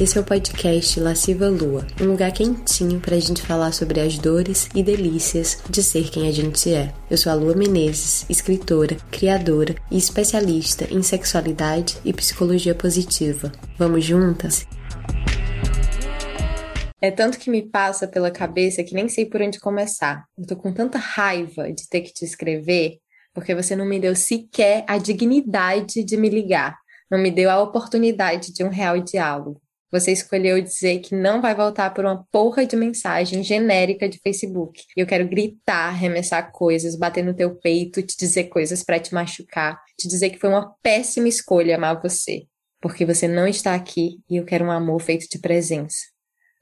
Esse 0.00 0.18
é 0.18 0.20
o 0.20 0.24
podcast 0.24 0.98
Lasciva 0.98 1.48
Lua, 1.48 1.86
um 2.00 2.06
lugar 2.06 2.32
quentinho 2.32 2.98
para 2.98 3.14
a 3.14 3.20
gente 3.20 3.40
falar 3.40 3.70
sobre 3.70 4.00
as 4.00 4.18
dores 4.18 4.68
e 4.74 4.82
delícias 4.82 5.62
de 5.70 5.84
ser 5.84 6.10
quem 6.10 6.26
a 6.26 6.32
gente 6.32 6.74
é. 6.74 6.92
Eu 7.08 7.16
sou 7.16 7.30
a 7.30 7.34
Lua 7.36 7.54
Menezes, 7.54 8.28
escritora, 8.28 8.96
criadora 9.12 9.76
e 9.92 9.96
especialista 9.96 10.92
em 10.92 11.00
sexualidade 11.00 11.96
e 12.04 12.12
psicologia 12.12 12.74
positiva. 12.74 13.52
Vamos 13.78 14.04
juntas? 14.04 14.66
É 17.00 17.12
tanto 17.12 17.38
que 17.38 17.48
me 17.48 17.62
passa 17.62 18.08
pela 18.08 18.32
cabeça 18.32 18.82
que 18.82 18.94
nem 18.94 19.08
sei 19.08 19.26
por 19.26 19.40
onde 19.40 19.60
começar. 19.60 20.24
Eu 20.36 20.44
tô 20.44 20.56
com 20.56 20.72
tanta 20.72 20.98
raiva 20.98 21.72
de 21.72 21.88
ter 21.88 22.00
que 22.00 22.12
te 22.12 22.24
escrever 22.24 22.98
porque 23.32 23.54
você 23.54 23.76
não 23.76 23.86
me 23.86 24.00
deu 24.00 24.16
sequer 24.16 24.84
a 24.88 24.98
dignidade 24.98 26.02
de 26.02 26.16
me 26.16 26.28
ligar, 26.28 26.76
não 27.08 27.18
me 27.18 27.30
deu 27.30 27.48
a 27.48 27.62
oportunidade 27.62 28.52
de 28.52 28.64
um 28.64 28.68
real 28.68 28.98
diálogo. 28.98 29.63
Você 29.94 30.10
escolheu 30.10 30.60
dizer 30.60 30.98
que 30.98 31.14
não 31.14 31.40
vai 31.40 31.54
voltar 31.54 31.94
por 31.94 32.04
uma 32.04 32.26
porra 32.32 32.66
de 32.66 32.74
mensagem 32.74 33.44
genérica 33.44 34.08
de 34.08 34.18
Facebook. 34.18 34.82
E 34.96 35.00
eu 35.00 35.06
quero 35.06 35.28
gritar, 35.28 35.90
arremessar 35.90 36.50
coisas, 36.50 36.96
bater 36.96 37.22
no 37.22 37.32
teu 37.32 37.54
peito, 37.54 38.02
te 38.02 38.16
dizer 38.18 38.48
coisas 38.48 38.82
para 38.82 38.98
te 38.98 39.14
machucar, 39.14 39.80
te 39.96 40.08
dizer 40.08 40.30
que 40.30 40.38
foi 40.40 40.50
uma 40.50 40.74
péssima 40.82 41.28
escolha 41.28 41.76
amar 41.76 42.02
você, 42.02 42.42
porque 42.80 43.06
você 43.06 43.28
não 43.28 43.46
está 43.46 43.72
aqui 43.72 44.18
e 44.28 44.36
eu 44.36 44.44
quero 44.44 44.64
um 44.64 44.70
amor 44.72 45.00
feito 45.00 45.28
de 45.30 45.38
presença. 45.38 45.98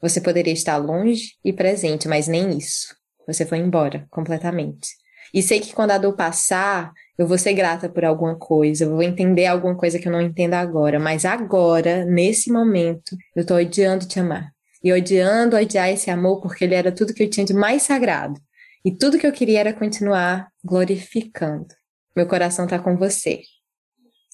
Você 0.03 0.21
poderia 0.21 0.53
estar 0.53 0.77
longe 0.77 1.31
e 1.43 1.55
presente, 1.55 2.07
mas 2.07 2.29
nem 2.29 2.59
isso. 2.59 2.95
Você 3.27 3.47
foi 3.47 3.57
embora 3.57 4.07
completamente. 4.11 4.91
E 5.33 5.43
sei 5.43 5.59
que 5.59 5.73
quando 5.73 5.93
a 5.93 5.99
dor 5.99 6.15
passar, 6.17 6.93
eu 7.19 7.27
vou 7.27 7.37
ser 7.37 7.53
grata 7.53 7.89
por 7.89 8.05
alguma 8.05 8.37
coisa, 8.37 8.85
eu 8.85 8.91
vou 8.91 9.03
entender 9.03 9.47
alguma 9.47 9.77
coisa 9.77 9.99
que 9.99 10.09
eu 10.09 10.13
não 10.13 10.21
entendo 10.21 10.55
agora, 10.55 10.99
mas 10.99 11.25
agora, 11.25 12.05
nesse 12.05 12.51
momento, 12.51 13.17
eu 13.37 13.45
tô 13.45 13.57
odiando 13.57 14.07
te 14.07 14.19
amar. 14.19 14.51
E 14.83 14.93
odiando 14.93 15.57
odiar 15.57 15.91
esse 15.91 16.11
amor 16.11 16.41
porque 16.41 16.65
ele 16.65 16.75
era 16.75 16.91
tudo 16.91 17.15
que 17.15 17.23
eu 17.23 17.31
tinha 17.31 17.47
de 17.47 17.55
mais 17.55 17.83
sagrado. 17.83 18.41
E 18.85 18.91
tudo 18.91 19.19
que 19.19 19.27
eu 19.27 19.33
queria 19.33 19.61
era 19.61 19.73
continuar 19.73 20.49
glorificando. 20.65 21.69
Meu 22.17 22.27
coração 22.27 22.67
tá 22.67 22.79
com 22.79 22.97
você. 22.97 23.43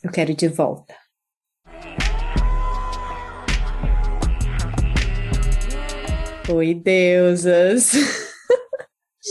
Eu 0.02 0.10
quero 0.10 0.32
de 0.32 0.48
volta. 0.48 0.94
Oi, 6.48 6.74
deusas! 6.74 7.92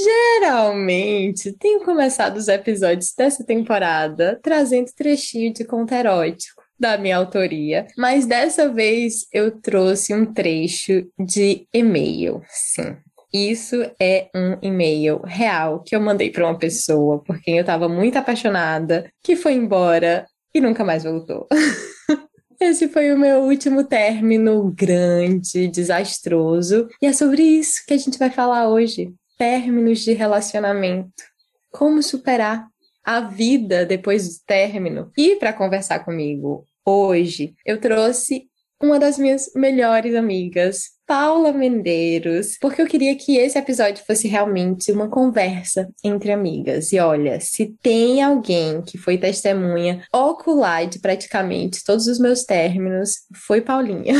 Geralmente, 0.03 1.53
tenho 1.53 1.83
começado 1.83 2.37
os 2.37 2.47
episódios 2.47 3.13
dessa 3.17 3.43
temporada 3.43 4.39
trazendo 4.43 4.91
trechinho 4.95 5.51
de 5.53 5.63
conto 5.63 5.93
erótico 5.93 6.61
da 6.79 6.97
minha 6.97 7.17
autoria, 7.17 7.87
mas 7.97 8.25
dessa 8.25 8.69
vez 8.69 9.25
eu 9.33 9.59
trouxe 9.59 10.13
um 10.13 10.31
trecho 10.31 11.07
de 11.17 11.67
e-mail. 11.73 12.41
Sim, 12.47 12.97
isso 13.33 13.75
é 13.99 14.29
um 14.35 14.57
e-mail 14.61 15.21
real 15.23 15.81
que 15.83 15.95
eu 15.95 16.01
mandei 16.01 16.29
para 16.29 16.45
uma 16.45 16.57
pessoa 16.57 17.23
por 17.23 17.41
quem 17.41 17.57
eu 17.57 17.61
estava 17.61 17.89
muito 17.89 18.17
apaixonada, 18.17 19.09
que 19.23 19.35
foi 19.35 19.53
embora 19.53 20.27
e 20.53 20.61
nunca 20.61 20.83
mais 20.83 21.03
voltou. 21.03 21.47
Esse 22.59 22.87
foi 22.87 23.11
o 23.13 23.17
meu 23.17 23.41
último 23.41 23.83
término 23.83 24.71
grande, 24.75 25.67
desastroso, 25.67 26.87
e 27.01 27.05
é 27.05 27.13
sobre 27.13 27.41
isso 27.43 27.83
que 27.87 27.93
a 27.93 27.97
gente 27.97 28.17
vai 28.17 28.31
falar 28.31 28.67
hoje 28.67 29.13
términos 29.37 29.99
de 29.99 30.13
relacionamento, 30.13 31.23
como 31.71 32.01
superar 32.01 32.67
a 33.03 33.21
vida 33.21 33.85
depois 33.85 34.27
do 34.27 34.43
término. 34.45 35.11
E 35.17 35.35
para 35.37 35.53
conversar 35.53 35.99
comigo 35.99 36.65
hoje, 36.85 37.53
eu 37.65 37.79
trouxe 37.79 38.49
uma 38.81 38.99
das 38.99 39.17
minhas 39.17 39.51
melhores 39.55 40.13
amigas, 40.13 40.91
Paula 41.05 41.51
Mendeiros, 41.51 42.57
porque 42.59 42.81
eu 42.81 42.85
queria 42.85 43.15
que 43.15 43.37
esse 43.37 43.57
episódio 43.57 44.03
fosse 44.05 44.27
realmente 44.27 44.91
uma 44.91 45.09
conversa 45.09 45.89
entre 46.03 46.31
amigas. 46.31 46.91
E 46.91 46.99
olha, 46.99 47.39
se 47.39 47.75
tem 47.81 48.21
alguém 48.21 48.81
que 48.81 48.97
foi 48.97 49.17
testemunha 49.17 50.03
ocular 50.13 50.85
de 50.85 50.99
praticamente 50.99 51.83
todos 51.83 52.07
os 52.07 52.19
meus 52.19 52.43
términos, 52.43 53.21
foi 53.33 53.61
Paulinha. 53.61 54.13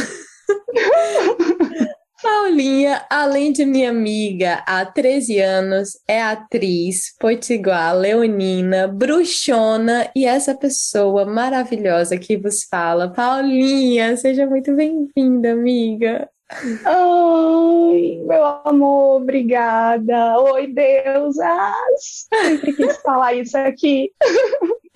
Paulinha, 2.21 3.05
além 3.11 3.51
de 3.51 3.63
minha 3.63 3.91
amiga 3.91 4.63
há 4.65 4.83
13 4.83 5.39
anos, 5.39 5.89
é 6.07 6.19
atriz, 6.21 7.15
potiguar, 7.19 7.95
leonina, 7.95 8.87
bruxona 8.87 10.09
e 10.15 10.25
essa 10.25 10.55
pessoa 10.55 11.25
maravilhosa 11.25 12.17
que 12.17 12.35
vos 12.35 12.63
fala. 12.63 13.13
Paulinha, 13.13 14.17
seja 14.17 14.47
muito 14.47 14.75
bem-vinda, 14.75 15.51
amiga. 15.51 16.27
Ai, 16.85 18.19
meu 18.23 18.45
amor, 18.65 19.21
obrigada. 19.21 20.39
Oi, 20.39 20.67
Deus. 20.67 21.37
Ah, 21.39 21.73
sempre 21.99 22.73
quis 22.73 22.97
falar 22.97 23.35
isso 23.35 23.57
aqui. 23.57 24.11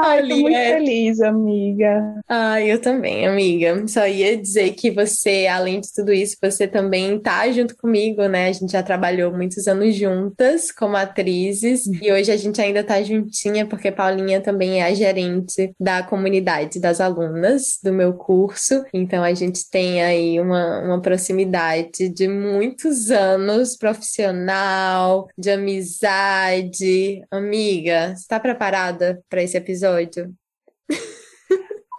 Ai, 0.00 0.28
tô 0.28 0.36
muito 0.36 0.56
é... 0.56 0.74
feliz, 0.74 1.20
amiga. 1.20 2.22
Ah, 2.28 2.60
eu 2.60 2.80
também, 2.80 3.26
amiga. 3.26 3.86
Só 3.88 4.06
ia 4.06 4.36
dizer 4.36 4.72
que 4.74 4.90
você, 4.90 5.46
além 5.46 5.80
de 5.80 5.92
tudo 5.92 6.12
isso, 6.12 6.36
você 6.40 6.68
também 6.68 7.18
tá 7.18 7.50
junto 7.50 7.76
comigo, 7.76 8.26
né? 8.28 8.48
A 8.48 8.52
gente 8.52 8.70
já 8.72 8.82
trabalhou 8.82 9.32
muitos 9.32 9.66
anos 9.66 9.94
juntas 9.96 10.70
como 10.70 10.96
atrizes 10.96 11.86
e 12.00 12.12
hoje 12.12 12.30
a 12.30 12.36
gente 12.36 12.60
ainda 12.60 12.84
tá 12.84 13.02
juntinha 13.02 13.66
porque 13.66 13.90
Paulinha 13.90 14.40
também 14.40 14.80
é 14.80 14.84
a 14.84 14.94
gerente 14.94 15.74
da 15.80 16.02
comunidade 16.02 16.78
das 16.78 17.00
alunas 17.00 17.78
do 17.82 17.92
meu 17.92 18.12
curso. 18.12 18.84
Então 18.92 19.24
a 19.24 19.34
gente 19.34 19.68
tem 19.68 20.02
aí 20.02 20.40
uma, 20.40 20.80
uma 20.84 21.02
proximidade 21.02 22.08
de 22.08 22.28
muitos 22.28 23.10
anos 23.10 23.76
profissional, 23.76 25.26
de 25.36 25.50
amizade. 25.50 27.22
Amiga, 27.30 28.14
você 28.14 28.26
tá 28.28 28.38
preparada 28.38 29.20
para 29.28 29.37
esse 29.42 29.56
episódio? 29.56 29.78
episódio? 29.78 30.34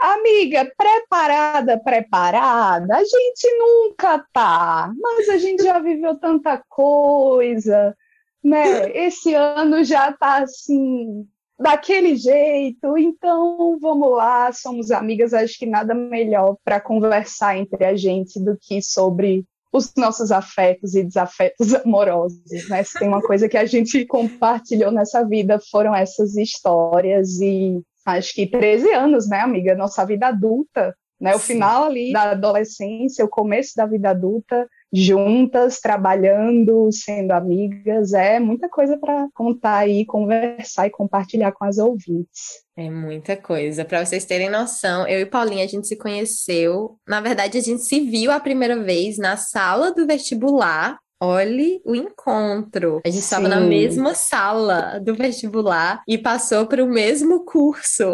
Amiga, 0.01 0.71
preparada, 0.77 1.77
preparada, 1.77 2.95
a 2.95 3.03
gente 3.03 3.57
nunca 3.57 4.25
tá, 4.31 4.93
mas 4.97 5.27
a 5.27 5.37
gente 5.37 5.61
já 5.61 5.77
viveu 5.77 6.17
tanta 6.17 6.63
coisa, 6.69 7.95
né? 8.41 8.89
Esse 8.97 9.33
ano 9.33 9.83
já 9.83 10.13
tá 10.13 10.43
assim, 10.43 11.27
daquele 11.59 12.15
jeito, 12.15 12.97
então 12.97 13.77
vamos 13.81 14.15
lá, 14.15 14.53
somos 14.53 14.89
amigas, 14.89 15.33
acho 15.33 15.59
que 15.59 15.65
nada 15.65 15.93
melhor 15.93 16.55
para 16.63 16.79
conversar 16.79 17.57
entre 17.57 17.83
a 17.83 17.95
gente 17.95 18.39
do 18.39 18.57
que 18.57 18.81
sobre 18.81 19.45
os 19.71 19.93
nossos 19.95 20.31
afetos 20.31 20.95
e 20.95 21.03
desafetos 21.03 21.73
amorosos, 21.75 22.67
né? 22.69 22.83
Se 22.83 22.99
tem 22.99 23.07
uma 23.07 23.21
coisa 23.21 23.47
que 23.47 23.57
a 23.57 23.65
gente 23.65 24.05
compartilhou 24.05 24.91
nessa 24.91 25.23
vida 25.23 25.59
foram 25.71 25.95
essas 25.95 26.35
histórias 26.35 27.39
e 27.39 27.81
acho 28.05 28.33
que 28.33 28.47
13 28.47 28.91
anos, 28.93 29.29
né, 29.29 29.39
amiga? 29.39 29.75
Nossa 29.75 30.05
vida 30.05 30.27
adulta, 30.27 30.95
né? 31.19 31.35
O 31.35 31.39
Sim. 31.39 31.53
final 31.53 31.85
ali 31.85 32.11
da 32.11 32.31
adolescência, 32.31 33.23
o 33.23 33.29
começo 33.29 33.73
da 33.75 33.85
vida 33.85 34.09
adulta, 34.09 34.67
juntas, 34.91 35.79
trabalhando, 35.79 36.89
sendo 36.91 37.31
amigas, 37.31 38.13
é 38.13 38.39
muita 38.39 38.67
coisa 38.67 38.97
para 38.97 39.27
contar 39.33 39.77
aí, 39.77 40.05
conversar 40.05 40.87
e 40.87 40.91
compartilhar 40.91 41.51
com 41.51 41.65
as 41.65 41.77
ouvintes. 41.77 42.63
É 42.75 42.89
muita 42.89 43.37
coisa. 43.37 43.85
Para 43.85 44.05
vocês 44.05 44.25
terem 44.25 44.49
noção, 44.49 45.07
eu 45.07 45.19
e 45.19 45.25
Paulinha 45.25 45.65
a 45.65 45.67
gente 45.67 45.87
se 45.87 45.97
conheceu. 45.97 46.97
Na 47.07 47.21
verdade, 47.21 47.57
a 47.57 47.61
gente 47.61 47.83
se 47.83 47.99
viu 47.99 48.31
a 48.31 48.39
primeira 48.39 48.81
vez 48.81 49.17
na 49.17 49.37
sala 49.37 49.91
do 49.93 50.07
vestibular. 50.07 50.97
Olhe 51.21 51.81
o 51.85 51.93
encontro. 51.93 53.01
A 53.05 53.09
gente 53.09 53.21
estava 53.21 53.49
na 53.49 53.59
mesma 53.59 54.15
sala 54.15 54.99
do 54.99 55.13
vestibular 55.13 56.01
e 56.07 56.17
passou 56.17 56.65
para 56.65 56.81
o 56.81 56.87
mesmo 56.87 57.43
curso. 57.43 58.05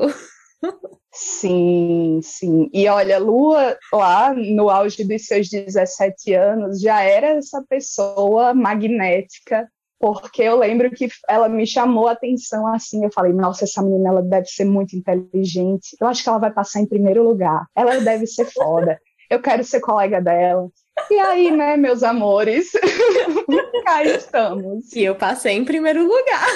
Sim, 1.16 2.20
sim. 2.22 2.70
E 2.74 2.88
olha, 2.90 3.18
Lua, 3.18 3.78
lá 3.94 4.34
no 4.34 4.70
auge 4.70 5.04
dos 5.06 5.26
seus 5.26 5.50
17 5.50 6.34
anos, 6.34 6.82
já 6.82 7.02
era 7.02 7.38
essa 7.38 7.64
pessoa 7.68 8.54
magnética 8.54 9.68
porque 9.98 10.44
eu 10.44 10.58
lembro 10.58 10.92
que 10.92 11.08
ela 11.28 11.48
me 11.48 11.66
chamou 11.66 12.08
a 12.08 12.12
atenção 12.12 12.68
assim, 12.68 13.04
eu 13.04 13.12
falei, 13.12 13.34
nossa, 13.34 13.64
essa 13.64 13.82
menina 13.82 14.10
ela 14.10 14.22
deve 14.22 14.46
ser 14.48 14.66
muito 14.66 14.96
inteligente, 14.96 15.96
eu 16.00 16.08
acho 16.08 16.22
que 16.22 16.30
ela 16.30 16.38
vai 16.38 16.52
passar 16.52 16.82
em 16.82 16.86
primeiro 16.86 17.24
lugar, 17.24 17.66
ela 17.76 18.00
deve 18.00 18.28
ser 18.28 18.46
foda, 18.46 19.00
eu 19.30 19.42
quero 19.42 19.64
ser 19.64 19.80
colega 19.80 20.22
dela. 20.22 20.70
E 21.10 21.20
aí, 21.20 21.50
né, 21.50 21.76
meus 21.78 22.04
amores, 22.04 22.72
cá 23.84 24.04
estamos. 24.04 24.94
E 24.94 25.04
eu 25.04 25.16
passei 25.16 25.54
em 25.54 25.66
primeiro 25.66 26.04
lugar. 26.04 26.48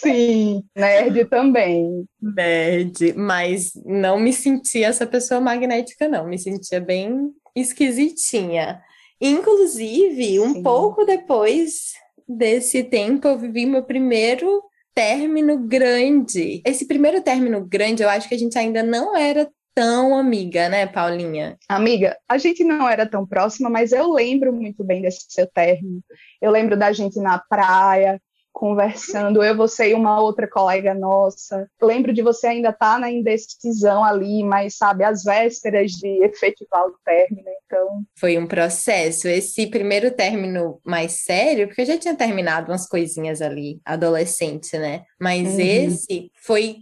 Sim, 0.00 0.62
nerd 0.74 1.24
também. 1.26 2.06
Nerd, 2.20 3.12
mas 3.14 3.72
não 3.84 4.18
me 4.18 4.32
sentia 4.32 4.88
essa 4.88 5.06
pessoa 5.06 5.40
magnética, 5.40 6.08
não, 6.08 6.26
me 6.26 6.38
sentia 6.38 6.80
bem 6.80 7.30
esquisitinha. 7.54 8.80
Inclusive, 9.20 10.40
um 10.40 10.54
Sim. 10.54 10.62
pouco 10.62 11.04
depois 11.04 11.92
desse 12.26 12.84
tempo, 12.84 13.28
eu 13.28 13.38
vivi 13.38 13.66
meu 13.66 13.82
primeiro 13.82 14.62
término 14.94 15.58
grande. 15.58 16.62
Esse 16.64 16.86
primeiro 16.86 17.20
término 17.20 17.64
grande, 17.64 18.02
eu 18.02 18.08
acho 18.08 18.28
que 18.28 18.34
a 18.34 18.38
gente 18.38 18.58
ainda 18.58 18.82
não 18.82 19.16
era 19.16 19.50
tão 19.74 20.16
amiga, 20.16 20.68
né, 20.68 20.86
Paulinha? 20.86 21.56
Amiga, 21.68 22.16
a 22.28 22.38
gente 22.38 22.64
não 22.64 22.88
era 22.88 23.06
tão 23.06 23.26
próxima, 23.26 23.70
mas 23.70 23.92
eu 23.92 24.12
lembro 24.12 24.52
muito 24.52 24.82
bem 24.84 25.02
desse 25.02 25.26
seu 25.28 25.46
término. 25.46 26.02
Eu 26.40 26.50
lembro 26.50 26.76
da 26.76 26.92
gente 26.92 27.18
na 27.20 27.38
praia, 27.38 28.20
conversando, 28.52 29.42
eu, 29.42 29.56
você 29.56 29.90
e 29.90 29.94
uma 29.94 30.20
outra 30.20 30.48
colega 30.48 30.94
nossa. 30.94 31.68
Lembro 31.80 32.12
de 32.12 32.22
você 32.22 32.48
ainda 32.48 32.70
estar 32.70 32.94
tá 32.94 32.98
na 32.98 33.10
indecisão 33.10 34.04
ali, 34.04 34.42
mas 34.42 34.76
sabe, 34.76 35.04
às 35.04 35.24
vésperas 35.24 35.92
de 35.92 36.22
efetivar 36.24 36.86
o 36.86 36.94
término, 37.04 37.48
então. 37.64 38.02
Foi 38.18 38.38
um 38.38 38.46
processo. 38.46 39.28
Esse 39.28 39.66
primeiro 39.66 40.10
término 40.10 40.80
mais 40.84 41.24
sério, 41.24 41.68
porque 41.68 41.82
eu 41.82 41.86
já 41.86 41.98
tinha 41.98 42.14
terminado 42.14 42.70
umas 42.70 42.86
coisinhas 42.86 43.40
ali, 43.40 43.80
adolescente, 43.84 44.76
né? 44.76 45.04
Mas 45.18 45.54
uhum. 45.54 45.60
esse 45.60 46.30
foi 46.34 46.76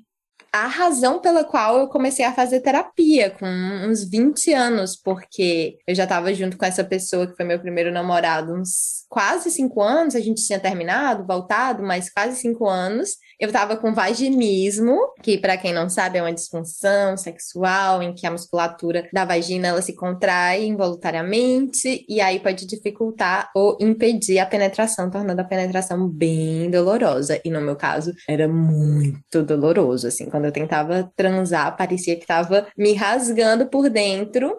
a 0.52 0.66
razão 0.66 1.20
pela 1.20 1.44
qual 1.44 1.78
eu 1.78 1.88
comecei 1.88 2.24
a 2.24 2.32
fazer 2.32 2.60
terapia 2.60 3.30
com 3.30 3.46
uns 3.46 4.08
20 4.08 4.52
anos, 4.52 4.96
porque 4.96 5.78
eu 5.86 5.94
já 5.94 6.04
estava 6.04 6.32
junto 6.32 6.56
com 6.56 6.64
essa 6.64 6.84
pessoa 6.84 7.26
que 7.26 7.36
foi 7.36 7.44
meu 7.44 7.60
primeiro 7.60 7.92
namorado 7.92 8.54
uns 8.54 9.06
quase 9.08 9.50
cinco 9.50 9.80
anos, 9.80 10.14
a 10.14 10.20
gente 10.20 10.44
tinha 10.44 10.60
terminado, 10.60 11.26
voltado, 11.26 11.82
mas 11.82 12.10
quase 12.10 12.36
cinco 12.36 12.68
anos. 12.68 13.16
Eu 13.40 13.46
estava 13.46 13.76
com 13.76 13.94
vaginismo, 13.94 14.98
que 15.22 15.38
para 15.38 15.56
quem 15.56 15.72
não 15.72 15.88
sabe 15.88 16.18
é 16.18 16.22
uma 16.22 16.32
disfunção 16.32 17.16
sexual 17.16 18.02
em 18.02 18.12
que 18.12 18.26
a 18.26 18.30
musculatura 18.32 19.08
da 19.12 19.24
vagina 19.24 19.68
ela 19.68 19.80
se 19.80 19.94
contrai 19.94 20.66
involuntariamente 20.66 22.04
e 22.08 22.20
aí 22.20 22.40
pode 22.40 22.66
dificultar 22.66 23.48
ou 23.54 23.78
impedir 23.80 24.40
a 24.40 24.46
penetração, 24.46 25.08
tornando 25.08 25.40
a 25.40 25.44
penetração 25.44 26.08
bem 26.08 26.68
dolorosa. 26.68 27.40
E 27.44 27.50
no 27.50 27.60
meu 27.60 27.76
caso 27.76 28.12
era 28.28 28.48
muito 28.48 29.42
doloroso, 29.42 30.08
assim, 30.08 30.28
quando 30.38 30.44
eu 30.44 30.52
tentava 30.52 31.10
transar, 31.16 31.76
parecia 31.76 32.14
que 32.14 32.22
estava 32.22 32.68
me 32.76 32.94
rasgando 32.94 33.66
por 33.66 33.90
dentro 33.90 34.56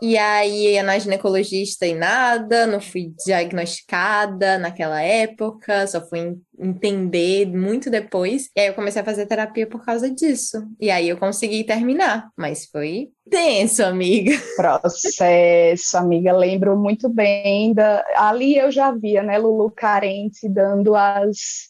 e 0.00 0.16
aí 0.16 0.72
ia 0.72 0.82
na 0.82 0.98
ginecologista 0.98 1.84
e 1.84 1.92
nada, 1.92 2.66
não 2.66 2.80
fui 2.80 3.12
diagnosticada 3.26 4.56
naquela 4.56 5.02
época, 5.02 5.86
só 5.88 6.00
fui 6.08 6.36
entender 6.58 7.46
muito 7.46 7.90
depois. 7.90 8.48
E 8.56 8.60
aí 8.60 8.66
eu 8.68 8.74
comecei 8.74 9.02
a 9.02 9.04
fazer 9.04 9.26
terapia 9.26 9.66
por 9.66 9.84
causa 9.84 10.08
disso. 10.08 10.64
E 10.80 10.88
aí 10.88 11.08
eu 11.08 11.18
consegui 11.18 11.64
terminar, 11.64 12.30
mas 12.38 12.66
foi 12.66 13.08
tenso, 13.28 13.82
amiga. 13.84 14.30
Processo, 14.56 15.98
amiga. 15.98 16.32
Lembro 16.32 16.78
muito 16.78 17.08
bem 17.08 17.74
da. 17.74 18.04
Ali 18.16 18.56
eu 18.56 18.70
já 18.70 18.92
via, 18.92 19.22
né, 19.22 19.36
Lulu 19.36 19.70
carente 19.72 20.48
dando 20.48 20.94
as 20.94 21.68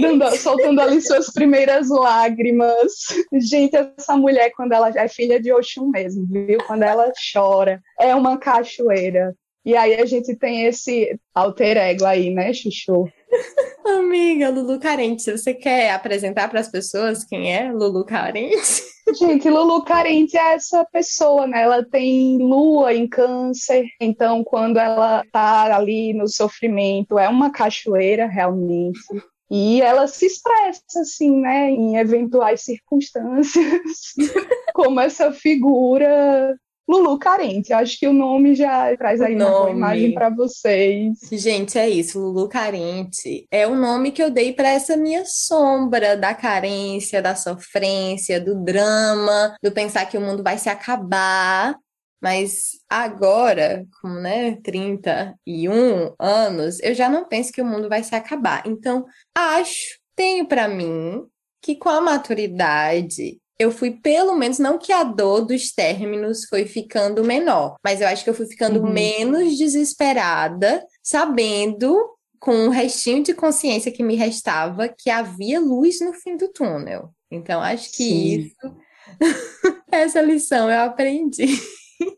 Dando, 0.00 0.36
soltando 0.36 0.80
ali 0.80 1.00
suas 1.00 1.32
primeiras 1.32 1.88
lágrimas. 1.88 2.92
Gente, 3.32 3.76
essa 3.76 4.16
mulher, 4.16 4.50
quando 4.56 4.72
ela 4.72 4.90
é 4.90 5.08
filha 5.08 5.40
de 5.40 5.52
Oxum 5.52 5.88
mesmo, 5.88 6.26
viu? 6.26 6.58
Quando 6.66 6.82
ela 6.82 7.10
chora, 7.32 7.80
é 7.98 8.14
uma 8.14 8.38
cachoeira. 8.38 9.34
E 9.66 9.76
aí 9.76 10.00
a 10.00 10.06
gente 10.06 10.36
tem 10.36 10.64
esse 10.66 11.18
alter 11.34 11.76
ego 11.76 12.04
aí, 12.04 12.32
né, 12.32 12.52
Chuchu? 12.52 13.08
Amiga, 13.84 14.48
Lulu 14.48 14.78
Carente, 14.78 15.28
você 15.28 15.52
quer 15.52 15.90
apresentar 15.90 16.48
para 16.48 16.60
as 16.60 16.68
pessoas 16.68 17.24
quem 17.24 17.52
é 17.52 17.72
Lulu 17.72 18.04
Carente? 18.04 18.84
Gente, 19.18 19.50
Lulu 19.50 19.84
Carente 19.84 20.36
é 20.36 20.54
essa 20.54 20.84
pessoa, 20.84 21.48
né? 21.48 21.62
Ela 21.62 21.84
tem 21.84 22.38
lua 22.38 22.94
em 22.94 23.08
câncer, 23.08 23.86
então 24.00 24.44
quando 24.44 24.78
ela 24.78 25.24
tá 25.32 25.76
ali 25.76 26.12
no 26.12 26.28
sofrimento, 26.28 27.18
é 27.18 27.28
uma 27.28 27.50
cachoeira 27.50 28.26
realmente. 28.26 29.00
E 29.50 29.80
ela 29.80 30.06
se 30.06 30.26
expressa, 30.26 31.00
assim, 31.00 31.40
né, 31.40 31.70
em 31.70 31.96
eventuais 31.96 32.62
circunstâncias, 32.62 34.14
como 34.74 35.00
essa 35.00 35.32
figura 35.32 36.56
Lulu 36.88 37.18
Carente. 37.18 37.72
Acho 37.72 37.98
que 37.98 38.06
o 38.06 38.12
nome 38.12 38.54
já 38.54 38.96
traz 38.96 39.20
aí 39.20 39.34
uma 39.34 39.50
boa 39.50 39.70
imagem 39.70 40.12
para 40.12 40.30
vocês. 40.30 41.18
Gente, 41.32 41.78
é 41.78 41.88
isso. 41.88 42.18
Lulu 42.18 42.48
Carente 42.48 43.46
é 43.50 43.66
o 43.66 43.74
nome 43.74 44.12
que 44.12 44.22
eu 44.22 44.30
dei 44.30 44.52
para 44.52 44.68
essa 44.68 44.96
minha 44.96 45.24
sombra 45.26 46.16
da 46.16 46.32
carência, 46.34 47.20
da 47.20 47.34
sofrência, 47.34 48.40
do 48.40 48.54
drama, 48.62 49.56
do 49.62 49.72
pensar 49.72 50.06
que 50.06 50.16
o 50.16 50.20
mundo 50.20 50.42
vai 50.42 50.58
se 50.58 50.68
acabar. 50.68 51.76
Mas 52.20 52.72
agora, 52.88 53.86
com 54.00 54.08
né, 54.08 54.58
31 54.62 56.14
anos, 56.18 56.80
eu 56.80 56.94
já 56.94 57.08
não 57.08 57.28
penso 57.28 57.52
que 57.52 57.60
o 57.60 57.66
mundo 57.66 57.88
vai 57.88 58.02
se 58.02 58.14
acabar. 58.14 58.62
Então, 58.66 59.04
acho, 59.34 59.98
tenho 60.14 60.46
para 60.46 60.66
mim 60.66 61.22
que 61.60 61.76
com 61.76 61.88
a 61.88 62.00
maturidade 62.00 63.38
eu 63.58 63.70
fui, 63.70 63.90
pelo 63.90 64.34
menos, 64.34 64.58
não 64.58 64.78
que 64.78 64.92
a 64.92 65.02
dor 65.02 65.40
dos 65.46 65.72
términos 65.72 66.44
foi 66.44 66.66
ficando 66.66 67.24
menor, 67.24 67.76
mas 67.82 68.00
eu 68.00 68.08
acho 68.08 68.22
que 68.22 68.28
eu 68.28 68.34
fui 68.34 68.46
ficando 68.46 68.80
uhum. 68.80 68.92
menos 68.92 69.56
desesperada, 69.56 70.84
sabendo, 71.02 71.96
com 72.38 72.52
o 72.52 72.66
um 72.66 72.68
restinho 72.68 73.22
de 73.22 73.32
consciência 73.32 73.90
que 73.90 74.02
me 74.02 74.14
restava, 74.14 74.88
que 74.88 75.08
havia 75.08 75.58
luz 75.58 76.00
no 76.00 76.12
fim 76.12 76.36
do 76.36 76.48
túnel. 76.48 77.10
Então, 77.30 77.60
acho 77.60 77.90
que 77.92 78.04
sim. 78.04 78.38
isso, 78.40 78.76
essa 79.90 80.20
lição 80.20 80.70
eu 80.70 80.80
aprendi. 80.80 81.46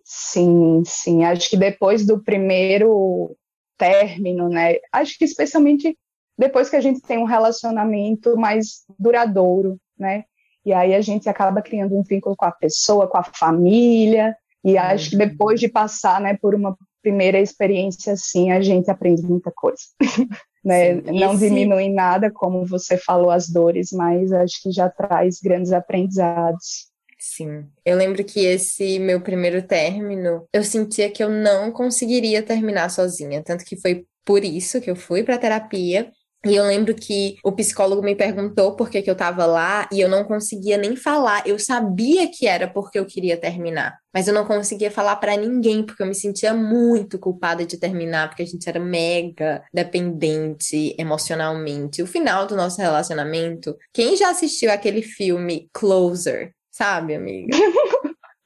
Sim, 0.05 0.83
sim. 0.85 1.25
Acho 1.25 1.51
que 1.51 1.57
depois 1.57 2.07
do 2.07 2.23
primeiro 2.23 3.37
término, 3.77 4.49
né? 4.49 4.77
Acho 4.93 5.17
que 5.17 5.25
especialmente 5.25 5.97
depois 6.37 6.71
que 6.71 6.77
a 6.77 6.81
gente 6.81 7.01
tem 7.01 7.19
um 7.19 7.25
relacionamento 7.25 8.37
mais 8.37 8.85
duradouro, 8.99 9.79
né? 9.99 10.25
E 10.65 10.73
aí 10.73 10.95
a 10.95 11.01
gente 11.01 11.29
acaba 11.29 11.63
criando 11.63 11.97
um 11.97 12.03
vínculo 12.03 12.37
com 12.37 12.45
a 12.45 12.53
pessoa, 12.53 13.09
com 13.09 13.19
a 13.19 13.25
família. 13.25 14.37
E 14.65 14.75
uhum. 14.75 14.81
acho 14.81 15.11
que 15.11 15.17
depois 15.17 15.59
de 15.59 15.69
passar 15.69 16.21
né, 16.21 16.37
por 16.37 16.55
uma 16.55 16.77
primeira 17.03 17.41
experiência 17.41 18.13
assim, 18.13 18.51
a 18.51 18.61
gente 18.61 18.91
aprende 18.91 19.23
muita 19.23 19.51
coisa. 19.51 19.83
né? 20.65 20.97
Sim, 20.97 21.19
Não 21.19 21.35
esse... 21.35 21.49
diminui 21.49 21.89
nada, 21.89 22.31
como 22.31 22.67
você 22.67 22.99
falou, 22.99 23.31
as 23.31 23.49
dores, 23.49 23.91
mas 23.93 24.33
acho 24.33 24.63
que 24.63 24.71
já 24.71 24.89
traz 24.89 25.41
grandes 25.41 25.73
aprendizados. 25.73 26.89
Sim. 27.31 27.67
Eu 27.85 27.97
lembro 27.97 28.25
que 28.25 28.41
esse 28.41 28.99
meu 28.99 29.21
primeiro 29.21 29.63
término, 29.67 30.49
eu 30.53 30.65
sentia 30.65 31.11
que 31.11 31.23
eu 31.23 31.29
não 31.29 31.71
conseguiria 31.71 32.43
terminar 32.43 32.89
sozinha. 32.91 33.43
Tanto 33.45 33.65
que 33.65 33.77
foi 33.79 34.07
por 34.25 34.43
isso 34.45 34.81
que 34.81 34.91
eu 34.91 34.97
fui 34.97 35.23
para 35.23 35.39
terapia. 35.39 36.11
E 36.47 36.55
eu 36.55 36.65
lembro 36.65 36.95
que 36.95 37.37
o 37.45 37.53
psicólogo 37.53 38.01
me 38.01 38.15
perguntou 38.15 38.77
por 38.77 38.89
que, 38.89 39.03
que 39.03 39.11
eu 39.11 39.15
estava 39.15 39.45
lá 39.45 39.89
e 39.93 40.01
eu 40.01 40.09
não 40.09 40.25
conseguia 40.25 40.79
nem 40.79 40.97
falar. 40.97 41.47
Eu 41.47 41.59
sabia 41.59 42.31
que 42.31 42.47
era 42.47 42.67
porque 42.69 42.99
eu 42.99 43.05
queria 43.05 43.37
terminar, 43.37 43.99
mas 44.15 44.29
eu 44.29 44.33
não 44.33 44.47
conseguia 44.47 44.91
falar 44.91 45.17
para 45.17 45.37
ninguém 45.37 45.83
porque 45.85 46.02
eu 46.02 46.07
me 46.07 46.14
sentia 46.14 46.55
muito 46.55 47.19
culpada 47.19 47.67
de 47.67 47.76
terminar, 47.76 48.29
porque 48.29 48.43
a 48.45 48.47
gente 48.47 48.69
era 48.69 48.79
mega 48.79 49.62
dependente 49.75 50.95
emocionalmente. 50.97 52.02
O 52.02 52.07
final 52.07 52.47
do 52.47 52.57
nosso 52.57 52.81
relacionamento, 52.81 53.76
quem 53.93 54.17
já 54.17 54.31
assistiu 54.31 54.71
aquele 54.71 55.02
filme 55.02 55.69
Closer, 55.73 56.55
sabe, 56.78 57.16
amiga? 57.16 57.56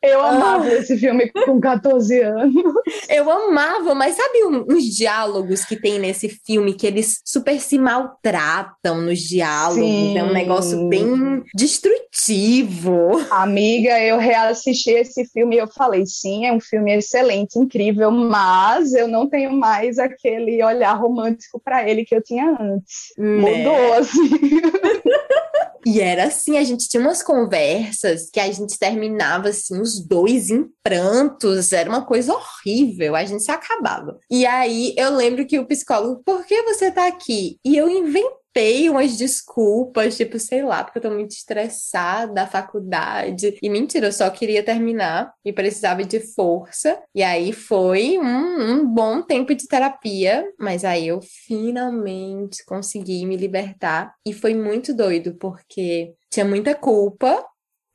Eu 0.03 0.21
amava 0.21 0.65
ah. 0.65 0.75
esse 0.75 0.99
filme 0.99 1.31
com 1.31 1.61
14 1.61 2.21
anos. 2.21 2.55
Eu 3.09 3.31
amava, 3.31 3.95
mas 3.95 4.17
sabe 4.17 4.45
uns 4.69 4.85
diálogos 4.85 5.65
que 5.65 5.77
tem 5.77 5.99
nesse 5.99 6.29
filme 6.29 6.75
que 6.75 6.87
eles 6.87 7.21
super 7.25 7.61
se 7.61 7.79
maltratam 7.79 9.01
nos 9.01 9.21
diálogos? 9.21 9.85
Sim. 9.85 10.19
É 10.19 10.25
um 10.25 10.33
negócio 10.33 10.89
bem 10.89 11.45
destrutivo. 11.55 13.25
Amiga, 13.31 14.01
eu 14.01 14.19
reassisti 14.19 14.91
esse 14.91 15.25
filme 15.27 15.55
e 15.55 15.61
eu 15.61 15.69
falei: 15.69 16.05
sim, 16.05 16.47
é 16.47 16.53
um 16.53 16.61
filme 16.61 16.97
excelente, 16.97 17.59
incrível, 17.59 18.11
mas 18.11 18.95
eu 18.95 19.07
não 19.07 19.29
tenho 19.29 19.53
mais 19.53 20.01
aquele 20.01 20.63
olhar 20.65 20.95
romântico 20.95 21.61
para 21.61 21.89
ele 21.89 22.05
que 22.05 22.15
eu 22.15 22.23
tinha 22.23 22.57
antes. 22.61 23.13
Né? 23.17 23.37
Mudou, 23.37 23.93
assim. 23.95 24.21
E 25.85 26.01
era 26.01 26.25
assim, 26.25 26.57
a 26.57 26.63
gente 26.63 26.89
tinha 26.89 27.01
umas 27.01 27.23
conversas 27.23 28.31
que 28.31 28.39
a 28.39 28.51
gente 28.53 28.79
terminava 28.79 29.49
assim, 29.49 29.81
os 29.81 29.92
dois 29.99 30.51
em 30.51 30.67
prantos, 30.83 31.73
era 31.73 31.89
uma 31.89 32.05
coisa 32.05 32.33
horrível, 32.33 33.15
a 33.15 33.25
gente 33.25 33.43
se 33.43 33.51
acabava. 33.51 34.19
E 34.31 34.47
aí 34.47 34.95
eu 34.97 35.15
lembro 35.15 35.47
que 35.47 35.59
o 35.59 35.67
psicólogo, 35.67 36.23
por 36.25 36.45
que 36.45 36.63
você 36.63 36.91
tá 36.91 37.07
aqui? 37.07 37.59
E 37.65 37.77
eu 37.77 37.89
inventei 37.89 38.43
inventei 38.53 38.91
umas 38.91 39.17
desculpas, 39.17 40.17
tipo, 40.17 40.39
sei 40.39 40.63
lá, 40.63 40.85
porque 40.85 40.99
eu 40.99 41.03
tô 41.03 41.11
muito 41.11 41.33
estressada 41.33 42.33
da 42.33 42.47
faculdade. 42.47 43.57
E 43.63 43.71
mentira, 43.71 44.07
eu 44.07 44.13
só 44.13 44.29
queria 44.31 44.63
terminar 44.63 45.33
e 45.45 45.53
precisava 45.53 46.05
de 46.05 46.21
força. 46.21 47.01
E 47.15 47.23
aí 47.23 47.53
foi 47.53 48.19
um, 48.19 48.73
um 48.73 48.87
bom 48.87 49.23
tempo 49.23 49.55
de 49.55 49.67
terapia, 49.67 50.47
mas 50.59 50.85
aí 50.85 51.09
eu 51.09 51.21
finalmente 51.23 52.65
consegui 52.65 53.25
me 53.27 53.37
libertar. 53.37 54.15
E 54.27 54.33
foi 54.33 54.55
muito 54.55 54.95
doido, 54.95 55.35
porque 55.35 56.15
tinha 56.31 56.45
muita 56.45 56.75
culpa 56.75 57.45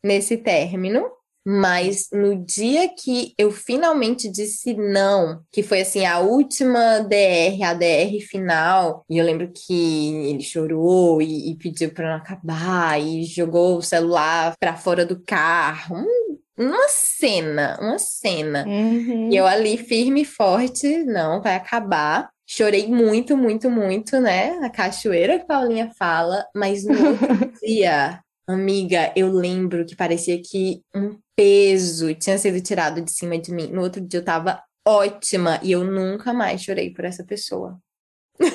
nesse 0.04 0.38
término 0.38 1.17
Mas 1.50 2.10
no 2.12 2.44
dia 2.44 2.90
que 2.90 3.34
eu 3.38 3.52
finalmente 3.52 4.28
disse 4.28 4.74
não, 4.74 5.42
que 5.50 5.64
foi 5.64 5.80
assim 5.80 6.06
a 6.06 6.20
última 6.20 7.00
DR, 7.00 7.64
a 7.64 7.74
DR 7.74 8.20
final, 8.20 9.06
e 9.10 9.18
eu 9.18 9.24
lembro 9.24 9.50
que 9.56 10.30
ele 10.30 10.42
chorou 10.42 11.22
e, 11.22 11.52
e 11.52 11.56
pediu 11.56 11.94
para 11.94 12.10
não 12.10 12.18
acabar 12.18 13.02
e 13.02 13.24
jogou 13.24 13.78
o 13.78 13.82
celular 13.82 14.56
para 14.60 14.76
fora 14.76 15.06
do 15.06 15.24
carro. 15.24 15.96
Um, 15.96 16.38
uma 16.66 16.90
cena, 16.90 17.78
uma 17.80 17.98
cena. 17.98 18.66
Uhum. 18.68 19.30
E 19.32 19.38
eu 19.38 19.48
ali 19.48 19.78
firme 19.78 20.24
e 20.24 20.26
forte, 20.26 21.06
não, 21.06 21.42
vai 21.42 21.56
acabar. 21.56 22.30
Chorei 22.46 22.88
muito, 22.88 23.38
muito, 23.38 23.70
muito, 23.70 24.20
né? 24.20 24.60
A 24.64 24.70
cachoeira 24.70 25.40
que 25.40 25.48
Paulinha 25.48 25.94
fala, 25.98 26.46
mas 26.54 26.84
no 26.84 26.92
outro 26.92 27.54
dia 27.66 28.20
Amiga, 28.50 29.12
eu 29.14 29.30
lembro 29.30 29.86
que 29.86 29.94
parecia 29.94 30.42
que 30.42 30.82
um 30.96 31.20
peso 31.38 32.14
tinha 32.16 32.38
sido 32.38 32.60
tirado 32.60 33.02
de 33.02 33.12
cima 33.12 33.38
de 33.38 33.54
mim. 33.54 33.68
No 33.68 33.84
outro 33.84 34.02
dia 34.02 34.20
eu 34.20 34.26
tava 34.26 34.62
ótima 34.86 35.60
e 35.62 35.72
eu 35.72 35.84
nunca 35.84 36.34
mais 36.34 36.64
chorei 36.64 36.92
por 36.92 37.06
essa 37.06 37.24
pessoa. 37.24 37.78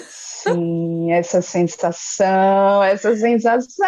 Sim, 0.09 1.13
essa 1.13 1.41
sensação, 1.41 2.83
essa 2.83 3.15
sensação, 3.15 3.87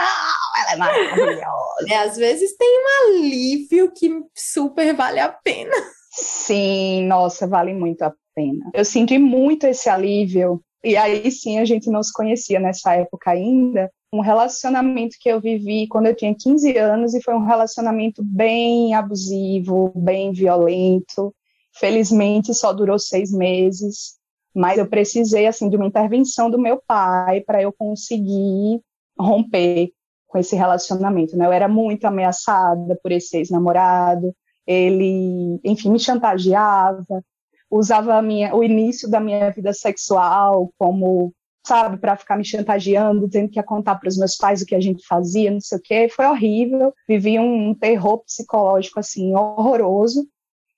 ela 0.56 0.72
é 0.72 0.76
maravilhosa. 0.76 1.86
É, 1.88 1.96
às 1.96 2.16
vezes 2.16 2.56
tem 2.56 2.68
um 2.68 3.16
alívio 3.16 3.92
que 3.92 4.08
super 4.34 4.94
vale 4.94 5.18
a 5.18 5.28
pena. 5.28 5.74
Sim, 6.12 7.06
nossa, 7.08 7.46
vale 7.46 7.74
muito 7.74 8.02
a 8.02 8.14
pena. 8.34 8.70
Eu 8.72 8.84
senti 8.84 9.18
muito 9.18 9.66
esse 9.66 9.88
alívio. 9.88 10.62
E 10.84 10.96
aí 10.96 11.30
sim 11.30 11.58
a 11.58 11.64
gente 11.64 11.90
não 11.90 12.02
se 12.02 12.12
conhecia 12.12 12.60
nessa 12.60 12.94
época 12.94 13.30
ainda, 13.30 13.90
um 14.14 14.21
relacionamento 14.21 15.16
que 15.18 15.28
eu 15.28 15.40
vivi 15.40 15.88
quando 15.88 16.06
eu 16.06 16.14
tinha 16.14 16.35
15 16.35 16.78
anos 16.78 17.14
e 17.14 17.23
foi 17.23 17.35
um 17.35 17.44
relacionamento 17.44 18.23
bem 18.23 18.94
abusivo, 18.94 19.92
bem 19.97 20.33
violento. 20.33 21.35
Felizmente 21.75 22.54
só 22.54 22.73
durou 22.73 22.97
seis 22.97 23.33
meses, 23.33 24.16
mas 24.54 24.78
eu 24.78 24.87
precisei 24.87 25.49
assim 25.49 25.68
de 25.68 25.76
uma 25.76 25.87
intervenção 25.87 26.49
do 26.49 26.61
meu 26.61 26.80
pai 26.87 27.40
para 27.40 27.61
eu 27.61 27.73
conseguir 27.73 28.80
romper 29.18 29.90
com 30.28 30.38
esse 30.38 30.54
relacionamento. 30.54 31.37
Né? 31.37 31.47
Eu 31.47 31.52
era 31.52 31.66
muito 31.66 32.04
ameaçada 32.04 32.97
por 33.02 33.11
esse 33.11 33.37
ex-namorado. 33.37 34.33
Ele, 34.64 35.59
enfim, 35.64 35.90
me 35.90 35.99
chantageava, 35.99 37.25
usava 37.68 38.23
minha, 38.23 38.54
o 38.54 38.62
início 38.62 39.11
da 39.11 39.18
minha 39.18 39.50
vida 39.50 39.73
sexual 39.73 40.73
como 40.78 41.35
sabe, 41.64 41.97
para 41.97 42.16
ficar 42.16 42.37
me 42.37 42.44
chantageando, 42.44 43.26
dizendo 43.26 43.49
que 43.49 43.59
ia 43.59 43.62
contar 43.62 43.97
para 43.97 44.09
os 44.09 44.18
meus 44.18 44.37
pais 44.37 44.62
o 44.62 44.66
que 44.66 44.75
a 44.75 44.80
gente 44.80 45.06
fazia, 45.06 45.50
não 45.50 45.61
sei 45.61 45.78
o 45.78 45.80
quê. 45.80 46.09
Foi 46.09 46.26
horrível. 46.26 46.92
Vivi 47.09 47.38
um 47.38 47.75
terror 47.75 48.18
psicológico 48.18 49.00
assim 49.00 49.35
horroroso. 49.35 50.28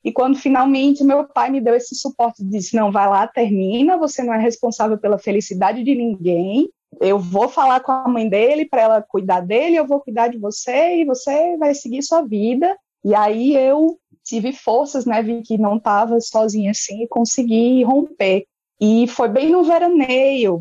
E 0.05 0.13
quando 0.13 0.39
finalmente 0.39 1.03
meu 1.03 1.25
pai 1.25 1.51
me 1.51 1.61
deu 1.61 1.75
esse 1.75 1.97
suporte, 1.97 2.45
disse: 2.45 2.77
"Não, 2.77 2.93
vai 2.93 3.09
lá, 3.09 3.27
termina, 3.27 3.99
você 3.99 4.23
não 4.23 4.33
é 4.33 4.39
responsável 4.39 4.97
pela 4.97 5.19
felicidade 5.19 5.83
de 5.83 5.95
ninguém. 5.95 6.71
Eu 7.01 7.19
vou 7.19 7.49
falar 7.49 7.81
com 7.81 7.91
a 7.91 8.09
mãe 8.09 8.29
dele 8.29 8.65
para 8.65 8.83
ela 8.83 9.03
cuidar 9.03 9.41
dele, 9.41 9.77
eu 9.77 9.87
vou 9.87 10.01
cuidar 10.01 10.29
de 10.29 10.39
você 10.39 11.01
e 11.01 11.05
você 11.05 11.57
vai 11.57 11.75
seguir 11.75 12.03
sua 12.03 12.23
vida". 12.23 12.77
E 13.05 13.15
aí 13.15 13.57
eu 13.57 13.99
tive 14.25 14.53
forças, 14.53 15.07
né, 15.07 15.23
vi 15.23 15.43
que 15.43 15.57
não 15.57 15.77
estava 15.77 16.21
sozinha 16.21 16.73
assim 16.73 17.03
e 17.03 17.09
consegui 17.09 17.83
romper. 17.85 18.45
E 18.81 19.07
foi 19.09 19.29
bem 19.29 19.51
no 19.51 19.63
veraneio, 19.63 20.61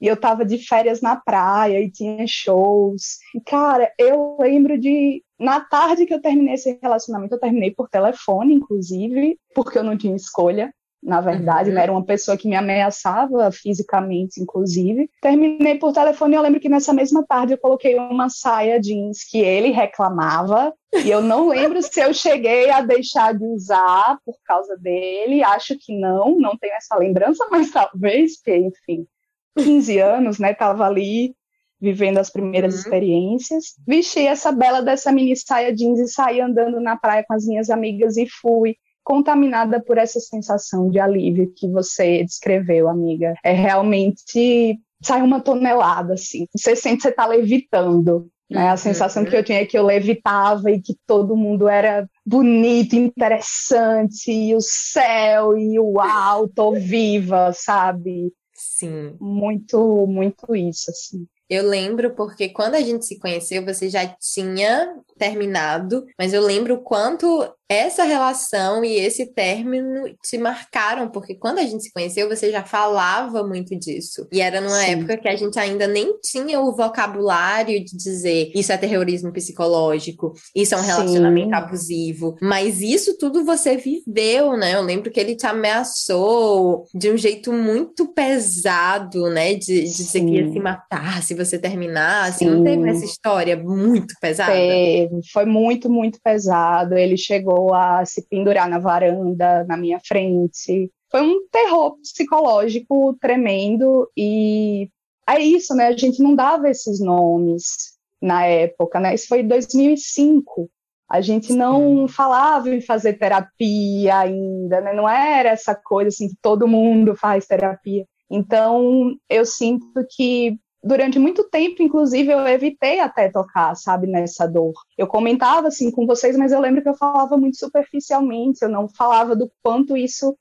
e 0.00 0.06
eu 0.06 0.16
tava 0.16 0.44
de 0.44 0.58
férias 0.58 1.00
na 1.00 1.16
praia 1.16 1.80
e 1.80 1.90
tinha 1.90 2.26
shows. 2.26 3.18
E, 3.34 3.40
cara, 3.40 3.90
eu 3.98 4.36
lembro 4.38 4.78
de. 4.78 5.22
Na 5.38 5.60
tarde 5.60 6.06
que 6.06 6.14
eu 6.14 6.20
terminei 6.20 6.54
esse 6.54 6.78
relacionamento, 6.82 7.34
eu 7.34 7.40
terminei 7.40 7.70
por 7.70 7.88
telefone, 7.88 8.54
inclusive, 8.54 9.38
porque 9.54 9.78
eu 9.78 9.84
não 9.84 9.96
tinha 9.96 10.16
escolha. 10.16 10.72
Na 11.02 11.20
verdade, 11.20 11.68
uhum. 11.68 11.76
né? 11.76 11.82
era 11.82 11.92
uma 11.92 12.04
pessoa 12.04 12.36
que 12.36 12.48
me 12.48 12.56
ameaçava 12.56 13.50
fisicamente, 13.52 14.40
inclusive. 14.40 15.08
Terminei 15.22 15.78
por 15.78 15.92
telefone 15.92 16.34
e 16.34 16.36
eu 16.36 16.42
lembro 16.42 16.58
que 16.58 16.68
nessa 16.68 16.92
mesma 16.92 17.24
tarde 17.24 17.52
eu 17.52 17.58
coloquei 17.58 17.96
uma 17.96 18.28
saia 18.28 18.80
jeans 18.80 19.22
que 19.22 19.38
ele 19.38 19.70
reclamava. 19.70 20.74
E 21.04 21.10
eu 21.10 21.22
não 21.22 21.48
lembro 21.48 21.80
se 21.80 22.00
eu 22.00 22.12
cheguei 22.12 22.70
a 22.70 22.80
deixar 22.80 23.34
de 23.34 23.44
usar 23.44 24.18
por 24.24 24.36
causa 24.44 24.76
dele. 24.78 25.44
Acho 25.44 25.76
que 25.78 25.96
não, 25.96 26.36
não 26.38 26.56
tenho 26.56 26.74
essa 26.74 26.96
lembrança, 26.96 27.46
mas 27.50 27.70
talvez, 27.70 28.38
porque, 28.38 28.56
enfim, 28.56 29.06
15 29.56 29.98
anos, 29.98 30.38
né? 30.38 30.54
Tava 30.54 30.86
ali 30.86 31.34
vivendo 31.80 32.18
as 32.18 32.30
primeiras 32.30 32.74
uhum. 32.74 32.80
experiências. 32.80 33.64
Vesti 33.86 34.20
essa 34.20 34.50
bela 34.50 34.80
dessa 34.80 35.12
mini 35.12 35.36
saia 35.36 35.74
jeans 35.74 35.98
e 35.98 36.08
saí 36.08 36.40
andando 36.40 36.80
na 36.80 36.96
praia 36.96 37.24
com 37.26 37.34
as 37.34 37.44
minhas 37.44 37.70
amigas 37.70 38.16
e 38.16 38.26
fui 38.26 38.76
contaminada 39.04 39.80
por 39.80 39.98
essa 39.98 40.18
sensação 40.18 40.90
de 40.90 40.98
alívio 40.98 41.52
que 41.54 41.68
você 41.68 42.24
descreveu, 42.24 42.88
amiga. 42.88 43.34
É 43.44 43.52
realmente 43.52 44.78
sai 45.02 45.22
uma 45.22 45.40
tonelada 45.40 46.14
assim. 46.14 46.46
Você 46.56 46.74
sente 46.74 46.96
que 46.96 47.02
você 47.02 47.12
tá 47.12 47.26
levitando. 47.26 48.28
Né? 48.50 48.68
A 48.68 48.76
sensação 48.76 49.24
que 49.24 49.36
eu 49.36 49.44
tinha 49.44 49.60
é 49.60 49.66
que 49.66 49.76
eu 49.76 49.84
levitava 49.84 50.70
e 50.70 50.80
que 50.80 50.96
todo 51.06 51.36
mundo 51.36 51.68
era 51.68 52.08
bonito, 52.24 52.94
interessante, 52.94 54.30
e 54.30 54.54
o 54.54 54.60
céu, 54.60 55.56
e 55.58 55.78
o 55.78 56.00
alto, 56.00 56.72
viva, 56.72 57.52
sabe? 57.52 58.32
Sim. 58.76 59.16
Muito, 59.18 60.06
muito 60.06 60.54
isso, 60.54 60.90
assim. 60.90 61.26
Eu 61.48 61.66
lembro 61.66 62.14
porque 62.14 62.50
quando 62.50 62.74
a 62.74 62.80
gente 62.80 63.06
se 63.06 63.18
conheceu, 63.18 63.64
você 63.64 63.88
já 63.88 64.06
tinha 64.06 64.94
terminado, 65.16 66.04
mas 66.18 66.34
eu 66.34 66.42
lembro 66.42 66.74
o 66.74 66.82
quanto 66.82 67.26
essa 67.68 68.04
relação 68.04 68.84
e 68.84 68.94
esse 68.94 69.26
término 69.26 70.04
te 70.22 70.38
marcaram, 70.38 71.08
porque 71.08 71.34
quando 71.34 71.58
a 71.58 71.62
gente 71.62 71.82
se 71.82 71.92
conheceu, 71.92 72.28
você 72.28 72.50
já 72.52 72.62
falava 72.62 73.42
muito 73.42 73.76
disso. 73.76 74.26
E 74.32 74.40
era 74.40 74.60
numa 74.60 74.80
Sim. 74.80 74.92
época 74.92 75.16
que 75.16 75.28
a 75.28 75.34
gente 75.34 75.58
ainda 75.58 75.86
nem 75.86 76.18
tinha 76.20 76.60
o 76.60 76.74
vocabulário 76.74 77.84
de 77.84 77.96
dizer 77.96 78.52
isso 78.54 78.72
é 78.72 78.76
terrorismo 78.76 79.32
psicológico, 79.32 80.32
isso 80.54 80.74
é 80.74 80.78
um 80.78 80.82
relacionamento 80.82 81.48
Sim. 81.48 81.54
abusivo. 81.54 82.36
Mas 82.40 82.80
isso 82.80 83.18
tudo 83.18 83.44
você 83.44 83.76
viveu, 83.76 84.56
né? 84.56 84.74
Eu 84.74 84.82
lembro 84.82 85.10
que 85.10 85.18
ele 85.18 85.34
te 85.34 85.46
ameaçou 85.46 86.84
de 86.94 87.10
um 87.10 87.16
jeito 87.16 87.52
muito 87.52 88.12
pesado, 88.12 89.28
né? 89.28 89.54
De, 89.54 89.82
de 89.82 89.96
dizer 89.96 90.20
que 90.20 90.30
ia 90.30 90.52
se 90.52 90.60
matar 90.60 91.22
se 91.22 91.34
você 91.34 91.58
terminasse. 91.58 92.38
Sim. 92.38 92.50
Não 92.50 92.64
teve 92.64 92.88
essa 92.88 93.04
história 93.04 93.56
muito 93.56 94.14
pesada? 94.20 94.52
Teve. 94.52 95.20
Foi 95.32 95.44
muito, 95.44 95.90
muito 95.90 96.20
pesado. 96.22 96.94
Ele 96.96 97.16
chegou 97.16 97.55
chegou 97.56 97.74
a 97.74 98.04
se 98.04 98.22
pendurar 98.28 98.68
na 98.68 98.78
varanda 98.78 99.64
na 99.64 99.76
minha 99.76 99.98
frente. 100.00 100.90
Foi 101.10 101.22
um 101.22 101.46
terror 101.50 101.96
psicológico 101.98 103.16
tremendo 103.20 104.10
e 104.16 104.90
é 105.28 105.40
isso, 105.40 105.74
né? 105.74 105.88
A 105.88 105.96
gente 105.96 106.22
não 106.22 106.34
dava 106.34 106.68
esses 106.68 107.00
nomes 107.00 107.96
na 108.20 108.44
época, 108.44 109.00
né? 109.00 109.14
Isso 109.14 109.28
foi 109.28 109.40
em 109.40 109.48
2005. 109.48 110.68
A 111.08 111.20
gente 111.20 111.52
não 111.52 112.08
falava 112.08 112.68
em 112.68 112.80
fazer 112.80 113.14
terapia 113.14 114.18
ainda, 114.18 114.80
né? 114.80 114.92
Não 114.92 115.08
era 115.08 115.50
essa 115.50 115.74
coisa 115.74 116.08
assim 116.08 116.28
que 116.28 116.36
todo 116.42 116.68
mundo 116.68 117.14
faz 117.14 117.46
terapia. 117.46 118.04
Então, 118.28 119.16
eu 119.30 119.46
sinto 119.46 120.04
que 120.10 120.58
durante 120.86 121.18
muito 121.18 121.44
tempo, 121.44 121.82
inclusive, 121.82 122.32
eu 122.32 122.46
evitei 122.46 123.00
até 123.00 123.28
tocar, 123.28 123.74
sabe, 123.74 124.06
nessa 124.06 124.46
dor. 124.46 124.72
Eu 124.96 125.06
comentava 125.06 125.68
assim 125.68 125.90
com 125.90 126.06
vocês, 126.06 126.36
mas 126.36 126.52
eu 126.52 126.60
lembro 126.60 126.82
que 126.82 126.88
eu 126.88 126.96
falava 126.96 127.36
muito 127.36 127.58
superficialmente, 127.58 128.62
eu 128.62 128.68
não 128.68 128.88
falava 128.88 129.34
do 129.34 129.50
quanto 129.62 129.96
isso 129.96 130.36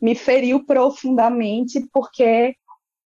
me 0.00 0.14
feriu 0.14 0.64
profundamente, 0.64 1.80
porque 1.92 2.54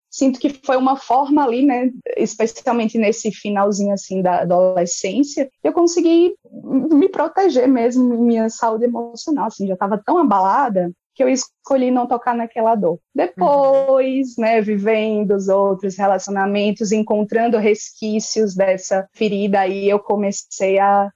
sinto 0.09 0.39
que 0.39 0.49
foi 0.49 0.77
uma 0.77 0.95
forma 0.95 1.43
ali, 1.43 1.65
né, 1.65 1.89
especialmente 2.15 2.97
nesse 2.97 3.31
finalzinho 3.31 3.91
assim 3.91 4.21
da 4.21 4.41
adolescência, 4.41 5.49
eu 5.63 5.73
consegui 5.73 6.35
me 6.53 7.09
proteger 7.09 7.67
mesmo, 7.67 8.23
minha 8.23 8.47
saúde 8.49 8.85
emocional, 8.85 9.47
assim, 9.47 9.67
já 9.67 9.73
estava 9.73 9.97
tão 9.97 10.17
abalada 10.19 10.91
que 11.15 11.23
eu 11.23 11.29
escolhi 11.29 11.89
não 11.89 12.05
tocar 12.05 12.35
naquela 12.35 12.75
dor. 12.75 12.99
Depois, 13.15 14.37
uhum. 14.37 14.43
né, 14.43 14.61
vivendo 14.61 15.31
os 15.31 15.47
outros 15.47 15.97
relacionamentos, 15.97 16.91
encontrando 16.91 17.57
resquícios 17.57 18.53
dessa 18.53 19.07
ferida, 19.13 19.61
aí 19.61 19.89
eu 19.89 19.97
comecei 19.97 20.77
a, 20.77 21.09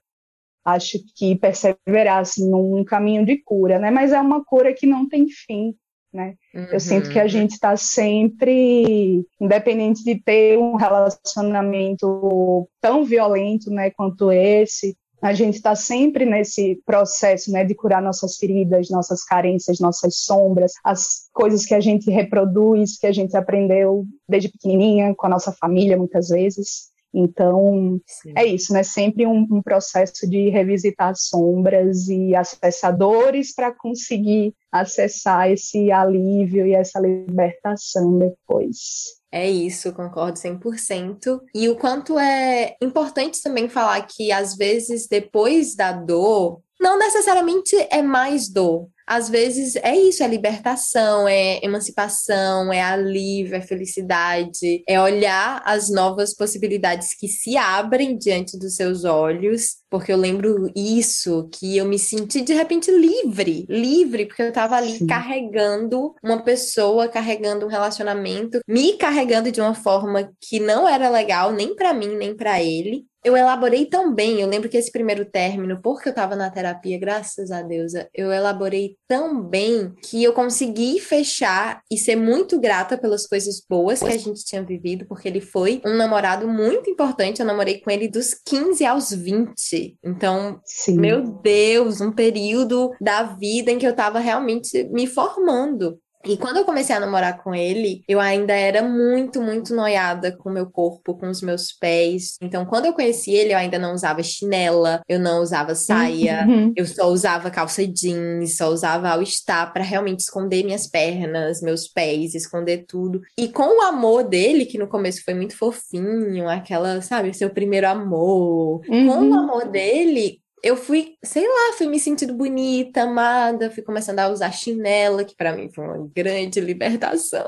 acho 0.64 0.98
que 1.14 1.36
perseverar 1.36 2.20
assim, 2.20 2.50
num 2.50 2.82
caminho 2.82 3.26
de 3.26 3.36
cura, 3.36 3.78
né? 3.78 3.90
Mas 3.90 4.10
é 4.10 4.20
uma 4.20 4.42
cura 4.42 4.72
que 4.72 4.86
não 4.86 5.06
tem 5.06 5.28
fim, 5.28 5.74
né? 6.10 6.34
Uhum. 6.54 6.64
Eu 6.72 6.80
sinto 6.80 7.10
que 7.10 7.20
a 7.20 7.28
gente 7.28 7.52
está 7.52 7.76
sempre, 7.76 9.22
independente 9.38 10.02
de 10.02 10.18
ter 10.18 10.58
um 10.58 10.76
relacionamento 10.76 12.66
tão 12.80 13.04
violento, 13.04 13.70
né, 13.70 13.90
quanto 13.90 14.32
esse, 14.32 14.96
a 15.22 15.32
gente 15.32 15.56
está 15.56 15.74
sempre 15.74 16.24
nesse 16.24 16.80
processo 16.84 17.50
né, 17.52 17.64
de 17.64 17.74
curar 17.74 18.02
nossas 18.02 18.36
feridas, 18.36 18.88
nossas 18.90 19.22
carências, 19.24 19.78
nossas 19.78 20.16
sombras, 20.18 20.72
as 20.84 21.28
coisas 21.32 21.66
que 21.66 21.74
a 21.74 21.80
gente 21.80 22.10
reproduz, 22.10 22.98
que 22.98 23.06
a 23.06 23.12
gente 23.12 23.36
aprendeu 23.36 24.06
desde 24.28 24.48
pequenininha, 24.48 25.14
com 25.14 25.26
a 25.26 25.30
nossa 25.30 25.52
família, 25.52 25.96
muitas 25.96 26.28
vezes. 26.28 26.90
Então, 27.12 28.00
Sim. 28.06 28.32
é 28.36 28.46
isso, 28.46 28.72
né? 28.72 28.82
Sempre 28.82 29.26
um, 29.26 29.46
um, 29.50 29.60
processo 29.60 30.28
de 30.28 30.48
revisitar 30.48 31.12
sombras 31.16 32.08
e 32.08 32.34
acessadores 32.36 33.52
para 33.52 33.72
conseguir 33.72 34.54
acessar 34.70 35.50
esse 35.50 35.90
alívio 35.90 36.66
e 36.66 36.74
essa 36.74 37.00
libertação 37.00 38.16
depois. 38.16 39.19
É 39.32 39.48
isso, 39.48 39.92
concordo 39.92 40.38
100%. 40.38 41.40
E 41.54 41.68
o 41.68 41.76
quanto 41.76 42.18
é 42.18 42.76
importante 42.82 43.42
também 43.42 43.68
falar 43.68 44.00
que, 44.02 44.32
às 44.32 44.56
vezes, 44.56 45.06
depois 45.06 45.76
da 45.76 45.92
dor, 45.92 46.60
não 46.80 46.98
necessariamente 46.98 47.76
é 47.90 48.02
mais 48.02 48.48
dor. 48.48 48.88
Às 49.10 49.28
vezes 49.28 49.74
é 49.74 49.96
isso, 49.96 50.22
é 50.22 50.28
libertação, 50.28 51.26
é 51.26 51.58
emancipação, 51.64 52.72
é 52.72 52.80
alívio, 52.80 53.56
é 53.56 53.60
felicidade, 53.60 54.84
é 54.86 55.00
olhar 55.00 55.60
as 55.64 55.90
novas 55.90 56.32
possibilidades 56.32 57.12
que 57.12 57.26
se 57.26 57.56
abrem 57.56 58.16
diante 58.16 58.56
dos 58.56 58.76
seus 58.76 59.04
olhos, 59.04 59.78
porque 59.90 60.12
eu 60.12 60.16
lembro 60.16 60.70
isso, 60.76 61.48
que 61.52 61.76
eu 61.76 61.86
me 61.86 61.98
senti 61.98 62.40
de 62.40 62.54
repente 62.54 62.88
livre, 62.92 63.66
livre, 63.68 64.26
porque 64.26 64.42
eu 64.42 64.52
tava 64.52 64.76
ali 64.76 64.98
Sim. 64.98 65.08
carregando 65.08 66.14
uma 66.22 66.44
pessoa, 66.44 67.08
carregando 67.08 67.66
um 67.66 67.68
relacionamento, 67.68 68.60
me 68.68 68.92
carregando 68.92 69.50
de 69.50 69.60
uma 69.60 69.74
forma 69.74 70.30
que 70.40 70.60
não 70.60 70.88
era 70.88 71.10
legal 71.10 71.52
nem 71.52 71.74
para 71.74 71.92
mim, 71.92 72.16
nem 72.16 72.36
para 72.36 72.62
ele 72.62 73.09
eu 73.24 73.36
elaborei 73.36 73.86
tão 73.86 74.14
bem. 74.14 74.40
Eu 74.40 74.48
lembro 74.48 74.68
que 74.68 74.76
esse 74.76 74.90
primeiro 74.90 75.24
término, 75.24 75.80
porque 75.82 76.08
eu 76.08 76.10
estava 76.10 76.34
na 76.34 76.50
terapia, 76.50 76.98
graças 76.98 77.50
a 77.50 77.62
Deus, 77.62 77.92
eu 78.14 78.32
elaborei 78.32 78.96
tão 79.06 79.42
bem 79.42 79.92
que 80.02 80.22
eu 80.22 80.32
consegui 80.32 80.98
fechar 81.00 81.82
e 81.90 81.98
ser 81.98 82.16
muito 82.16 82.58
grata 82.58 82.96
pelas 82.96 83.26
coisas 83.26 83.62
boas 83.68 84.00
que 84.00 84.08
a 84.08 84.16
gente 84.16 84.44
tinha 84.44 84.62
vivido, 84.62 85.06
porque 85.06 85.28
ele 85.28 85.40
foi 85.40 85.80
um 85.84 85.96
namorado 85.96 86.48
muito 86.48 86.88
importante. 86.88 87.40
Eu 87.40 87.46
namorei 87.46 87.80
com 87.80 87.90
ele 87.90 88.08
dos 88.08 88.34
15 88.34 88.84
aos 88.86 89.10
20. 89.10 89.98
Então, 90.02 90.60
Sim. 90.64 90.98
meu 90.98 91.22
Deus, 91.22 92.00
um 92.00 92.12
período 92.12 92.90
da 93.00 93.22
vida 93.22 93.70
em 93.70 93.78
que 93.78 93.86
eu 93.86 93.90
estava 93.90 94.18
realmente 94.18 94.84
me 94.84 95.06
formando. 95.06 95.98
E 96.24 96.36
quando 96.36 96.58
eu 96.58 96.64
comecei 96.64 96.94
a 96.94 97.00
namorar 97.00 97.42
com 97.42 97.54
ele, 97.54 98.02
eu 98.06 98.20
ainda 98.20 98.52
era 98.54 98.82
muito, 98.82 99.40
muito 99.40 99.74
noiada 99.74 100.32
com 100.36 100.50
o 100.50 100.52
meu 100.52 100.66
corpo, 100.66 101.14
com 101.14 101.28
os 101.28 101.40
meus 101.40 101.72
pés. 101.72 102.36
Então, 102.42 102.66
quando 102.66 102.86
eu 102.86 102.92
conheci 102.92 103.30
ele, 103.30 103.52
eu 103.52 103.58
ainda 103.58 103.78
não 103.78 103.94
usava 103.94 104.22
chinela, 104.22 105.00
eu 105.08 105.18
não 105.18 105.40
usava 105.40 105.74
saia, 105.74 106.44
uhum. 106.46 106.72
eu 106.76 106.86
só 106.86 107.08
usava 107.08 107.50
calça 107.50 107.86
jeans, 107.86 108.56
só 108.56 108.68
usava 108.68 109.08
all-star 109.10 109.72
para 109.72 109.82
realmente 109.82 110.20
esconder 110.20 110.62
minhas 110.62 110.86
pernas, 110.86 111.62
meus 111.62 111.88
pés, 111.88 112.34
esconder 112.34 112.84
tudo. 112.86 113.20
E 113.38 113.48
com 113.48 113.78
o 113.78 113.82
amor 113.82 114.24
dele, 114.24 114.66
que 114.66 114.78
no 114.78 114.88
começo 114.88 115.24
foi 115.24 115.34
muito 115.34 115.56
fofinho, 115.56 116.48
aquela, 116.48 117.00
sabe, 117.00 117.32
seu 117.32 117.50
primeiro 117.50 117.88
amor. 117.88 118.82
Uhum. 118.88 119.06
Com 119.06 119.14
o 119.14 119.22
uhum. 119.22 119.38
amor 119.38 119.68
dele, 119.68 120.40
eu 120.62 120.76
fui, 120.76 121.14
sei 121.22 121.46
lá, 121.46 121.74
fui 121.76 121.86
me 121.86 121.98
sentindo 121.98 122.34
bonita, 122.34 123.02
amada, 123.02 123.70
fui 123.70 123.82
começando 123.82 124.18
a 124.18 124.28
usar 124.28 124.52
chinela, 124.52 125.24
que 125.24 125.34
para 125.34 125.54
mim 125.54 125.70
foi 125.70 125.84
uma 125.84 126.10
grande 126.14 126.60
libertação. 126.60 127.46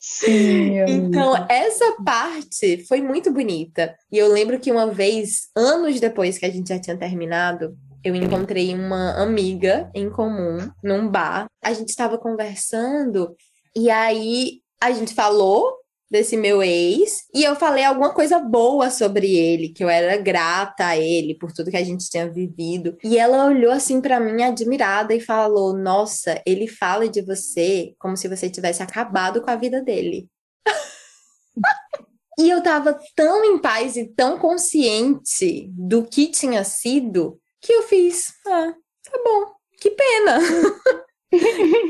Sim, 0.00 0.78
então, 0.88 1.34
essa 1.48 1.96
parte 2.04 2.84
foi 2.86 3.02
muito 3.02 3.30
bonita. 3.30 3.94
E 4.10 4.18
eu 4.18 4.28
lembro 4.28 4.58
que 4.58 4.72
uma 4.72 4.86
vez, 4.86 5.48
anos 5.54 6.00
depois 6.00 6.38
que 6.38 6.46
a 6.46 6.50
gente 6.50 6.68
já 6.68 6.78
tinha 6.78 6.96
terminado, 6.96 7.76
eu 8.02 8.14
encontrei 8.14 8.74
uma 8.74 9.22
amiga 9.22 9.90
em 9.94 10.08
comum 10.08 10.58
num 10.82 11.06
bar. 11.08 11.46
A 11.62 11.72
gente 11.72 11.90
estava 11.90 12.16
conversando 12.16 13.36
e 13.76 13.90
aí 13.90 14.60
a 14.80 14.90
gente 14.92 15.12
falou 15.12 15.79
desse 16.10 16.36
meu 16.36 16.62
ex 16.62 17.24
e 17.32 17.44
eu 17.44 17.54
falei 17.54 17.84
alguma 17.84 18.12
coisa 18.12 18.38
boa 18.38 18.90
sobre 18.90 19.36
ele, 19.36 19.68
que 19.68 19.84
eu 19.84 19.88
era 19.88 20.16
grata 20.16 20.86
a 20.86 20.96
ele 20.98 21.36
por 21.38 21.52
tudo 21.52 21.70
que 21.70 21.76
a 21.76 21.84
gente 21.84 22.08
tinha 22.10 22.28
vivido. 22.28 22.96
E 23.04 23.16
ela 23.16 23.46
olhou 23.46 23.70
assim 23.70 24.00
para 24.00 24.18
mim 24.18 24.42
admirada 24.42 25.14
e 25.14 25.20
falou: 25.20 25.76
"Nossa, 25.76 26.42
ele 26.44 26.66
fala 26.66 27.08
de 27.08 27.22
você 27.22 27.94
como 27.98 28.16
se 28.16 28.28
você 28.28 28.50
tivesse 28.50 28.82
acabado 28.82 29.40
com 29.40 29.50
a 29.50 29.56
vida 29.56 29.80
dele". 29.82 30.28
e 32.38 32.50
eu 32.50 32.62
tava 32.62 32.98
tão 33.14 33.44
em 33.44 33.58
paz 33.58 33.96
e 33.96 34.06
tão 34.14 34.38
consciente 34.38 35.70
do 35.72 36.04
que 36.04 36.26
tinha 36.28 36.64
sido 36.64 37.38
que 37.60 37.72
eu 37.72 37.82
fiz: 37.82 38.32
"Ah, 38.46 38.74
tá 39.04 39.20
bom. 39.24 39.52
Que 39.80 39.90
pena". 39.90 40.38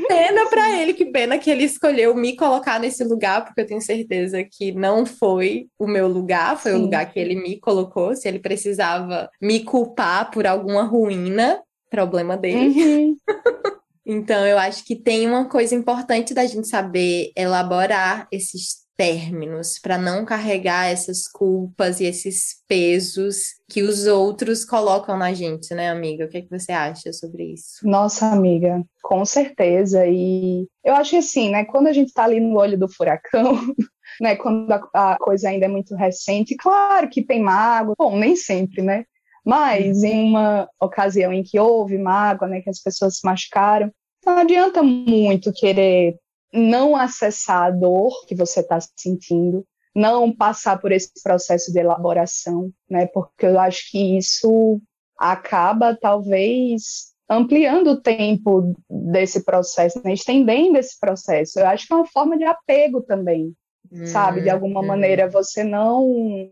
pena 0.07 0.47
para 0.49 0.79
ele, 0.79 0.93
que 0.93 1.05
pena 1.05 1.37
que 1.37 1.49
ele 1.49 1.63
escolheu 1.63 2.15
me 2.15 2.35
colocar 2.35 2.79
nesse 2.79 3.03
lugar, 3.03 3.43
porque 3.43 3.61
eu 3.61 3.65
tenho 3.65 3.81
certeza 3.81 4.43
que 4.43 4.71
não 4.71 5.05
foi 5.05 5.67
o 5.79 5.87
meu 5.87 6.07
lugar, 6.07 6.57
foi 6.57 6.71
Sim. 6.73 6.77
o 6.77 6.81
lugar 6.81 7.11
que 7.11 7.19
ele 7.19 7.35
me 7.35 7.59
colocou. 7.59 8.15
Se 8.15 8.27
ele 8.27 8.39
precisava 8.39 9.29
me 9.41 9.63
culpar 9.63 10.29
por 10.31 10.45
alguma 10.45 10.83
ruína, 10.83 11.61
problema 11.89 12.37
dele. 12.37 12.79
Uhum. 12.79 13.17
então, 14.05 14.45
eu 14.45 14.57
acho 14.57 14.85
que 14.85 14.95
tem 14.95 15.27
uma 15.27 15.45
coisa 15.45 15.75
importante 15.75 16.33
da 16.33 16.45
gente 16.45 16.67
saber 16.67 17.31
elaborar 17.35 18.27
esses 18.31 18.80
términos, 19.01 19.79
para 19.81 19.97
não 19.97 20.23
carregar 20.23 20.85
essas 20.85 21.27
culpas 21.27 21.99
e 21.99 22.05
esses 22.05 22.57
pesos 22.67 23.55
que 23.67 23.81
os 23.81 24.05
outros 24.05 24.63
colocam 24.63 25.17
na 25.17 25.33
gente, 25.33 25.73
né, 25.73 25.89
amiga? 25.89 26.25
O 26.25 26.29
que, 26.29 26.37
é 26.37 26.41
que 26.43 26.49
você 26.51 26.71
acha 26.71 27.11
sobre 27.11 27.53
isso? 27.53 27.79
Nossa, 27.83 28.27
amiga, 28.27 28.83
com 29.01 29.25
certeza. 29.25 30.05
E 30.05 30.67
eu 30.83 30.93
acho 30.93 31.09
que 31.09 31.17
assim, 31.17 31.49
né, 31.49 31.65
quando 31.65 31.87
a 31.87 31.93
gente 31.93 32.09
está 32.09 32.25
ali 32.25 32.39
no 32.39 32.55
olho 32.55 32.77
do 32.77 32.87
furacão, 32.87 33.53
né, 34.21 34.35
quando 34.35 34.71
a, 34.71 34.83
a, 34.93 35.17
coisa 35.17 35.49
ainda 35.49 35.65
é 35.65 35.69
muito 35.69 35.95
recente, 35.95 36.55
claro 36.55 37.09
que 37.09 37.23
tem 37.23 37.41
mágoa, 37.41 37.95
bom, 37.97 38.15
nem 38.15 38.35
sempre, 38.35 38.83
né? 38.83 39.03
Mas 39.43 40.03
em 40.03 40.29
uma 40.29 40.69
ocasião 40.79 41.33
em 41.33 41.41
que 41.41 41.59
houve 41.59 41.97
mágoa, 41.97 42.47
né, 42.47 42.61
que 42.61 42.69
as 42.69 42.79
pessoas 42.79 43.17
se 43.17 43.25
machucaram, 43.25 43.91
não 44.23 44.37
adianta 44.37 44.83
muito 44.83 45.51
querer 45.51 46.19
não 46.53 46.95
acessar 46.95 47.63
a 47.63 47.71
dor 47.71 48.25
que 48.27 48.35
você 48.35 48.59
está 48.59 48.79
sentindo, 48.97 49.65
não 49.95 50.33
passar 50.35 50.79
por 50.79 50.91
esse 50.91 51.11
processo 51.23 51.71
de 51.71 51.79
elaboração, 51.79 52.71
né? 52.89 53.07
Porque 53.07 53.45
eu 53.45 53.59
acho 53.59 53.89
que 53.91 54.17
isso 54.17 54.81
acaba 55.17 55.95
talvez 55.95 57.11
ampliando 57.29 57.91
o 57.91 58.01
tempo 58.01 58.75
desse 58.89 59.45
processo, 59.45 60.01
né? 60.03 60.13
estendendo 60.13 60.77
esse 60.77 60.99
processo. 60.99 61.59
Eu 61.59 61.67
acho 61.67 61.87
que 61.87 61.93
é 61.93 61.95
uma 61.95 62.05
forma 62.05 62.37
de 62.37 62.43
apego 62.43 63.01
também, 63.01 63.53
hum, 63.89 64.05
sabe? 64.05 64.41
De 64.41 64.49
alguma 64.49 64.81
hum. 64.81 64.87
maneira 64.87 65.29
você 65.29 65.63
não 65.63 66.51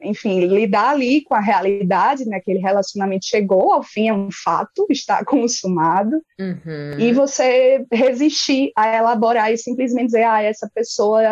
enfim, 0.00 0.40
lidar 0.46 0.90
ali 0.90 1.22
com 1.22 1.34
a 1.34 1.40
realidade, 1.40 2.26
né? 2.26 2.36
Aquele 2.36 2.58
relacionamento 2.58 3.26
chegou 3.26 3.72
ao 3.72 3.82
fim, 3.82 4.08
é 4.08 4.14
um 4.14 4.28
fato, 4.30 4.86
está 4.90 5.24
consumado, 5.24 6.22
uhum. 6.38 6.98
e 6.98 7.12
você 7.12 7.84
resistir 7.92 8.72
a 8.76 8.94
elaborar 8.94 9.52
e 9.52 9.58
simplesmente 9.58 10.06
dizer, 10.06 10.24
ah, 10.24 10.42
essa 10.42 10.70
pessoa 10.74 11.22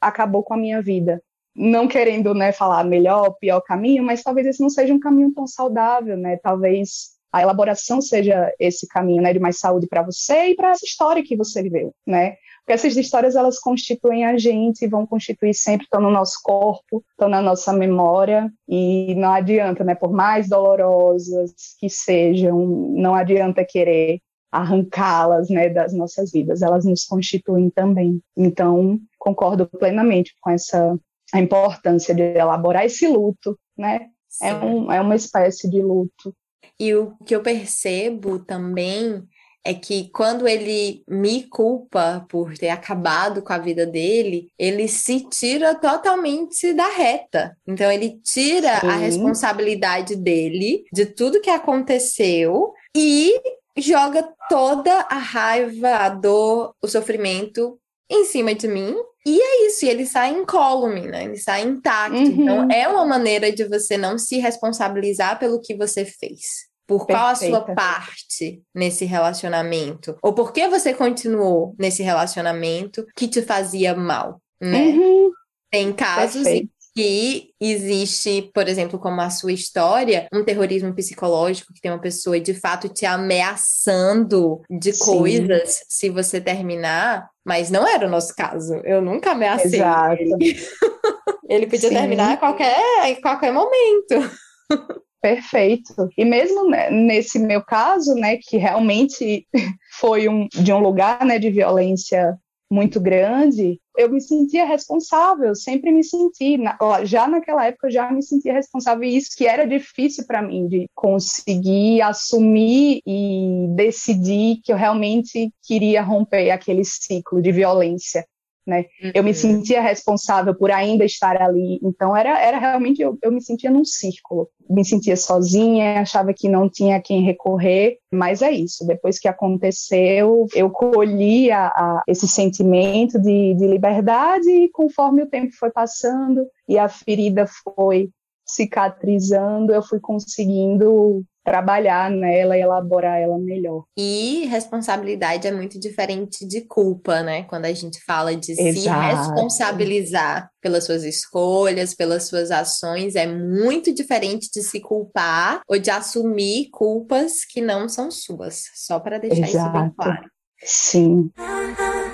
acabou 0.00 0.42
com 0.42 0.54
a 0.54 0.58
minha 0.58 0.82
vida. 0.82 1.22
Não 1.54 1.86
querendo, 1.86 2.34
né, 2.34 2.50
falar 2.50 2.82
melhor, 2.84 3.36
pior 3.38 3.60
caminho, 3.60 4.02
mas 4.02 4.22
talvez 4.22 4.46
esse 4.46 4.60
não 4.60 4.70
seja 4.70 4.92
um 4.94 5.00
caminho 5.00 5.32
tão 5.34 5.46
saudável, 5.46 6.16
né? 6.16 6.38
Talvez 6.42 7.12
a 7.32 7.40
elaboração 7.40 8.00
seja 8.00 8.52
esse 8.58 8.86
caminho, 8.86 9.22
né, 9.22 9.32
de 9.32 9.38
mais 9.38 9.58
saúde 9.58 9.86
para 9.86 10.02
você 10.02 10.48
e 10.48 10.54
para 10.54 10.70
essa 10.70 10.84
história 10.84 11.22
que 11.22 11.36
você 11.36 11.62
viveu, 11.62 11.94
né? 12.06 12.36
Porque 12.62 12.72
essas 12.72 12.96
histórias 12.96 13.34
elas 13.34 13.58
constituem 13.58 14.24
a 14.24 14.38
gente, 14.38 14.86
vão 14.86 15.04
constituir 15.04 15.52
sempre, 15.52 15.84
estão 15.84 16.00
no 16.00 16.10
nosso 16.10 16.38
corpo, 16.42 17.04
estão 17.10 17.28
na 17.28 17.42
nossa 17.42 17.72
memória 17.72 18.52
e 18.68 19.14
não 19.16 19.32
adianta, 19.32 19.82
né? 19.82 19.96
Por 19.96 20.12
mais 20.12 20.48
dolorosas 20.48 21.52
que 21.78 21.90
sejam, 21.90 22.64
não 22.96 23.14
adianta 23.14 23.64
querer 23.64 24.20
arrancá-las, 24.52 25.48
né, 25.48 25.70
das 25.70 25.94
nossas 25.94 26.30
vidas. 26.30 26.60
Elas 26.60 26.84
nos 26.84 27.04
constituem 27.04 27.70
também. 27.70 28.20
Então, 28.36 29.00
concordo 29.18 29.66
plenamente 29.66 30.36
com 30.40 30.50
essa 30.50 30.96
a 31.32 31.40
importância 31.40 32.14
de 32.14 32.22
elaborar 32.22 32.84
esse 32.84 33.08
luto, 33.08 33.58
né? 33.76 34.08
É, 34.40 34.54
um, 34.54 34.92
é 34.92 35.00
uma 35.00 35.16
espécie 35.16 35.68
de 35.68 35.80
luto. 35.82 36.34
E 36.78 36.94
o 36.94 37.16
que 37.24 37.34
eu 37.34 37.42
percebo 37.42 38.38
também 38.38 39.26
é 39.64 39.72
que 39.74 40.10
quando 40.10 40.48
ele 40.48 41.02
me 41.08 41.44
culpa 41.44 42.26
por 42.28 42.56
ter 42.56 42.68
acabado 42.68 43.42
com 43.42 43.52
a 43.52 43.58
vida 43.58 43.86
dele, 43.86 44.48
ele 44.58 44.88
se 44.88 45.20
tira 45.28 45.74
totalmente 45.74 46.72
da 46.72 46.88
reta. 46.88 47.56
Então 47.66 47.90
ele 47.90 48.20
tira 48.24 48.80
Sim. 48.80 48.86
a 48.88 48.96
responsabilidade 48.96 50.16
dele 50.16 50.84
de 50.92 51.06
tudo 51.06 51.40
que 51.40 51.50
aconteceu 51.50 52.72
e 52.96 53.34
joga 53.76 54.28
toda 54.48 54.92
a 55.08 55.18
raiva, 55.18 55.90
a 55.96 56.08
dor, 56.08 56.74
o 56.82 56.88
sofrimento 56.88 57.78
em 58.10 58.24
cima 58.24 58.54
de 58.54 58.66
mim. 58.68 58.94
E 59.24 59.40
é 59.40 59.66
isso, 59.66 59.84
e 59.84 59.88
ele 59.88 60.04
sai 60.04 60.30
incólume, 60.30 61.02
né? 61.02 61.24
Ele 61.24 61.36
sai 61.36 61.62
intacto. 61.62 62.16
Uhum. 62.16 62.26
Então 62.26 62.68
é 62.70 62.88
uma 62.88 63.06
maneira 63.06 63.52
de 63.52 63.64
você 63.64 63.96
não 63.96 64.18
se 64.18 64.38
responsabilizar 64.38 65.38
pelo 65.38 65.60
que 65.60 65.76
você 65.76 66.04
fez. 66.04 66.71
Por 66.86 67.06
Perfeita. 67.06 67.20
qual 67.20 67.30
a 67.30 67.34
sua 67.34 67.74
parte 67.74 68.62
nesse 68.74 69.04
relacionamento? 69.04 70.16
Ou 70.22 70.32
por 70.34 70.52
que 70.52 70.68
você 70.68 70.92
continuou 70.92 71.74
nesse 71.78 72.02
relacionamento 72.02 73.06
que 73.16 73.28
te 73.28 73.42
fazia 73.42 73.94
mal, 73.94 74.40
né? 74.60 74.88
Uhum. 74.88 75.30
Tem 75.70 75.92
casos 75.92 76.46
em 76.46 76.68
que 76.94 77.54
existe, 77.58 78.50
por 78.54 78.68
exemplo, 78.68 78.98
como 78.98 79.20
a 79.20 79.30
sua 79.30 79.52
história, 79.52 80.28
um 80.32 80.44
terrorismo 80.44 80.92
psicológico 80.94 81.72
que 81.72 81.80
tem 81.80 81.90
uma 81.90 82.00
pessoa 82.00 82.38
de 82.38 82.52
fato 82.52 82.88
te 82.88 83.06
ameaçando 83.06 84.60
de 84.68 84.92
Sim. 84.92 85.04
coisas 85.04 85.84
se 85.88 86.10
você 86.10 86.40
terminar, 86.40 87.28
mas 87.44 87.70
não 87.70 87.86
era 87.86 88.06
o 88.06 88.10
nosso 88.10 88.34
caso. 88.34 88.74
Eu 88.84 89.00
nunca 89.00 89.32
ameacei 89.32 89.80
Exato. 89.80 90.20
ele. 90.20 90.56
ele 91.48 91.66
podia 91.66 91.88
Sim. 91.88 91.94
terminar 91.94 92.34
a 92.34 92.36
qualquer, 92.36 92.78
em 93.06 93.20
qualquer 93.20 93.52
momento. 93.52 94.30
Perfeito. 95.22 96.10
E 96.18 96.24
mesmo 96.24 96.68
nesse 96.90 97.38
meu 97.38 97.64
caso, 97.64 98.12
né, 98.16 98.38
que 98.38 98.56
realmente 98.56 99.46
foi 100.00 100.28
um, 100.28 100.48
de 100.48 100.72
um 100.72 100.80
lugar 100.80 101.24
né, 101.24 101.38
de 101.38 101.48
violência 101.48 102.36
muito 102.68 102.98
grande, 102.98 103.78
eu 103.96 104.10
me 104.10 104.20
sentia 104.20 104.64
responsável, 104.64 105.54
sempre 105.54 105.92
me 105.92 106.02
senti, 106.02 106.58
já 107.04 107.28
naquela 107.28 107.66
época 107.66 107.86
eu 107.86 107.90
já 107.90 108.10
me 108.10 108.22
sentia 108.22 108.54
responsável, 108.54 109.04
e 109.04 109.14
isso 109.14 109.36
que 109.36 109.46
era 109.46 109.66
difícil 109.66 110.26
para 110.26 110.40
mim, 110.40 110.66
de 110.66 110.86
conseguir 110.94 112.00
assumir 112.00 113.02
e 113.06 113.66
decidir 113.76 114.60
que 114.64 114.72
eu 114.72 114.76
realmente 114.76 115.52
queria 115.62 116.02
romper 116.02 116.50
aquele 116.50 116.82
ciclo 116.82 117.42
de 117.42 117.52
violência 117.52 118.24
né? 118.66 118.86
Uhum. 119.02 119.12
Eu 119.14 119.22
me 119.22 119.30
uhum. 119.30 119.36
sentia 119.36 119.80
responsável 119.80 120.54
por 120.54 120.70
ainda 120.70 121.04
estar 121.04 121.40
ali, 121.40 121.78
então 121.82 122.16
era, 122.16 122.38
era 122.40 122.58
realmente, 122.58 123.02
eu, 123.02 123.18
eu 123.22 123.32
me 123.32 123.42
sentia 123.42 123.70
num 123.70 123.84
círculo, 123.84 124.48
me 124.70 124.84
sentia 124.84 125.16
sozinha, 125.16 126.00
achava 126.00 126.32
que 126.32 126.48
não 126.48 126.68
tinha 126.68 127.00
quem 127.00 127.22
recorrer, 127.22 127.98
mas 128.12 128.42
é 128.42 128.50
isso, 128.50 128.86
depois 128.86 129.18
que 129.18 129.28
aconteceu, 129.28 130.46
eu 130.54 130.70
colhi 130.70 131.50
a, 131.50 131.66
a, 131.66 132.02
esse 132.06 132.28
sentimento 132.28 133.18
de, 133.20 133.54
de 133.54 133.66
liberdade 133.66 134.48
e 134.48 134.68
conforme 134.70 135.22
o 135.22 135.28
tempo 135.28 135.52
foi 135.58 135.70
passando 135.70 136.46
e 136.68 136.78
a 136.78 136.88
ferida 136.88 137.46
foi 137.76 138.10
cicatrizando, 138.46 139.72
eu 139.72 139.82
fui 139.82 140.00
conseguindo 140.00 141.24
trabalhar 141.44 142.10
nela 142.10 142.56
e 142.56 142.60
elaborar 142.60 143.20
ela 143.20 143.38
melhor. 143.38 143.84
E 143.96 144.46
responsabilidade 144.46 145.46
é 145.46 145.52
muito 145.52 145.78
diferente 145.78 146.46
de 146.46 146.62
culpa, 146.62 147.22
né? 147.22 147.44
Quando 147.44 147.64
a 147.64 147.72
gente 147.72 148.02
fala 148.04 148.34
de 148.34 148.52
Exato. 148.52 148.80
se 148.80 148.88
responsabilizar 148.88 150.48
pelas 150.60 150.84
suas 150.84 151.04
escolhas, 151.04 151.94
pelas 151.94 152.24
suas 152.24 152.50
ações, 152.50 153.16
é 153.16 153.26
muito 153.26 153.92
diferente 153.92 154.48
de 154.52 154.62
se 154.62 154.80
culpar 154.80 155.60
ou 155.68 155.78
de 155.78 155.90
assumir 155.90 156.68
culpas 156.70 157.44
que 157.44 157.60
não 157.60 157.88
são 157.88 158.10
suas. 158.10 158.64
Só 158.74 159.00
para 159.00 159.18
deixar 159.18 159.48
Exato. 159.48 159.68
isso 159.68 159.72
bem 159.72 159.92
claro. 159.96 160.30
Sim. 160.64 161.30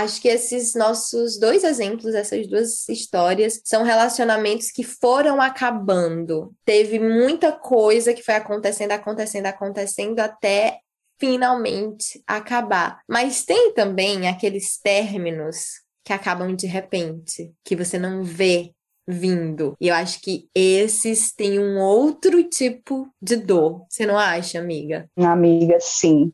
acho 0.00 0.20
que 0.20 0.28
esses 0.28 0.74
nossos 0.74 1.38
dois 1.38 1.64
exemplos, 1.64 2.14
essas 2.14 2.46
duas 2.46 2.88
histórias, 2.88 3.60
são 3.64 3.82
relacionamentos 3.82 4.70
que 4.70 4.82
foram 4.82 5.40
acabando. 5.40 6.52
Teve 6.64 6.98
muita 6.98 7.52
coisa 7.52 8.12
que 8.12 8.22
foi 8.22 8.34
acontecendo, 8.34 8.92
acontecendo, 8.92 9.46
acontecendo 9.46 10.20
até 10.20 10.80
finalmente 11.18 12.22
acabar. 12.26 13.00
Mas 13.08 13.44
tem 13.44 13.72
também 13.74 14.26
aqueles 14.26 14.78
términos 14.78 15.82
que 16.04 16.12
acabam 16.12 16.56
de 16.56 16.66
repente, 16.66 17.52
que 17.62 17.76
você 17.76 17.98
não 17.98 18.24
vê 18.24 18.72
vindo. 19.06 19.74
E 19.80 19.88
eu 19.88 19.94
acho 19.94 20.20
que 20.20 20.48
esses 20.54 21.32
têm 21.32 21.58
um 21.58 21.78
outro 21.78 22.42
tipo 22.44 23.08
de 23.20 23.36
dor. 23.36 23.84
Você 23.88 24.06
não 24.06 24.16
acha, 24.16 24.58
amiga? 24.58 25.08
Amiga, 25.16 25.78
sim. 25.80 26.32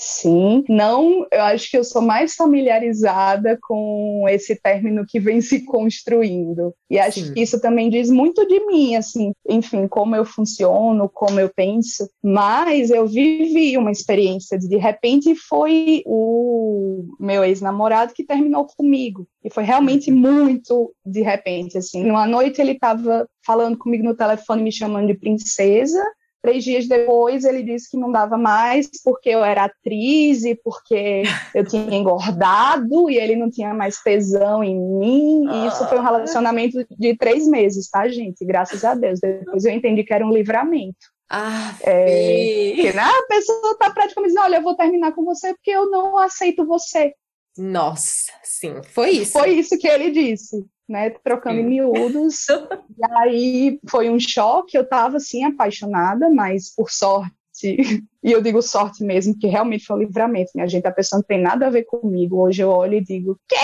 Sim, 0.00 0.62
não, 0.68 1.26
eu 1.32 1.42
acho 1.42 1.68
que 1.68 1.76
eu 1.76 1.82
sou 1.82 2.00
mais 2.00 2.36
familiarizada 2.36 3.58
com 3.60 4.24
esse 4.28 4.54
término 4.54 5.04
que 5.04 5.18
vem 5.18 5.40
se 5.42 5.64
construindo. 5.64 6.72
E 6.88 7.00
acho 7.00 7.18
Sim. 7.18 7.34
que 7.34 7.42
isso 7.42 7.60
também 7.60 7.90
diz 7.90 8.08
muito 8.08 8.46
de 8.46 8.64
mim, 8.64 8.94
assim, 8.94 9.32
enfim, 9.48 9.88
como 9.88 10.14
eu 10.14 10.24
funciono, 10.24 11.10
como 11.12 11.40
eu 11.40 11.50
penso. 11.52 12.08
Mas 12.22 12.90
eu 12.90 13.08
vivi 13.08 13.76
uma 13.76 13.90
experiência 13.90 14.56
de, 14.56 14.68
de 14.68 14.76
repente 14.76 15.34
foi 15.34 16.04
o 16.06 17.04
meu 17.18 17.42
ex-namorado 17.42 18.14
que 18.14 18.24
terminou 18.24 18.66
comigo. 18.66 19.26
E 19.42 19.50
foi 19.50 19.64
realmente 19.64 20.12
uhum. 20.12 20.18
muito 20.18 20.94
de 21.04 21.22
repente, 21.22 21.76
assim. 21.76 22.04
Numa 22.04 22.26
noite 22.26 22.60
ele 22.60 22.72
estava 22.72 23.28
falando 23.44 23.76
comigo 23.76 24.04
no 24.04 24.14
telefone, 24.14 24.62
me 24.62 24.70
chamando 24.70 25.08
de 25.08 25.14
princesa, 25.14 26.04
Três 26.40 26.62
dias 26.62 26.86
depois, 26.86 27.44
ele 27.44 27.62
disse 27.62 27.90
que 27.90 27.96
não 27.96 28.12
dava 28.12 28.38
mais 28.38 28.88
porque 29.02 29.28
eu 29.28 29.44
era 29.44 29.64
atriz 29.64 30.44
e 30.44 30.54
porque 30.54 31.22
eu 31.52 31.66
tinha 31.66 31.96
engordado 31.96 33.10
e 33.10 33.16
ele 33.16 33.34
não 33.34 33.50
tinha 33.50 33.74
mais 33.74 34.00
tesão 34.00 34.62
em 34.62 34.78
mim. 34.78 35.46
E 35.50 35.66
isso 35.66 35.88
foi 35.88 35.98
um 35.98 36.02
ah. 36.02 36.04
relacionamento 36.04 36.86
de 36.90 37.16
três 37.16 37.46
meses, 37.48 37.90
tá, 37.90 38.08
gente? 38.08 38.44
Graças 38.44 38.84
a 38.84 38.94
Deus. 38.94 39.18
Depois 39.20 39.64
eu 39.64 39.72
entendi 39.72 40.04
que 40.04 40.14
era 40.14 40.24
um 40.24 40.32
livramento. 40.32 40.96
Ah, 41.30 41.76
é, 41.82 42.72
que, 42.74 42.92
né, 42.94 43.02
a 43.02 43.26
pessoa 43.28 43.72
está 43.72 43.90
praticamente 43.90 44.30
dizendo: 44.30 44.44
olha, 44.44 44.56
eu 44.56 44.62
vou 44.62 44.74
terminar 44.74 45.12
com 45.12 45.24
você 45.24 45.52
porque 45.52 45.70
eu 45.70 45.90
não 45.90 46.16
aceito 46.16 46.64
você. 46.64 47.12
Nossa, 47.58 48.32
sim, 48.42 48.80
foi 48.82 49.10
isso. 49.10 49.32
Foi 49.32 49.50
isso 49.50 49.76
que 49.76 49.88
ele 49.88 50.10
disse 50.10 50.64
né, 50.88 51.10
trocando 51.10 51.60
em 51.60 51.66
miúdos. 51.66 52.46
e 52.96 53.12
aí 53.18 53.80
foi 53.88 54.08
um 54.08 54.18
choque, 54.18 54.76
eu 54.76 54.82
estava 54.82 55.18
assim 55.18 55.44
apaixonada, 55.44 56.30
mas 56.30 56.74
por 56.74 56.90
sorte, 56.90 57.32
e 58.22 58.32
eu 58.32 58.40
digo 58.40 58.62
sorte 58.62 59.04
mesmo, 59.04 59.38
que 59.38 59.46
realmente 59.46 59.84
foi 59.84 59.96
um 59.96 60.00
livramento, 60.00 60.52
minha 60.54 60.66
gente, 60.66 60.86
a 60.86 60.92
pessoa 60.92 61.18
não 61.18 61.26
tem 61.26 61.40
nada 61.40 61.66
a 61.66 61.70
ver 61.70 61.84
comigo. 61.84 62.40
Hoje 62.40 62.62
eu 62.62 62.70
olho 62.70 62.94
e 62.94 63.04
digo, 63.04 63.38
quê? 63.48 63.56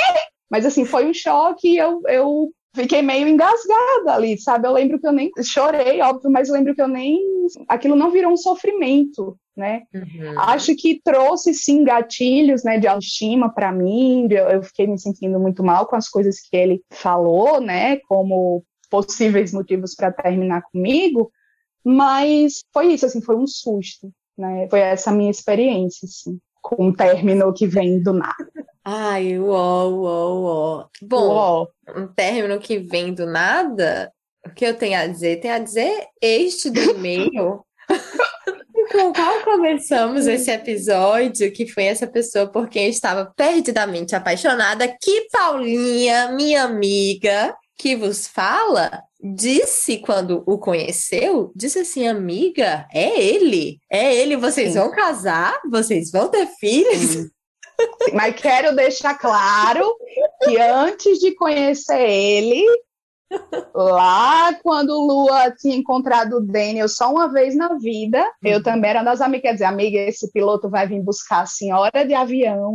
Mas 0.51 0.67
assim, 0.67 0.85
foi 0.85 1.07
um 1.07 1.15
choque 1.15 1.69
e 1.69 1.79
eu, 1.79 2.03
eu 2.07 2.53
fiquei 2.75 3.01
meio 3.03 3.29
engasgada 3.29 4.15
ali, 4.15 4.39
sabe? 4.39 4.67
Eu 4.67 4.73
lembro 4.73 4.99
que 4.99 5.07
eu 5.07 5.13
nem 5.13 5.31
chorei, 5.43 6.01
óbvio, 6.01 6.31
mas 6.31 6.49
eu 6.49 6.55
lembro 6.55 6.75
que 6.75 6.83
eu 6.83 6.89
nem 6.89 7.21
aquilo 7.69 7.95
não 7.95 8.11
virou 8.11 8.33
um 8.33 8.37
sofrimento, 8.37 9.39
né? 9.57 9.83
Uhum. 9.95 10.39
Acho 10.39 10.75
que 10.75 11.01
trouxe 11.03 11.55
sim 11.55 11.85
gatilhos, 11.85 12.65
né, 12.65 12.79
de 12.79 12.89
autoestima 12.89 13.53
para 13.53 13.73
mim. 13.73 14.29
Eu 14.31 14.63
fiquei 14.63 14.87
me 14.87 14.99
sentindo 14.99 15.39
muito 15.39 15.63
mal 15.63 15.87
com 15.87 15.97
as 15.97 16.09
coisas 16.09 16.41
que 16.41 16.57
ele 16.57 16.83
falou, 16.91 17.61
né, 17.61 17.99
como 18.09 18.65
possíveis 18.91 19.53
motivos 19.53 19.95
para 19.95 20.13
terminar 20.13 20.63
comigo. 20.63 21.31
Mas 21.85 22.65
foi 22.73 22.95
isso, 22.95 23.07
assim, 23.07 23.21
foi 23.21 23.37
um 23.37 23.47
susto, 23.47 24.11
né? 24.37 24.67
Foi 24.71 24.81
essa 24.81 25.13
minha 25.13 25.31
experiência, 25.31 26.07
assim, 26.07 26.39
com 26.63 26.87
um 26.87 26.93
término 26.93 27.53
que 27.53 27.67
vem 27.67 28.03
do 28.03 28.15
nada. 28.15 28.51
Ai, 28.85 29.39
uó, 29.39 29.89
uó, 29.89 30.41
uó. 30.41 30.89
Bom, 31.01 31.29
uó. 31.29 31.69
um 31.97 32.07
término 32.07 32.59
que 32.59 32.79
vem 32.79 33.15
do 33.15 33.27
nada, 33.27 34.13
o 34.47 34.51
que 34.51 34.67
eu 34.67 34.77
tenho 34.77 34.99
a 34.99 35.07
dizer? 35.07 35.41
Tenho 35.41 35.55
a 35.55 35.59
dizer 35.59 36.07
este 36.21 36.71
do 36.71 36.81
e-mail 36.81 37.65
com 38.93 39.13
qual 39.13 39.43
começamos 39.43 40.27
esse 40.27 40.51
episódio, 40.51 41.51
que 41.51 41.67
foi 41.67 41.85
essa 41.85 42.07
pessoa 42.07 42.47
por 42.47 42.69
quem 42.69 42.85
eu 42.85 42.91
estava 42.91 43.33
perdidamente 43.35 44.15
apaixonada, 44.15 44.87
que 44.87 45.29
Paulinha, 45.33 46.33
minha 46.33 46.65
amiga, 46.65 47.57
que 47.79 47.97
vos 47.97 48.27
fala, 48.27 49.03
disse 49.21 49.99
quando 49.99 50.43
o 50.47 50.59
conheceu, 50.59 51.53
disse 51.57 51.79
assim, 51.79 52.07
amiga, 52.07 52.87
é 52.93 53.19
ele, 53.19 53.79
é 53.91 54.15
ele, 54.15 54.37
vocês 54.37 54.73
Sim. 54.73 54.79
vão 54.79 54.91
casar, 54.91 55.59
vocês 55.71 56.11
vão 56.11 56.29
ter 56.29 56.47
filhos. 56.59 57.01
Sim. 57.01 57.31
Mas 58.13 58.37
quero 58.37 58.75
deixar 58.75 59.15
claro 59.19 59.97
que 60.45 60.59
antes 60.59 61.19
de 61.19 61.35
conhecer 61.35 62.01
ele, 62.01 62.65
Lá, 63.75 64.55
quando 64.63 64.91
o 64.91 65.07
Lua 65.07 65.51
tinha 65.51 65.77
encontrado 65.77 66.37
o 66.37 66.41
Daniel 66.41 66.89
só 66.89 67.11
uma 67.11 67.33
vez 67.33 67.57
na 67.57 67.75
vida, 67.79 68.21
uhum. 68.21 68.51
eu 68.51 68.63
também 68.63 68.91
era 68.91 69.03
das 69.03 69.21
amigas, 69.21 69.43
quer 69.43 69.53
dizer, 69.55 69.65
amiga, 69.65 69.99
esse 69.99 70.31
piloto 70.31 70.69
vai 70.69 70.87
vir 70.87 71.03
buscar 71.03 71.43
a 71.43 71.47
senhora 71.47 72.05
de 72.07 72.15
avião 72.15 72.75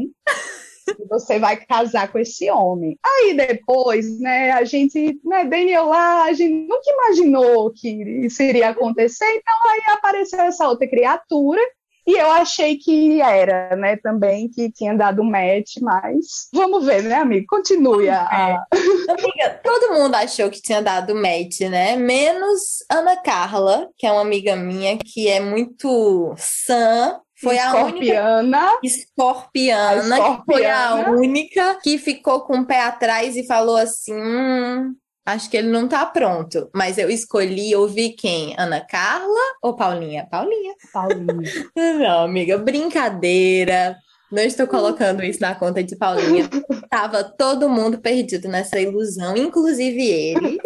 e 0.99 1.07
você 1.07 1.39
vai 1.39 1.55
casar 1.57 2.11
com 2.11 2.19
esse 2.19 2.49
homem. 2.49 2.97
Aí 3.05 3.33
depois, 3.35 4.19
né, 4.19 4.51
a 4.51 4.63
gente, 4.63 5.19
né, 5.23 5.45
Daniel 5.45 5.85
lá, 5.85 6.23
a 6.23 6.33
gente 6.33 6.67
nunca 6.67 6.91
imaginou 6.91 7.71
que 7.71 7.89
isso 8.25 8.41
iria 8.41 8.69
acontecer, 8.69 9.25
então 9.25 9.53
aí 9.71 9.95
apareceu 9.95 10.39
essa 10.41 10.67
outra 10.67 10.87
criatura 10.87 11.61
e 12.09 12.17
eu 12.17 12.31
achei 12.31 12.75
que 12.75 13.21
era, 13.21 13.75
né, 13.75 13.95
também, 13.97 14.49
que 14.49 14.71
tinha 14.71 14.95
dado 14.95 15.23
match, 15.23 15.75
mas 15.79 16.47
vamos 16.51 16.83
ver, 16.83 17.03
né, 17.03 17.17
amigo? 17.17 17.45
Continue 17.47 18.09
a. 18.09 18.27
É. 18.31 18.77
Amiga, 19.11 19.61
todo 19.63 19.93
mundo 19.93 20.15
achou 20.15 20.49
que 20.49 20.59
tinha 20.59 20.81
dado 20.81 21.13
match, 21.13 21.59
né? 21.69 21.95
Menos 21.95 22.83
Ana 22.91 23.15
Carla, 23.17 23.87
que 23.95 24.07
é 24.07 24.11
uma 24.11 24.21
amiga 24.21 24.55
minha 24.55 24.97
que 24.97 25.27
é 25.27 25.39
muito 25.39 26.33
sã, 26.35 27.19
foi 27.39 27.57
escorpiana, 27.57 28.57
a 28.57 28.71
única 28.71 28.79
escorpiana, 28.83 30.01
escorpiana, 30.01 30.39
que 30.39 30.51
foi 30.51 30.65
a 30.65 31.11
única 31.11 31.75
que 31.75 31.97
ficou 31.99 32.41
com 32.41 32.61
o 32.61 32.65
pé 32.65 32.81
atrás 32.81 33.37
e 33.37 33.45
falou 33.45 33.77
assim: 33.77 34.15
hum, 34.15 34.95
Acho 35.29 35.47
que 35.47 35.57
ele 35.57 35.67
não 35.67 35.87
tá 35.87 36.03
pronto, 36.07 36.71
mas 36.73 36.97
eu 36.97 37.07
escolhi 37.07 37.75
ouvir 37.75 38.13
quem? 38.13 38.55
Ana 38.57 38.81
Carla 38.81 39.39
ou 39.61 39.75
Paulinha? 39.75 40.25
Paulinha. 40.25 40.73
Paulinha. 40.91 41.51
Não, 41.77 42.23
amiga, 42.23 42.57
brincadeira. 42.57 43.95
Não 44.31 44.41
estou 44.41 44.65
colocando 44.65 45.23
isso 45.23 45.39
na 45.39 45.53
conta 45.53 45.83
de 45.83 45.95
Paulinha. 45.95 46.49
Tava 46.89 47.23
todo 47.23 47.69
mundo 47.69 47.99
perdido 47.99 48.47
nessa 48.47 48.79
ilusão, 48.79 49.37
inclusive 49.37 50.01
ele. 50.01 50.59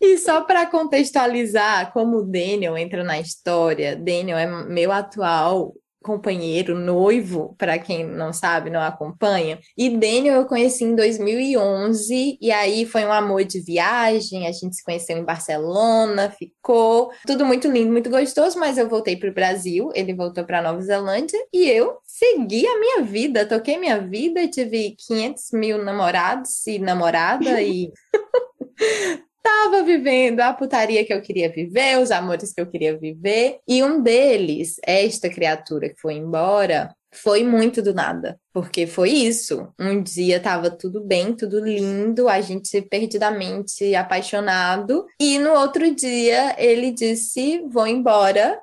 E 0.00 0.16
só 0.16 0.42
para 0.42 0.66
contextualizar 0.66 1.92
como 1.92 2.18
o 2.18 2.22
Daniel 2.22 2.78
entra 2.78 3.02
na 3.02 3.18
história, 3.18 3.96
Daniel 3.96 4.38
é 4.38 4.46
meu 4.46 4.92
atual 4.92 5.74
companheiro, 6.04 6.78
noivo, 6.78 7.56
para 7.58 7.78
quem 7.78 8.06
não 8.06 8.32
sabe, 8.32 8.68
não 8.68 8.80
acompanha. 8.80 9.58
E 9.76 9.88
Daniel 9.88 10.36
eu 10.36 10.44
conheci 10.44 10.84
em 10.84 10.94
2011, 10.94 12.38
e 12.40 12.52
aí 12.52 12.84
foi 12.84 13.04
um 13.04 13.12
amor 13.12 13.42
de 13.44 13.60
viagem, 13.60 14.46
a 14.46 14.52
gente 14.52 14.76
se 14.76 14.84
conheceu 14.84 15.16
em 15.16 15.24
Barcelona, 15.24 16.30
ficou 16.30 17.10
tudo 17.26 17.44
muito 17.44 17.68
lindo, 17.68 17.90
muito 17.90 18.10
gostoso, 18.10 18.58
mas 18.58 18.76
eu 18.76 18.88
voltei 18.88 19.16
para 19.16 19.30
o 19.30 19.34
Brasil, 19.34 19.90
ele 19.94 20.14
voltou 20.14 20.44
para 20.44 20.62
Nova 20.62 20.82
Zelândia, 20.82 21.38
e 21.52 21.68
eu 21.68 21.98
segui 22.04 22.66
a 22.66 22.78
minha 22.78 23.02
vida, 23.02 23.46
toquei 23.46 23.78
minha 23.78 23.98
vida, 23.98 24.46
tive 24.46 24.94
500 25.08 25.44
mil 25.54 25.82
namorados 25.82 26.66
e 26.66 26.78
namorada, 26.78 27.62
e 27.62 27.90
estava 29.44 29.82
vivendo 29.82 30.40
a 30.40 30.54
putaria 30.54 31.04
que 31.04 31.12
eu 31.12 31.20
queria 31.20 31.50
viver, 31.50 31.98
os 31.98 32.10
amores 32.10 32.52
que 32.52 32.60
eu 32.60 32.66
queria 32.66 32.96
viver. 32.96 33.58
E 33.68 33.82
um 33.82 34.02
deles, 34.02 34.76
esta 34.82 35.28
criatura 35.28 35.90
que 35.90 36.00
foi 36.00 36.14
embora, 36.14 36.94
foi 37.12 37.44
muito 37.44 37.80
do 37.80 37.94
nada, 37.94 38.40
porque 38.52 38.86
foi 38.86 39.10
isso. 39.10 39.68
Um 39.78 40.02
dia 40.02 40.40
tava 40.40 40.70
tudo 40.70 41.00
bem, 41.04 41.34
tudo 41.34 41.60
lindo, 41.60 42.28
a 42.28 42.40
gente 42.40 42.82
perdidamente 42.82 43.94
apaixonado, 43.94 45.06
e 45.20 45.38
no 45.38 45.52
outro 45.52 45.94
dia 45.94 46.56
ele 46.58 46.90
disse: 46.90 47.62
Vou 47.68 47.86
embora 47.86 48.60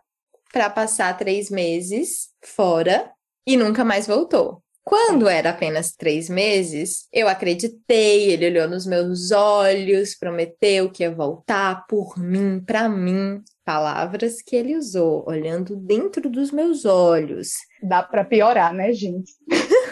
para 0.51 0.69
passar 0.69 1.17
três 1.17 1.49
meses 1.49 2.29
fora 2.43 3.09
e 3.47 3.55
nunca 3.55 3.85
mais 3.85 4.05
voltou. 4.05 4.61
Quando 4.83 5.29
era 5.29 5.51
apenas 5.51 5.91
três 5.91 6.27
meses, 6.27 7.07
eu 7.13 7.27
acreditei, 7.27 8.31
ele 8.31 8.47
olhou 8.47 8.67
nos 8.67 8.85
meus 8.85 9.31
olhos, 9.31 10.15
prometeu 10.15 10.91
que 10.91 11.03
ia 11.03 11.13
voltar 11.13 11.85
por 11.87 12.17
mim, 12.17 12.59
para 12.59 12.89
mim. 12.89 13.41
Palavras 13.63 14.41
que 14.41 14.55
ele 14.55 14.75
usou, 14.75 15.23
olhando 15.27 15.75
dentro 15.75 16.27
dos 16.29 16.51
meus 16.51 16.83
olhos. 16.83 17.53
Dá 17.81 18.01
para 18.01 18.25
piorar, 18.25 18.73
né, 18.73 18.91
gente? 18.91 19.31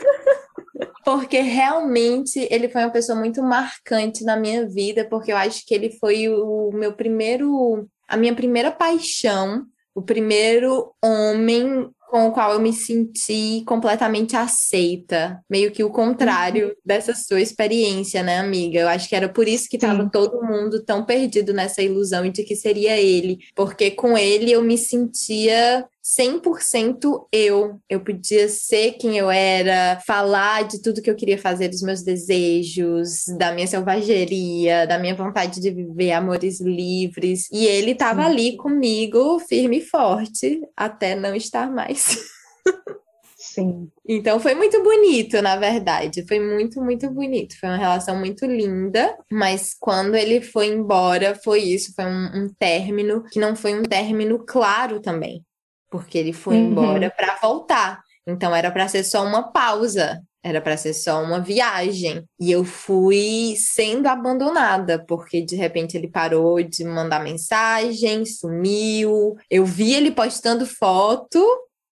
porque 1.06 1.40
realmente 1.40 2.48
ele 2.52 2.70
foi 2.70 2.84
uma 2.84 2.92
pessoa 2.92 3.18
muito 3.18 3.42
marcante 3.42 4.24
na 4.24 4.36
minha 4.36 4.68
vida, 4.68 5.06
porque 5.06 5.32
eu 5.32 5.38
acho 5.38 5.66
que 5.66 5.74
ele 5.74 5.92
foi 6.00 6.30
o 6.30 6.72
meu 6.72 6.94
primeiro, 6.94 7.88
a 8.08 8.16
minha 8.16 8.36
primeira 8.36 8.72
paixão, 8.72 9.66
o 9.96 10.02
primeiro 10.02 10.94
homem 11.04 11.90
com 12.10 12.28
o 12.28 12.32
qual 12.32 12.54
eu 12.54 12.60
me 12.60 12.74
senti 12.74 13.64
completamente 13.66 14.36
aceita, 14.36 15.40
meio 15.50 15.72
que 15.72 15.84
o 15.84 15.92
contrário 15.92 16.70
uhum. 16.70 16.74
dessa 16.84 17.14
sua 17.14 17.40
experiência, 17.40 18.24
né, 18.24 18.40
amiga? 18.40 18.80
Eu 18.80 18.88
acho 18.88 19.08
que 19.08 19.16
era 19.16 19.30
por 19.30 19.48
isso 19.48 19.70
que 19.70 19.78
estava 19.78 20.10
todo 20.10 20.44
mundo 20.44 20.84
tão 20.84 21.06
perdido 21.06 21.54
nessa 21.54 21.84
ilusão 21.84 22.28
de 22.30 22.44
que 22.44 22.56
seria 22.56 22.98
ele, 23.00 23.38
porque 23.56 23.92
com 23.92 24.18
ele 24.18 24.52
eu 24.52 24.64
me 24.64 24.78
sentia 24.78 25.86
100% 26.04 27.28
eu. 27.32 27.80
Eu 27.90 28.00
podia 28.02 28.48
ser 28.48 28.94
quem 28.94 29.18
eu 29.18 29.30
era, 29.30 30.00
falar 30.06 30.64
de 30.64 30.82
tudo 30.82 31.02
que 31.02 31.10
eu 31.10 31.16
queria 31.16 31.38
fazer, 31.38 31.70
dos 31.70 31.82
meus 31.82 32.02
desejos, 32.02 33.26
da 33.38 33.52
minha 33.52 33.68
selvageria, 33.68 34.88
da 34.88 34.98
minha 34.98 35.16
vontade 35.16 35.60
de 35.60 35.72
viver 35.72 36.12
amores 36.12 36.60
livres. 36.60 37.48
E 37.52 37.66
ele 37.66 37.92
estava 37.92 38.26
ali 38.26 38.58
comigo, 38.58 39.40
firme 39.40 39.80
e 39.80 39.86
forte, 39.86 40.62
até 40.76 41.16
não 41.16 41.36
estar 41.36 41.70
mais. 41.72 42.18
Sim. 43.38 43.90
Então 44.08 44.40
foi 44.40 44.54
muito 44.54 44.82
bonito, 44.84 45.42
na 45.42 45.56
verdade. 45.56 46.26
Foi 46.28 46.40
muito, 46.40 46.82
muito 46.82 47.10
bonito. 47.10 47.58
Foi 47.60 47.70
uma 47.70 47.78
relação 47.78 48.18
muito 48.18 48.46
linda. 48.46 49.18
Mas 49.32 49.76
quando 49.80 50.16
ele 50.16 50.42
foi 50.42 50.68
embora, 50.68 51.36
foi 51.44 51.62
isso. 51.62 51.94
Foi 51.96 52.06
um, 52.06 52.44
um 52.44 52.48
término 52.60 53.24
que 53.24 53.40
não 53.40 53.56
foi 53.56 53.74
um 53.74 53.84
término 53.84 54.46
claro 54.46 55.00
também 55.00 55.44
porque 55.90 56.18
ele 56.18 56.34
foi 56.34 56.56
uhum. 56.56 56.72
embora 56.72 57.10
para 57.10 57.38
voltar. 57.42 58.02
Então 58.28 58.56
era 58.56 58.72
para 58.72 58.88
ser 58.88 59.04
só 59.04 59.26
uma 59.26 59.52
pausa, 59.52 60.22
era 60.44 60.62
para 60.62 60.78
ser 60.78 60.94
só 60.94 61.22
uma 61.24 61.40
viagem. 61.40 62.24
E 62.40 62.52
eu 62.52 62.64
fui 62.64 63.56
sendo 63.58 64.08
abandonada, 64.08 65.04
porque 65.06 65.42
de 65.42 65.56
repente 65.56 65.98
ele 65.98 66.08
parou 66.08 66.62
de 66.62 66.84
mandar 66.84 67.24
mensagem, 67.24 68.26
sumiu. 68.26 69.36
Eu 69.50 69.66
vi 69.66 69.94
ele 69.94 70.12
postando 70.12 70.66
foto, 70.66 71.44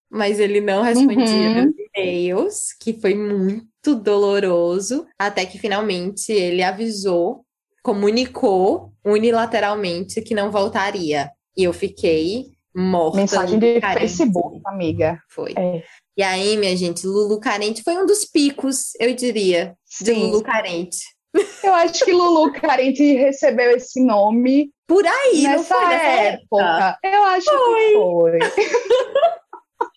mas 0.09 0.39
ele 0.39 0.61
não 0.61 0.81
respondia 0.81 1.25
uhum. 1.25 1.53
meus 1.53 1.75
e-mails, 1.95 2.73
que 2.79 2.93
foi 2.93 3.15
muito 3.15 3.95
doloroso, 3.95 5.05
até 5.19 5.45
que 5.45 5.57
finalmente 5.57 6.31
ele 6.31 6.63
avisou, 6.63 7.45
comunicou 7.83 8.93
unilateralmente 9.03 10.21
que 10.21 10.35
não 10.35 10.51
voltaria. 10.51 11.29
E 11.55 11.63
eu 11.63 11.73
fiquei 11.73 12.56
morta. 12.77 13.17
Mensagem 13.17 13.59
de 13.59 13.81
carente. 13.81 13.99
Facebook, 14.01 14.61
amiga. 14.65 15.19
Foi. 15.29 15.53
É. 15.57 15.83
E 16.17 16.23
aí, 16.23 16.57
minha 16.57 16.75
gente, 16.75 17.05
Lulu 17.05 17.39
Carente 17.39 17.83
foi 17.83 17.97
um 17.97 18.05
dos 18.05 18.25
picos, 18.25 18.93
eu 18.99 19.13
diria, 19.13 19.75
Sim. 19.85 20.03
de 20.05 20.13
Lulu 20.13 20.43
Carente. 20.43 20.97
Eu 21.63 21.73
acho 21.73 22.03
que 22.03 22.11
Lulu 22.11 22.51
Carente 22.53 23.03
recebeu 23.13 23.71
esse 23.71 24.03
nome 24.03 24.71
por 24.87 25.05
aí, 25.05 25.43
nessa 25.43 25.57
não 25.57 25.63
foi 25.63 25.93
época. 25.93 26.63
época. 26.63 26.99
Eu 27.03 27.23
acho 27.25 27.51
foi. 27.51 27.85
que 27.85 27.93
foi. 27.93 28.39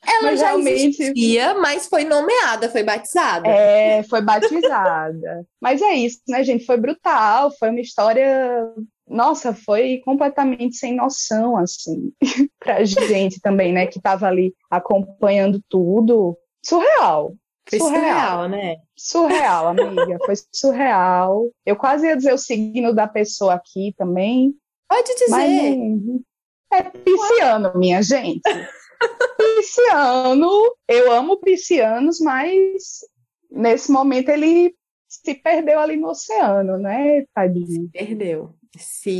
Ela 0.06 0.22
mas 0.22 0.40
já 0.40 0.46
realmente... 0.48 1.02
existia, 1.02 1.54
mas 1.54 1.86
foi 1.86 2.04
nomeada, 2.04 2.68
foi 2.68 2.82
batizada. 2.82 3.48
É, 3.48 4.02
foi 4.02 4.20
batizada. 4.20 5.46
mas 5.60 5.80
é 5.80 5.92
isso, 5.92 6.20
né, 6.28 6.42
gente? 6.42 6.66
Foi 6.66 6.76
brutal, 6.76 7.50
foi 7.58 7.70
uma 7.70 7.80
história 7.80 8.66
nossa, 9.10 9.52
foi 9.52 10.00
completamente 10.04 10.76
sem 10.76 10.94
noção, 10.94 11.56
assim, 11.56 12.12
pra 12.60 12.84
gente 12.84 13.40
também, 13.40 13.72
né, 13.72 13.86
que 13.86 14.00
tava 14.00 14.28
ali 14.28 14.54
acompanhando 14.70 15.60
tudo. 15.68 16.38
Surreal. 16.64 17.34
Foi 17.68 17.78
surreal, 17.78 18.00
surreal, 18.00 18.48
né? 18.48 18.76
Surreal, 18.96 19.66
amiga. 19.68 20.18
Foi 20.24 20.34
surreal. 20.52 21.50
Eu 21.66 21.76
quase 21.76 22.06
ia 22.06 22.16
dizer 22.16 22.32
o 22.32 22.38
signo 22.38 22.94
da 22.94 23.08
pessoa 23.08 23.54
aqui 23.54 23.94
também. 23.98 24.54
Pode 24.88 25.12
dizer. 25.14 25.30
Mas, 25.30 26.20
é 26.72 26.82
pisciano, 26.82 27.72
minha 27.74 28.02
gente. 28.02 28.42
pisciano, 29.56 30.72
eu 30.88 31.10
amo 31.10 31.40
piscianos, 31.40 32.20
mas 32.20 33.00
nesse 33.50 33.90
momento 33.90 34.28
ele 34.28 34.74
se 35.08 35.34
perdeu 35.34 35.80
ali 35.80 35.96
no 35.96 36.10
oceano, 36.10 36.78
né, 36.78 37.24
tadinho? 37.34 37.66
Se 37.66 37.88
perdeu. 37.88 38.54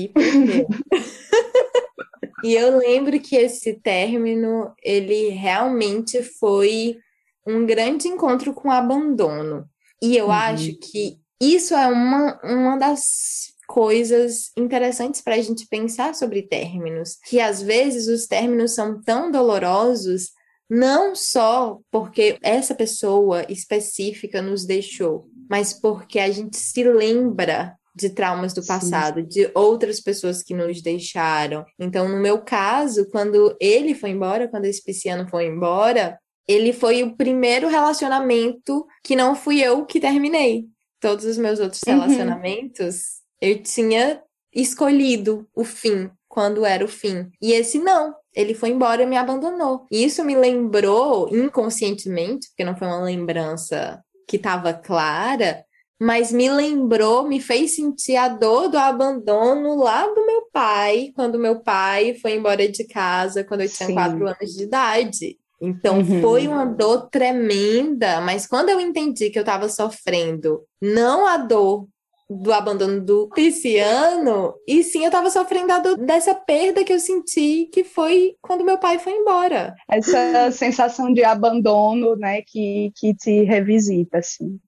Perdeu. 0.09 0.67
e 2.45 2.55
eu 2.55 2.79
lembro 2.79 3.19
que 3.21 3.37
esse 3.37 3.75
término, 3.75 4.73
ele 4.83 5.31
realmente 5.31 6.23
foi 6.23 6.99
um 7.47 7.67
grande 7.67 8.09
encontro 8.09 8.53
com 8.55 8.69
o 8.69 8.73
abandono. 8.73 9.69
E 10.03 10.17
eu 10.17 10.27
uhum. 10.27 10.33
acho 10.33 10.75
que 10.79 11.19
isso 11.41 11.75
é 11.75 11.87
uma, 11.87 12.39
uma 12.43 12.77
das 12.77 13.53
coisas 13.67 14.51
interessantes 14.57 15.21
para 15.21 15.37
a 15.37 15.41
gente 15.41 15.67
pensar 15.67 16.15
sobre 16.15 16.43
términos, 16.43 17.17
que 17.27 17.41
às 17.41 17.63
vezes 17.63 18.09
os 18.09 18.27
términos 18.27 18.75
são 18.75 19.01
tão 19.01 19.31
dolorosos 19.31 20.33
não 20.69 21.17
só 21.17 21.81
porque 21.91 22.39
essa 22.43 22.75
pessoa 22.75 23.45
específica 23.49 24.41
nos 24.41 24.65
deixou, 24.65 25.29
mas 25.49 25.73
porque 25.73 26.21
a 26.21 26.31
gente 26.31 26.57
se 26.57 26.85
lembra 26.85 27.77
de 27.95 28.11
traumas 28.11 28.53
do 28.53 28.65
passado, 28.65 29.21
Sim. 29.21 29.27
de 29.27 29.51
outras 29.55 30.01
pessoas 30.01 30.43
que 30.43 30.55
nos 30.55 30.81
deixaram. 30.83 31.65
Então, 31.79 32.09
no 32.09 32.19
meu 32.19 32.41
caso, 32.43 33.09
quando 33.11 33.57
ele 33.61 33.95
foi 33.95 34.11
embora, 34.11 34.49
quando 34.49 34.65
esse 34.65 34.83
pisciano 34.83 35.29
foi 35.29 35.47
embora, 35.47 36.19
ele 36.47 36.73
foi 36.73 37.03
o 37.03 37.17
primeiro 37.17 37.69
relacionamento 37.69 38.87
que 39.05 39.15
não 39.15 39.35
fui 39.35 39.61
eu 39.61 39.85
que 39.87 40.01
terminei. 40.01 40.65
Todos 41.01 41.25
os 41.25 41.39
meus 41.39 41.61
outros 41.61 41.81
uhum. 41.87 41.95
relacionamentos, 41.95 43.21
eu 43.41 43.63
tinha 43.63 44.23
escolhido 44.53 45.49
o 45.55 45.65
fim, 45.65 46.11
quando 46.29 46.65
era 46.65 46.85
o 46.85 46.89
fim. 46.89 47.31
E 47.41 47.53
esse 47.53 47.79
não, 47.79 48.15
ele 48.35 48.55
foi 48.55 48.71
embora 48.71 49.03
e 49.03 49.07
me 49.07 49.17
abandonou. 49.17 49.87
E 49.91 50.05
isso 50.05 50.25
me 50.25 50.35
lembrou 50.35 51.29
inconscientemente, 51.35 52.49
porque 52.49 52.65
não 52.65 52.77
foi 52.77 52.89
uma 52.89 53.03
lembrança 53.03 54.03
que 54.29 54.37
estava 54.37 54.73
clara, 54.73 55.65
mas 56.01 56.33
me 56.33 56.51
lembrou, 56.51 57.29
me 57.29 57.39
fez 57.41 57.77
sentir 57.77 58.17
a 58.17 58.29
dor 58.29 58.69
do 58.69 58.79
abandono 58.79 59.77
lá 59.77 60.07
do 60.07 60.25
meu 60.25 60.49
pai, 60.51 61.13
quando 61.15 61.39
meu 61.39 61.61
pai 61.61 62.15
foi 62.15 62.37
embora 62.37 62.67
de 62.67 62.85
casa 62.85 63.45
quando 63.45 63.61
eu 63.61 63.69
tinha 63.69 63.87
Sim. 63.89 63.95
quatro 63.95 64.27
anos 64.27 64.55
de 64.57 64.63
idade. 64.63 65.39
Então 65.61 65.99
uhum. 65.99 66.23
foi 66.23 66.49
uma 66.49 66.65
dor 66.65 67.11
tremenda, 67.11 68.21
mas 68.23 68.47
quando 68.47 68.71
eu 68.71 68.81
entendi 68.81 69.29
que 69.29 69.39
eu 69.39 69.43
estava 69.43 69.69
sofrendo 69.69 70.63
não 70.81 71.27
a 71.27 71.37
dor 71.37 71.87
do 72.31 72.53
abandono 72.53 73.01
do 73.01 73.29
pisciano, 73.35 74.55
e 74.67 74.85
sim 74.85 75.01
eu 75.01 75.07
estava 75.07 75.29
sofrendo 75.29 75.97
dessa 75.97 76.33
perda 76.33 76.85
que 76.85 76.93
eu 76.93 77.01
senti, 77.01 77.69
que 77.73 77.83
foi 77.83 78.37
quando 78.41 78.65
meu 78.65 78.79
pai 78.79 79.01
foi 79.01 79.13
embora. 79.13 79.75
Essa 79.91 80.51
sensação 80.53 81.13
de 81.13 81.25
abandono, 81.25 82.15
né, 82.15 82.41
que, 82.47 82.93
que 82.97 83.15
te 83.15 83.43
revisita, 83.43 84.19
assim. 84.19 84.61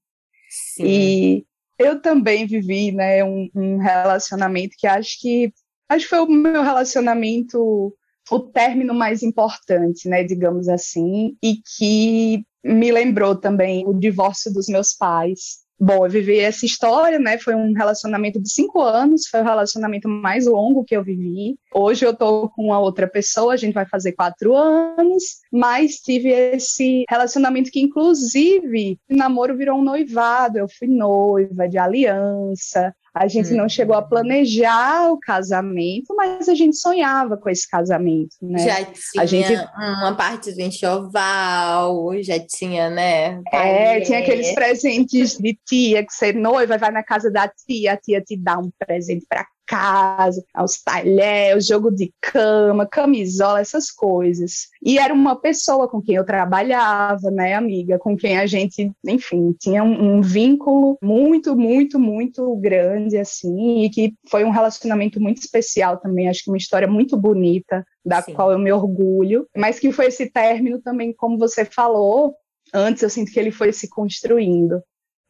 Sim. 0.75 0.85
E 0.85 1.47
eu 1.79 2.01
também 2.01 2.47
vivi, 2.47 2.93
né, 2.93 3.23
um, 3.25 3.51
um 3.55 3.77
relacionamento 3.79 4.75
que 4.79 4.87
acho 4.87 5.21
que 5.21 5.53
acho 5.89 6.05
que 6.05 6.11
foi 6.11 6.21
o 6.21 6.31
meu 6.31 6.63
relacionamento 6.63 7.95
o 8.31 8.41
término 8.41 8.95
mais 8.95 9.23
importante, 9.23 10.09
né, 10.09 10.25
digamos 10.25 10.69
assim, 10.69 11.37
e 11.43 11.57
que 11.57 12.45
me 12.65 12.91
lembrou 12.91 13.37
também 13.37 13.87
o 13.87 13.93
divórcio 13.93 14.53
dos 14.53 14.69
meus 14.69 14.95
pais. 14.95 15.62
Bom, 15.85 16.07
eu 16.07 16.11
vivi 16.11 16.39
essa 16.39 16.65
história, 16.65 17.19
né? 17.19 17.39
Foi 17.39 17.57
um 17.57 17.73
relacionamento 17.73 18.41
de 18.41 18.49
cinco 18.49 18.81
anos, 18.81 19.27
foi 19.27 19.41
o 19.41 19.45
relacionamento 19.45 20.09
mais 20.09 20.47
longo 20.47 20.85
que 20.85 20.97
eu 20.97 21.03
vivi. 21.03 21.57
Hoje 21.75 22.07
eu 22.07 22.15
tô 22.15 22.49
com 22.51 22.67
uma 22.67 22.79
outra 22.79 23.09
pessoa, 23.09 23.53
a 23.53 23.57
gente 23.57 23.75
vai 23.75 23.85
fazer 23.85 24.13
quatro 24.13 24.55
anos, 24.55 25.41
mas 25.53 25.97
tive 25.97 26.29
esse 26.29 27.05
relacionamento 27.11 27.69
que, 27.69 27.81
inclusive, 27.81 28.97
o 29.11 29.17
namoro 29.17 29.57
virou 29.57 29.77
um 29.77 29.83
noivado. 29.83 30.57
Eu 30.57 30.69
fui 30.69 30.87
noiva 30.87 31.69
de 31.69 31.79
aliança, 31.79 32.95
a 33.15 33.29
gente 33.29 33.53
não 33.53 33.69
chegou 33.69 33.95
a 33.95 34.01
uhum. 34.01 34.09
planejar 34.09 35.11
o 35.13 35.19
casamento, 35.19 36.15
mas 36.17 36.49
a 36.49 36.55
gente 36.55 36.77
sonhava 36.77 37.37
com 37.37 37.51
esse 37.51 37.69
casamento, 37.69 38.37
né? 38.41 38.59
Já 38.59 38.85
tinha 38.85 39.23
a 39.23 39.27
gente... 39.27 39.53
uma 39.53 40.15
parte 40.17 40.53
do 40.53 40.61
enxoval, 40.61 42.11
já 42.23 42.39
tinha, 42.41 42.89
né? 42.89 43.43
É, 43.53 44.01
tinha 44.01 44.21
aqueles 44.21 44.55
presentes 44.55 45.37
de 45.37 45.59
tia, 45.67 46.05
que 46.05 46.13
você 46.13 46.33
noiva, 46.33 46.79
vai 46.79 46.91
na 46.91 47.03
casa 47.03 47.31
da 47.31 47.47
tia, 47.49 47.93
a 47.93 47.97
tia 47.99 48.21
te 48.23 48.35
dá 48.35 48.59
um 48.59 48.71
presente 48.79 49.27
para 49.29 49.47
casa, 49.67 50.43
aos 50.55 50.83
talheres, 50.83 51.67
jogo 51.67 51.91
de 51.91 52.13
cama, 52.21 52.87
camisola, 52.87 53.61
essas 53.61 53.91
coisas. 53.91 54.69
E 54.83 54.99
era 54.99 55.13
uma 55.13 55.37
pessoa 55.37 55.89
com 55.89 56.01
quem 56.01 56.17
eu 56.17 56.25
trabalhava, 56.25 57.31
né, 57.31 57.55
amiga, 57.55 57.99
com 57.99 58.17
quem 58.17 58.39
a 58.39 58.47
gente, 58.47 58.91
enfim, 59.07 59.55
tinha 59.59 59.83
um, 59.83 60.17
um 60.17 60.21
vínculo 60.21 60.99
muito, 61.03 61.57
muito, 61.57 61.99
muito 61.99 62.55
grande, 62.57 63.17
assim, 63.17 63.85
e 63.85 63.91
que 63.91 64.15
foi 64.29 64.45
um 64.45 64.51
relacionamento 64.51 65.21
muito 65.21 65.39
especial 65.39 65.99
também, 65.99 66.29
acho 66.29 66.45
que 66.45 66.51
uma 66.51 66.57
história 66.57 66.89
muito 66.89 67.17
bonita, 67.17 67.85
da 68.05 68.21
Sim. 68.21 68.35
qual 68.35 68.53
eu 68.53 68.59
me 68.59 68.73
orgulho, 68.73 69.47
mas 69.57 69.79
que 69.79 69.93
foi 69.93 70.07
esse 70.07 70.31
término 70.31 70.81
também, 70.81 71.13
como 71.13 71.39
você 71.39 71.65
falou, 71.65 72.35
antes 72.75 73.03
eu 73.03 73.11
sinto 73.11 73.31
que 73.31 73.39
ele 73.39 73.51
foi 73.51 73.73
se 73.73 73.89
construindo 73.89 74.83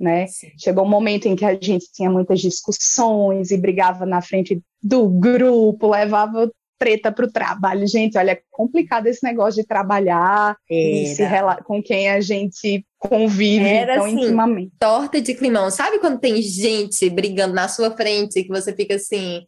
né? 0.02 0.26
Sim. 0.26 0.48
Chegou 0.58 0.84
um 0.84 0.88
momento 0.88 1.26
em 1.26 1.36
que 1.36 1.44
a 1.44 1.54
gente 1.54 1.86
tinha 1.92 2.10
muitas 2.10 2.40
discussões 2.40 3.50
e 3.50 3.56
brigava 3.56 4.04
na 4.04 4.20
frente 4.20 4.60
do 4.82 5.08
grupo, 5.08 5.90
levava 5.90 6.50
treta 6.78 7.12
para 7.12 7.24
o 7.24 7.30
trabalho. 7.30 7.86
Gente, 7.86 8.18
olha, 8.18 8.32
é 8.32 8.40
complicado 8.50 9.06
esse 9.06 9.22
negócio 9.22 9.62
de 9.62 9.68
trabalhar 9.68 10.56
e 10.68 11.06
se 11.06 11.22
com 11.64 11.80
quem 11.80 12.10
a 12.10 12.20
gente 12.20 12.84
convive 12.98 13.64
Era, 13.64 13.94
tão 13.94 14.06
assim, 14.06 14.16
intimamente. 14.16 14.72
Torta 14.80 15.20
de 15.20 15.34
climão. 15.34 15.70
Sabe 15.70 16.00
quando 16.00 16.18
tem 16.18 16.42
gente 16.42 17.08
brigando 17.08 17.54
na 17.54 17.68
sua 17.68 17.92
frente 17.92 18.42
que 18.42 18.48
você 18.48 18.74
fica 18.74 18.96
assim... 18.96 19.42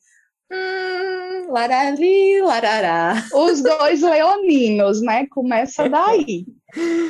Hum, 0.53 1.04
larali, 1.46 2.40
larará. 2.40 3.24
Os 3.33 3.62
dois 3.62 4.02
leoninos, 4.02 5.00
né? 5.00 5.26
Começa 5.28 5.88
daí. 5.88 6.46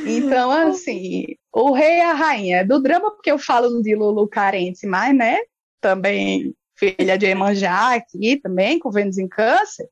Então, 0.07 0.51
assim, 0.69 1.27
o 1.53 1.73
rei 1.73 1.99
e 1.99 2.03
a 2.03 2.13
rainha 2.13 2.65
do 2.65 2.81
drama, 2.81 3.11
porque 3.11 3.31
eu 3.31 3.39
falo 3.39 3.81
de 3.83 3.95
Lulu 3.95 4.29
carente, 4.29 4.87
mas, 4.87 5.15
né, 5.15 5.39
também 5.81 6.55
filha 6.77 7.17
de 7.17 7.27
Emanjá 7.27 7.95
aqui 7.95 8.37
também, 8.37 8.79
com 8.79 8.91
Vênus 8.91 9.19
em 9.19 9.29
câncer. 9.29 9.89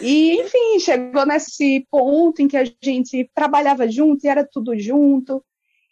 E, 0.00 0.40
enfim, 0.40 0.80
chegou 0.80 1.26
nesse 1.26 1.86
ponto 1.90 2.40
em 2.40 2.48
que 2.48 2.56
a 2.56 2.64
gente 2.82 3.30
trabalhava 3.34 3.88
junto 3.88 4.24
e 4.24 4.28
era 4.28 4.44
tudo 4.44 4.78
junto, 4.78 5.44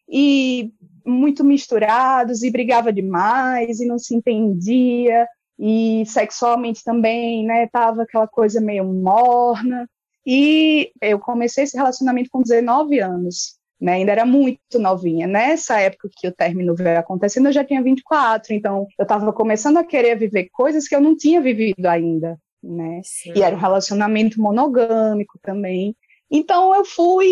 e 0.09 0.73
muito 1.05 1.45
misturados, 1.45 2.43
e 2.43 2.51
brigava 2.51 2.93
demais, 2.93 3.81
e 3.81 3.87
não 3.87 3.99
se 3.99 4.15
entendia, 4.15 5.27
e 5.63 6.05
sexualmente 6.07 6.83
também, 6.83 7.47
né, 7.47 7.69
tava 7.69 8.03
aquela 8.03 8.27
coisa 8.27 8.61
meio 8.61 8.85
morna. 8.85 9.89
E 10.27 10.93
eu 11.01 11.19
comecei 11.19 11.65
esse 11.65 11.77
relacionamento 11.77 12.29
com 12.31 12.43
19 12.43 12.99
anos 13.01 13.63
né? 13.83 13.95
Ainda 13.95 14.13
era 14.13 14.25
muito 14.25 14.79
novinha. 14.79 15.27
Nessa 15.27 15.81
época 15.81 16.09
que 16.17 16.29
o 16.29 16.33
término 16.33 16.73
veio 16.73 17.01
acontecendo, 17.01 17.47
eu 17.47 17.53
já 17.53 17.65
tinha 17.65 17.83
24, 17.83 18.55
então 18.55 18.87
eu 18.97 19.03
estava 19.03 19.33
começando 19.33 19.77
a 19.79 19.85
querer 19.85 20.17
viver 20.17 20.49
coisas 20.53 20.87
que 20.87 20.95
eu 20.95 21.01
não 21.01 21.17
tinha 21.17 21.41
vivido 21.41 21.85
ainda, 21.87 22.39
né? 22.63 23.01
Sim. 23.03 23.33
E 23.35 23.43
era 23.43 23.57
um 23.57 23.59
relacionamento 23.59 24.41
monogâmico 24.41 25.37
também. 25.43 25.97
Então 26.31 26.73
eu 26.77 26.85
fui 26.85 27.27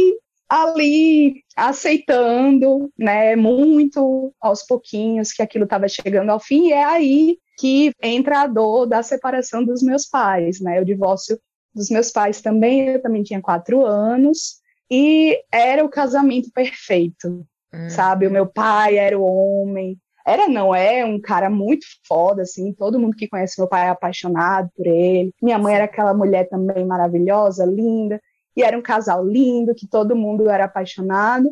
ali 0.49 1.45
aceitando, 1.57 2.91
né, 2.99 3.37
muito 3.37 4.35
aos 4.41 4.67
pouquinhos 4.67 5.31
que 5.31 5.43
aquilo 5.43 5.63
estava 5.63 5.87
chegando 5.87 6.31
ao 6.31 6.41
fim, 6.41 6.67
e 6.67 6.73
é 6.73 6.83
aí 6.83 7.39
que 7.61 7.93
entra 8.03 8.41
a 8.41 8.47
dor 8.47 8.87
da 8.87 9.03
separação 9.03 9.63
dos 9.63 9.83
meus 9.83 10.07
pais, 10.07 10.61
né? 10.61 10.81
O 10.81 10.85
divórcio 10.85 11.39
dos 11.75 11.91
meus 11.91 12.11
pais 12.11 12.41
também, 12.41 12.89
eu 12.89 13.03
também 13.03 13.23
tinha 13.23 13.41
quatro 13.41 13.85
anos, 13.85 14.61
e 14.91 15.39
era 15.53 15.85
o 15.85 15.89
casamento 15.91 16.51
perfeito, 16.53 17.47
hum. 17.73 17.91
sabe? 17.91 18.27
O 18.27 18.31
meu 18.31 18.47
pai 18.47 18.97
era 18.97 19.19
o 19.19 19.23
homem. 19.23 19.99
Era, 20.27 20.49
não 20.49 20.75
é, 20.75 21.05
um 21.05 21.21
cara 21.21 21.51
muito 21.51 21.85
foda, 22.09 22.43
assim. 22.43 22.73
Todo 22.73 22.99
mundo 22.99 23.17
que 23.17 23.29
conhece 23.29 23.61
meu 23.61 23.69
pai 23.69 23.87
é 23.87 23.91
apaixonado 23.91 24.71
por 24.75 24.87
ele. 24.87 25.33
Minha 25.43 25.59
mãe 25.59 25.75
era 25.75 25.85
aquela 25.85 26.15
mulher 26.15 26.49
também 26.49 26.85
maravilhosa, 26.87 27.67
linda. 27.67 28.21
E 28.57 28.63
era 28.63 28.77
um 28.77 28.83
casal 28.83 29.25
lindo, 29.25 29.75
que 29.75 29.87
todo 29.87 30.17
mundo 30.17 30.49
era 30.49 30.65
apaixonado. 30.65 31.51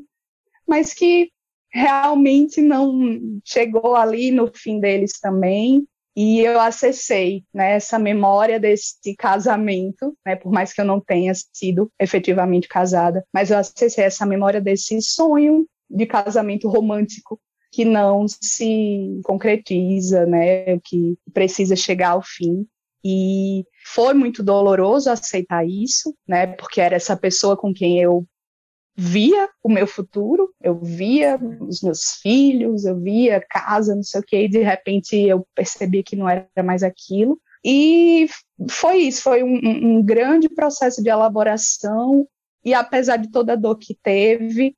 Mas 0.67 0.95
que 0.95 1.31
realmente 1.71 2.63
não 2.63 3.41
chegou 3.45 3.95
ali 3.95 4.31
no 4.31 4.51
fim 4.55 4.81
deles 4.81 5.13
também 5.21 5.87
e 6.21 6.41
eu 6.41 6.59
acessei 6.59 7.45
né, 7.55 7.77
essa 7.77 7.97
memória 7.97 8.59
desse 8.59 9.15
casamento, 9.17 10.19
né, 10.27 10.35
por 10.35 10.51
mais 10.51 10.73
que 10.73 10.81
eu 10.81 10.85
não 10.85 11.01
tenha 11.01 11.33
sido 11.53 11.93
efetivamente 11.97 12.67
casada, 12.67 13.25
mas 13.33 13.53
eu 13.53 13.57
acessei 13.57 14.03
essa 14.03 14.27
memória 14.27 14.61
desse 14.61 15.01
sonho 15.01 15.65
de 15.89 16.07
casamento 16.07 16.69
romântico 16.69 17.41
que 17.71 17.85
não 17.85 18.27
se 18.27 19.21
concretiza, 19.23 20.27
né, 20.27 20.81
que 20.81 21.17
precisa 21.33 21.77
chegar 21.77 22.11
ao 22.11 22.23
fim. 22.25 22.67
E 23.05 23.65
foi 23.95 24.13
muito 24.13 24.43
doloroso 24.43 25.09
aceitar 25.13 25.65
isso, 25.65 26.13
né, 26.27 26.49
porque 26.49 26.81
era 26.81 26.97
essa 26.97 27.17
pessoa 27.17 27.57
com 27.57 27.73
quem 27.73 28.03
eu 28.03 28.27
via 29.01 29.49
o 29.63 29.69
meu 29.69 29.87
futuro, 29.87 30.53
eu 30.61 30.77
via 30.81 31.39
os 31.61 31.81
meus 31.83 32.19
filhos, 32.21 32.85
eu 32.85 32.99
via 32.99 33.41
casa, 33.49 33.95
não 33.95 34.03
sei 34.03 34.21
o 34.21 34.25
que, 34.25 34.37
e 34.37 34.49
de 34.49 34.59
repente 34.61 35.17
eu 35.17 35.47
percebi 35.55 36.03
que 36.03 36.17
não 36.17 36.29
era 36.29 36.49
mais 36.65 36.83
aquilo. 36.83 37.41
E 37.65 38.29
foi 38.69 38.97
isso, 39.03 39.23
foi 39.23 39.45
um, 39.45 39.61
um 39.63 40.03
grande 40.03 40.49
processo 40.49 41.01
de 41.01 41.09
elaboração, 41.09 42.27
e 42.65 42.75
apesar 42.75 43.19
de 43.19 43.31
toda 43.31 43.53
a 43.53 43.57
dor 43.57 43.77
que 43.77 43.95
teve, 43.95 44.75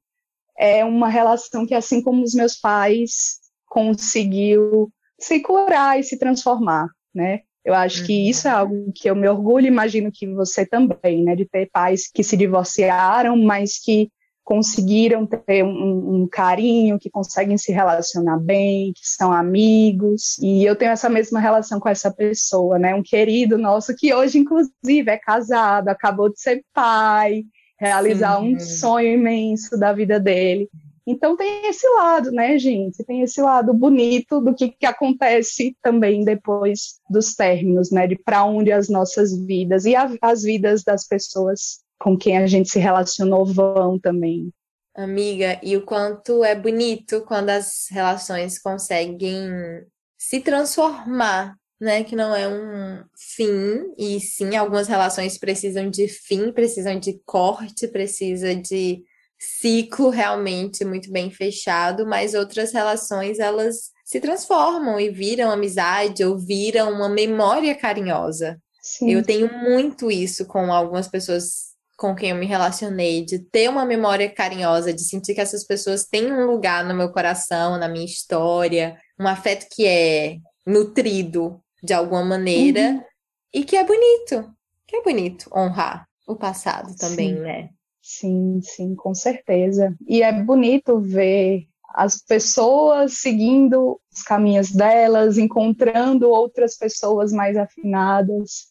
é 0.59 0.85
uma 0.85 1.09
relação 1.09 1.66
que, 1.66 1.74
assim 1.74 2.02
como 2.02 2.22
os 2.22 2.35
meus 2.35 2.54
pais, 2.59 3.38
conseguiu 3.64 4.92
se 5.18 5.40
curar 5.40 5.98
e 5.98 6.02
se 6.02 6.18
transformar, 6.18 6.88
né? 7.14 7.40
Eu 7.64 7.75
acho 7.75 8.07
que 8.07 8.29
isso 8.29 8.49
é 8.49 8.53
uhum. 8.53 8.59
algo 8.59 8.92
que 8.94 9.09
eu 9.09 9.14
me 9.14 9.29
orgulho, 9.29 9.66
imagino 9.66 10.11
que 10.12 10.27
você 10.27 10.64
também, 10.64 11.23
né, 11.23 11.37
de 11.37 11.44
ter 11.44 11.68
pais 11.70 12.11
que 12.12 12.23
se 12.23 12.37
divorciaram, 12.37 13.37
mas 13.37 13.79
que 13.79 14.11
conseguiram 14.42 15.27
ter 15.27 15.62
um, 15.62 16.23
um, 16.23 16.29
carinho, 16.29 16.99
que 16.99 17.09
conseguem 17.09 17.57
se 17.57 17.70
relacionar 17.70 18.38
bem, 18.38 18.92
que 18.92 19.07
são 19.07 19.31
amigos. 19.31 20.38
E 20.42 20.64
eu 20.64 20.75
tenho 20.75 20.90
essa 20.90 21.09
mesma 21.09 21.38
relação 21.38 21.79
com 21.79 21.88
essa 21.88 22.11
pessoa, 22.11 22.79
né, 22.79 22.94
um 22.94 23.03
querido 23.03 23.57
nosso 23.57 23.94
que 23.94 24.12
hoje, 24.12 24.38
inclusive, 24.38 25.09
é 25.09 25.18
casado, 25.18 25.88
acabou 25.88 26.31
de 26.31 26.40
ser 26.40 26.64
pai, 26.75 27.44
realizar 27.79 28.40
Sim. 28.40 28.57
um 28.57 28.59
sonho 28.61 29.14
imenso 29.14 29.79
da 29.79 29.92
vida 29.92 30.18
dele. 30.18 30.68
Então 31.07 31.37
tem 31.37 31.67
esse 31.67 31.89
lado, 31.89 32.31
né, 32.31 32.59
gente? 32.59 33.05
Tem 33.05 33.23
esse 33.23 33.41
lado 33.41 33.73
bonito 33.73 34.41
do 34.41 34.55
que, 34.55 34.69
que 34.69 34.87
acontece 34.87 35.77
também 35.83 36.25
depois 36.25 37.01
dos 37.09 37.35
términos, 37.35 37.91
né? 37.91 38.07
De 38.07 38.17
para 38.17 38.45
onde 38.45 38.71
as 38.71 38.89
nossas 38.89 39.37
vidas 39.37 39.85
e 39.85 39.95
a, 39.95 40.11
as 40.21 40.43
vidas 40.43 40.85
das 40.85 41.07
pessoas 41.07 41.81
com 41.98 42.17
quem 42.17 42.38
a 42.38 42.46
gente 42.46 42.71
se 42.71 42.79
relacionou 42.79 43.44
vão 43.44 43.98
também. 43.98 44.51
Amiga, 44.94 45.59
e 45.63 45.77
o 45.77 45.85
quanto 45.85 46.44
é 46.44 46.55
bonito 46.55 47.23
quando 47.23 47.51
as 47.51 47.87
relações 47.90 48.59
conseguem 48.59 49.85
se 50.19 50.40
transformar, 50.40 51.57
né? 51.81 52.05
Que 52.05 52.15
não 52.15 52.35
é 52.35 52.46
um 52.46 53.03
fim, 53.17 53.94
e 53.96 54.21
sim, 54.21 54.57
algumas 54.57 54.88
relações 54.88 55.38
precisam 55.38 55.88
de 55.88 56.09
fim, 56.09 56.53
precisam 56.53 56.98
de 56.98 57.21
corte, 57.25 57.88
precisa 57.88 58.55
de 58.55 59.03
ciclo 59.41 60.11
realmente 60.11 60.85
muito 60.85 61.11
bem 61.11 61.31
fechado, 61.31 62.07
mas 62.07 62.35
outras 62.35 62.73
relações 62.73 63.38
elas 63.38 63.91
se 64.05 64.21
transformam 64.21 65.01
e 65.01 65.09
viram 65.09 65.51
amizade 65.51 66.25
ou 66.25 66.38
viram 66.38 66.93
uma 66.93 67.09
memória 67.09 67.75
carinhosa. 67.75 68.61
Sim. 68.83 69.11
Eu 69.11 69.23
tenho 69.23 69.51
muito 69.53 70.11
isso 70.11 70.45
com 70.47 70.73
algumas 70.73 71.09
pessoas 71.09 71.71
com 71.97 72.15
quem 72.15 72.31
eu 72.31 72.37
me 72.37 72.47
relacionei, 72.47 73.23
de 73.23 73.38
ter 73.38 73.69
uma 73.69 73.85
memória 73.85 74.29
carinhosa, 74.29 74.91
de 74.91 75.05
sentir 75.05 75.35
que 75.35 75.41
essas 75.41 75.67
pessoas 75.67 76.07
têm 76.07 76.33
um 76.33 76.47
lugar 76.47 76.83
no 76.83 76.95
meu 76.95 77.13
coração, 77.13 77.77
na 77.77 77.88
minha 77.88 78.07
história, 78.07 78.99
um 79.19 79.29
afeto 79.29 79.67
que 79.71 79.87
é 79.87 80.38
nutrido 80.67 81.61
de 81.83 81.93
alguma 81.93 82.25
maneira 82.25 82.93
uhum. 82.93 83.03
e 83.53 83.65
que 83.65 83.77
é 83.77 83.85
bonito, 83.85 84.51
que 84.87 84.97
é 84.97 85.03
bonito 85.03 85.51
honrar 85.55 86.07
o 86.27 86.35
passado 86.35 86.97
também, 86.97 87.35
sim. 87.35 87.41
né? 87.41 87.69
Sim, 88.13 88.61
sim, 88.61 88.96
com 88.96 89.15
certeza. 89.15 89.94
E 90.08 90.21
é 90.21 90.33
bonito 90.33 90.98
ver 90.98 91.69
as 91.94 92.21
pessoas 92.21 93.19
seguindo 93.19 94.00
os 94.13 94.23
caminhos 94.23 94.73
delas, 94.73 95.38
encontrando 95.38 96.29
outras 96.29 96.77
pessoas 96.77 97.33
mais 97.33 97.56
afinadas, 97.56 98.67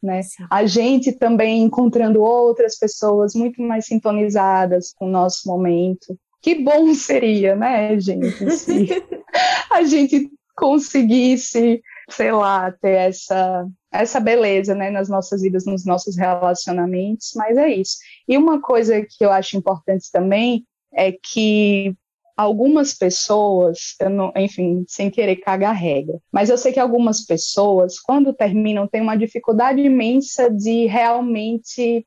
né? 0.00 0.20
A 0.48 0.64
gente 0.64 1.10
também 1.10 1.62
encontrando 1.62 2.22
outras 2.22 2.78
pessoas 2.78 3.34
muito 3.34 3.60
mais 3.60 3.86
sintonizadas 3.86 4.92
com 4.94 5.06
o 5.06 5.10
nosso 5.10 5.48
momento. 5.48 6.16
Que 6.40 6.54
bom 6.54 6.94
seria, 6.94 7.56
né, 7.56 7.98
gente, 7.98 8.48
se 8.52 8.86
a 9.72 9.82
gente 9.82 10.30
conseguisse, 10.56 11.82
sei 12.08 12.32
lá, 12.32 12.70
ter 12.72 12.96
essa 12.96 13.66
essa 13.92 14.18
beleza, 14.18 14.74
né, 14.74 14.90
nas 14.90 15.08
nossas 15.08 15.40
vidas, 15.42 15.64
nos 15.64 15.84
nossos 15.84 16.16
relacionamentos, 16.16 17.32
mas 17.36 17.56
é 17.56 17.68
isso. 17.68 17.98
E 18.26 18.36
uma 18.36 18.60
coisa 18.60 19.00
que 19.02 19.24
eu 19.24 19.30
acho 19.30 19.56
importante 19.56 20.10
também 20.10 20.66
é 20.92 21.12
que 21.12 21.94
algumas 22.36 22.92
pessoas, 22.92 23.94
não, 24.10 24.32
enfim, 24.36 24.84
sem 24.88 25.08
querer 25.10 25.36
cagar 25.36 25.74
regra, 25.74 26.18
mas 26.32 26.50
eu 26.50 26.58
sei 26.58 26.72
que 26.72 26.80
algumas 26.80 27.24
pessoas, 27.24 28.00
quando 28.00 28.34
terminam, 28.34 28.88
têm 28.88 29.00
uma 29.00 29.16
dificuldade 29.16 29.80
imensa 29.80 30.50
de 30.50 30.86
realmente 30.86 32.04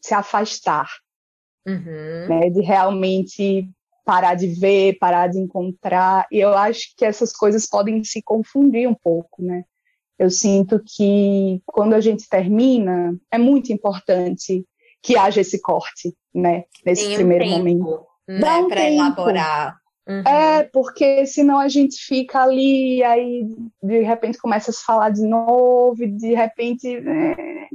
se 0.00 0.14
afastar, 0.14 0.88
uhum. 1.66 2.28
né, 2.28 2.48
de 2.48 2.62
realmente 2.62 3.68
parar 4.06 4.36
de 4.36 4.46
ver, 4.46 4.96
parar 5.00 5.26
de 5.26 5.38
encontrar, 5.38 6.26
e 6.30 6.38
eu 6.38 6.56
acho 6.56 6.94
que 6.96 7.04
essas 7.04 7.32
coisas 7.32 7.66
podem 7.66 8.02
se 8.04 8.22
confundir 8.22 8.88
um 8.88 8.94
pouco, 8.94 9.42
né? 9.42 9.64
Eu 10.16 10.30
sinto 10.30 10.80
que 10.86 11.60
quando 11.66 11.92
a 11.92 12.00
gente 12.00 12.28
termina, 12.28 13.14
é 13.30 13.36
muito 13.36 13.72
importante 13.72 14.64
que 15.02 15.18
haja 15.18 15.40
esse 15.40 15.60
corte, 15.60 16.14
né, 16.32 16.64
nesse 16.84 17.06
Tem 17.06 17.16
primeiro 17.16 17.44
um 17.44 17.50
momento 17.50 18.06
né, 18.28 18.54
um 18.54 18.68
para 18.68 18.90
elaborar. 18.90 19.76
Uhum. 20.08 20.22
É, 20.22 20.62
porque 20.72 21.26
senão 21.26 21.58
a 21.58 21.68
gente 21.68 21.96
fica 21.96 22.40
ali, 22.42 23.02
aí 23.02 23.44
de 23.82 24.02
repente 24.02 24.38
começa 24.38 24.70
a 24.70 24.74
se 24.74 24.84
falar 24.84 25.10
de 25.10 25.22
novo, 25.22 26.02
e 26.02 26.06
de 26.06 26.32
repente. 26.32 26.96
É... 26.96 27.68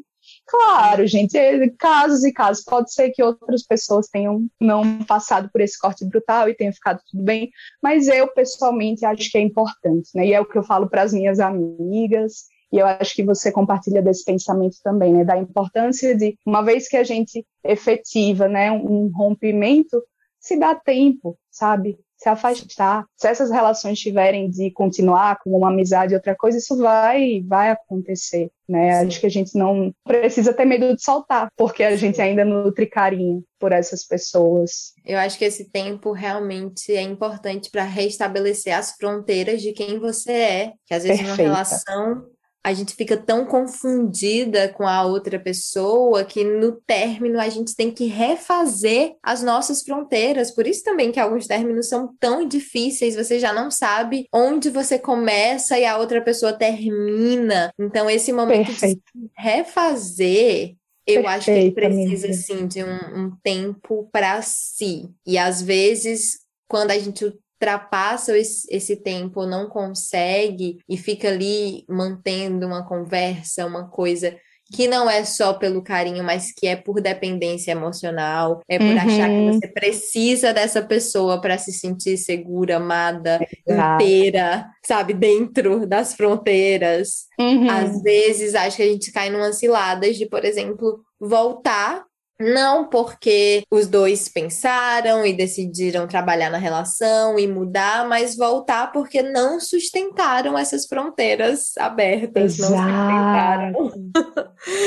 Claro, 0.45 1.07
gente, 1.07 1.37
é, 1.37 1.69
casos 1.79 2.23
e 2.23 2.33
casos. 2.33 2.63
Pode 2.63 2.93
ser 2.93 3.11
que 3.11 3.23
outras 3.23 3.63
pessoas 3.63 4.07
tenham 4.07 4.47
não 4.59 5.03
passado 5.03 5.49
por 5.51 5.61
esse 5.61 5.79
corte 5.79 6.05
brutal 6.05 6.49
e 6.49 6.55
tenha 6.55 6.73
ficado 6.73 6.99
tudo 7.09 7.23
bem, 7.23 7.49
mas 7.81 8.07
eu 8.07 8.27
pessoalmente 8.27 9.05
acho 9.05 9.31
que 9.31 9.37
é 9.37 9.41
importante, 9.41 10.09
né? 10.13 10.27
E 10.27 10.33
é 10.33 10.41
o 10.41 10.45
que 10.45 10.57
eu 10.57 10.63
falo 10.63 10.89
para 10.89 11.03
as 11.03 11.13
minhas 11.13 11.39
amigas, 11.39 12.45
e 12.71 12.77
eu 12.79 12.85
acho 12.85 13.13
que 13.13 13.23
você 13.23 13.51
compartilha 13.51 14.01
desse 14.01 14.23
pensamento 14.23 14.77
também, 14.83 15.13
né? 15.13 15.23
Da 15.23 15.37
importância 15.37 16.15
de, 16.15 16.37
uma 16.45 16.61
vez 16.61 16.87
que 16.87 16.97
a 16.97 17.03
gente 17.03 17.45
efetiva, 17.63 18.47
né, 18.47 18.71
um 18.71 19.11
rompimento, 19.13 20.01
se 20.39 20.57
dá 20.57 20.73
tempo, 20.73 21.37
sabe? 21.49 21.99
Se 22.21 22.29
afastar. 22.29 23.05
Se 23.17 23.27
essas 23.27 23.49
relações 23.49 23.99
tiverem 23.99 24.47
de 24.47 24.69
continuar 24.69 25.39
como 25.43 25.57
uma 25.57 25.69
amizade, 25.69 26.13
outra 26.13 26.35
coisa, 26.35 26.59
isso 26.59 26.77
vai, 26.77 27.43
vai 27.47 27.71
acontecer, 27.71 28.51
né? 28.69 28.99
Sim. 28.99 29.07
Acho 29.07 29.19
que 29.21 29.25
a 29.25 29.31
gente 29.31 29.57
não 29.57 29.91
precisa 30.03 30.53
ter 30.53 30.65
medo 30.65 30.95
de 30.95 31.01
soltar, 31.01 31.47
porque 31.57 31.83
a 31.83 31.95
gente 31.95 32.21
ainda 32.21 32.45
nutre 32.45 32.85
carinho 32.85 33.43
por 33.59 33.71
essas 33.71 34.03
pessoas. 34.03 34.93
Eu 35.03 35.17
acho 35.17 35.35
que 35.35 35.45
esse 35.45 35.71
tempo 35.71 36.11
realmente 36.11 36.93
é 36.93 37.01
importante 37.01 37.71
para 37.71 37.83
restabelecer 37.83 38.77
as 38.77 38.91
fronteiras 38.91 39.61
de 39.61 39.71
quem 39.71 39.97
você 39.97 40.31
é, 40.31 40.73
que 40.85 40.93
às 40.93 41.03
vezes 41.03 41.21
Perfeita. 41.21 41.41
uma 41.41 41.55
relação 41.55 42.25
a 42.63 42.73
gente 42.73 42.95
fica 42.95 43.17
tão 43.17 43.45
confundida 43.45 44.69
com 44.69 44.87
a 44.87 45.03
outra 45.03 45.39
pessoa 45.39 46.23
que 46.23 46.43
no 46.43 46.73
término 46.73 47.39
a 47.39 47.49
gente 47.49 47.75
tem 47.75 47.89
que 47.91 48.05
refazer 48.05 49.15
as 49.23 49.41
nossas 49.41 49.81
fronteiras. 49.81 50.51
Por 50.51 50.67
isso 50.67 50.83
também 50.83 51.11
que 51.11 51.19
alguns 51.19 51.47
términos 51.47 51.87
são 51.87 52.15
tão 52.19 52.47
difíceis, 52.47 53.15
você 53.15 53.39
já 53.39 53.51
não 53.51 53.71
sabe 53.71 54.27
onde 54.33 54.69
você 54.69 54.99
começa 54.99 55.79
e 55.79 55.85
a 55.85 55.97
outra 55.97 56.21
pessoa 56.21 56.53
termina. 56.53 57.71
Então 57.79 58.09
esse 58.09 58.31
momento 58.31 58.67
Perfeito. 58.67 59.01
de 59.15 59.29
refazer 59.35 60.75
eu 61.07 61.27
acho 61.27 61.45
que 61.45 61.51
ele 61.51 61.71
precisa 61.71 62.29
assim 62.29 62.67
de 62.67 62.83
um, 62.83 62.95
um 63.15 63.31
tempo 63.43 64.07
para 64.11 64.41
si. 64.43 65.09
E 65.25 65.37
às 65.37 65.61
vezes, 65.61 66.39
quando 66.67 66.91
a 66.91 66.99
gente 66.99 67.33
ultrapassa 67.61 68.35
esse, 68.37 68.67
esse 68.69 68.95
tempo, 68.95 69.45
não 69.45 69.69
consegue 69.69 70.79
e 70.89 70.97
fica 70.97 71.27
ali 71.27 71.85
mantendo 71.87 72.65
uma 72.65 72.83
conversa, 72.83 73.65
uma 73.65 73.87
coisa 73.87 74.35
que 74.73 74.87
não 74.87 75.09
é 75.09 75.25
só 75.25 75.53
pelo 75.53 75.83
carinho, 75.83 76.23
mas 76.23 76.53
que 76.53 76.65
é 76.65 76.77
por 76.77 77.01
dependência 77.01 77.71
emocional, 77.71 78.61
é 78.69 78.77
por 78.77 78.87
uhum. 78.87 78.97
achar 78.97 79.29
que 79.29 79.51
você 79.51 79.67
precisa 79.67 80.53
dessa 80.53 80.81
pessoa 80.81 81.41
para 81.41 81.57
se 81.57 81.73
sentir 81.73 82.17
segura, 82.17 82.77
amada, 82.77 83.45
Exato. 83.67 84.01
inteira, 84.01 84.65
sabe, 84.85 85.13
dentro 85.13 85.85
das 85.85 86.13
fronteiras. 86.13 87.25
Uhum. 87.37 87.69
Às 87.69 88.01
vezes 88.01 88.55
acho 88.55 88.77
que 88.77 88.83
a 88.83 88.87
gente 88.87 89.11
cai 89.11 89.29
numa 89.29 89.51
ciladas 89.51 90.15
de, 90.15 90.25
por 90.25 90.45
exemplo, 90.45 91.01
voltar 91.19 92.05
não 92.41 92.89
porque 92.89 93.63
os 93.71 93.87
dois 93.87 94.27
pensaram 94.27 95.25
e 95.25 95.33
decidiram 95.33 96.07
trabalhar 96.07 96.49
na 96.49 96.57
relação 96.57 97.37
e 97.39 97.47
mudar, 97.47 98.07
mas 98.07 98.35
voltar 98.35 98.91
porque 98.91 99.21
não 99.21 99.59
sustentaram 99.59 100.57
essas 100.57 100.85
fronteiras 100.85 101.77
abertas. 101.77 102.59
Exato. 102.59 102.73
Não 102.73 103.89
sustentaram. 103.89 103.91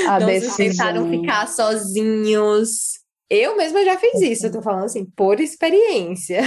A 0.09 0.21
não 0.21 0.27
decisão. 0.27 0.57
sustentaram 0.57 1.11
ficar 1.11 1.49
sozinhos. 1.49 3.05
Eu 3.31 3.57
mesma 3.57 3.85
já 3.85 3.97
fiz 3.97 4.21
isso, 4.21 4.47
eu 4.47 4.53
tô 4.53 4.63
falando 4.63 4.85
assim, 4.85 5.07
por 5.17 5.41
experiência. 5.41 6.43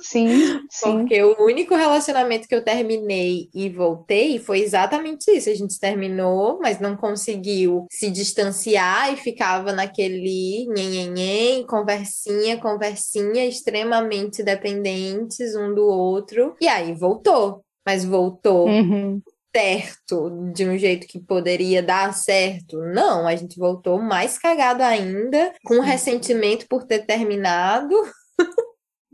Sim, 0.00 0.28
sim. 0.70 0.98
Porque 0.98 1.22
o 1.22 1.44
único 1.44 1.74
relacionamento 1.74 2.46
que 2.46 2.54
eu 2.54 2.64
terminei 2.64 3.48
e 3.54 3.68
voltei 3.68 4.38
foi 4.38 4.60
exatamente 4.60 5.30
isso. 5.30 5.48
A 5.48 5.54
gente 5.54 5.78
terminou, 5.78 6.58
mas 6.60 6.80
não 6.80 6.96
conseguiu 6.96 7.86
se 7.90 8.10
distanciar 8.10 9.12
e 9.12 9.16
ficava 9.16 9.72
naquele 9.72 10.66
nhenhenhen, 10.68 11.66
conversinha, 11.66 12.58
conversinha, 12.58 13.46
extremamente 13.46 14.42
dependentes 14.42 15.54
um 15.54 15.74
do 15.74 15.86
outro. 15.86 16.56
E 16.60 16.68
aí 16.68 16.94
voltou, 16.94 17.62
mas 17.86 18.04
voltou. 18.04 18.68
Uhum. 18.68 19.20
Certo, 19.56 20.52
de 20.52 20.66
um 20.66 20.76
jeito 20.76 21.06
que 21.06 21.18
poderia 21.18 21.82
dar 21.82 22.12
certo. 22.12 22.78
Não, 22.78 23.26
a 23.26 23.34
gente 23.34 23.58
voltou 23.58 23.98
mais 24.00 24.38
cagado 24.38 24.82
ainda, 24.82 25.54
com 25.64 25.80
ressentimento 25.80 26.66
por 26.68 26.84
ter 26.84 27.06
terminado. 27.06 27.94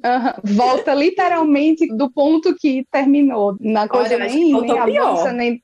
Uhum. 0.05 0.55
Volta 0.57 0.93
literalmente 0.93 1.87
do 1.89 2.13
ponto 2.13 2.55
que 2.55 2.87
terminou. 2.91 3.57
Na 3.59 3.89
coisa 3.89 4.15
Olha, 4.15 4.27
nem, 4.27 4.53
nem 4.53 4.79
avança, 4.79 5.33
nem. 5.33 5.63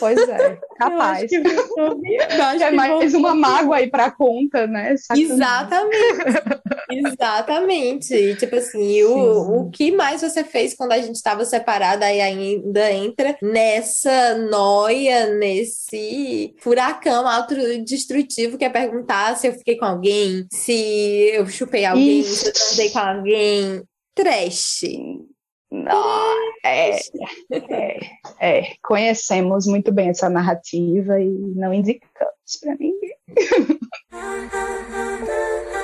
Pois 0.00 0.28
é, 0.28 0.58
capaz. 0.76 1.30
Eu 1.32 2.44
acho 2.44 2.58
que 2.58 2.64
é 2.64 2.70
mais 2.72 3.14
uma 3.14 3.34
mágoa 3.34 3.76
aí 3.76 3.88
pra 3.88 4.10
conta, 4.10 4.66
né? 4.66 4.94
Exatamente. 5.12 5.94
Exatamente. 6.90 8.14
E, 8.14 8.36
tipo 8.36 8.56
assim, 8.56 9.02
o, 9.04 9.60
o 9.60 9.70
que 9.70 9.92
mais 9.92 10.22
você 10.22 10.42
fez 10.44 10.74
quando 10.74 10.92
a 10.92 10.98
gente 10.98 11.16
estava 11.16 11.44
separada 11.44 12.06
aí 12.06 12.20
ainda 12.20 12.92
entra 12.92 13.36
nessa 13.42 14.36
noia, 14.36 15.34
nesse 15.34 16.54
furacão 16.58 17.28
autodestrutivo 17.28 18.56
que 18.56 18.64
é 18.64 18.70
perguntar 18.70 19.36
se 19.36 19.48
eu 19.48 19.52
fiquei 19.52 19.76
com 19.76 19.84
alguém, 19.84 20.46
se 20.52 21.30
eu 21.32 21.46
chupei 21.46 21.84
alguém, 21.84 22.20
Ixi. 22.20 22.36
se 22.36 22.46
eu 22.46 22.52
transei 22.52 22.90
com 22.90 22.98
alguém. 22.98 23.82
Trash. 24.14 24.82
Não, 25.70 26.34
é, 26.64 26.98
é, 27.52 27.98
é, 28.40 28.72
conhecemos 28.82 29.66
muito 29.66 29.92
bem 29.92 30.08
essa 30.08 30.30
narrativa 30.30 31.20
e 31.20 31.28
não 31.28 31.74
indicamos 31.74 32.56
para 32.60 32.74
ninguém. 32.76 33.16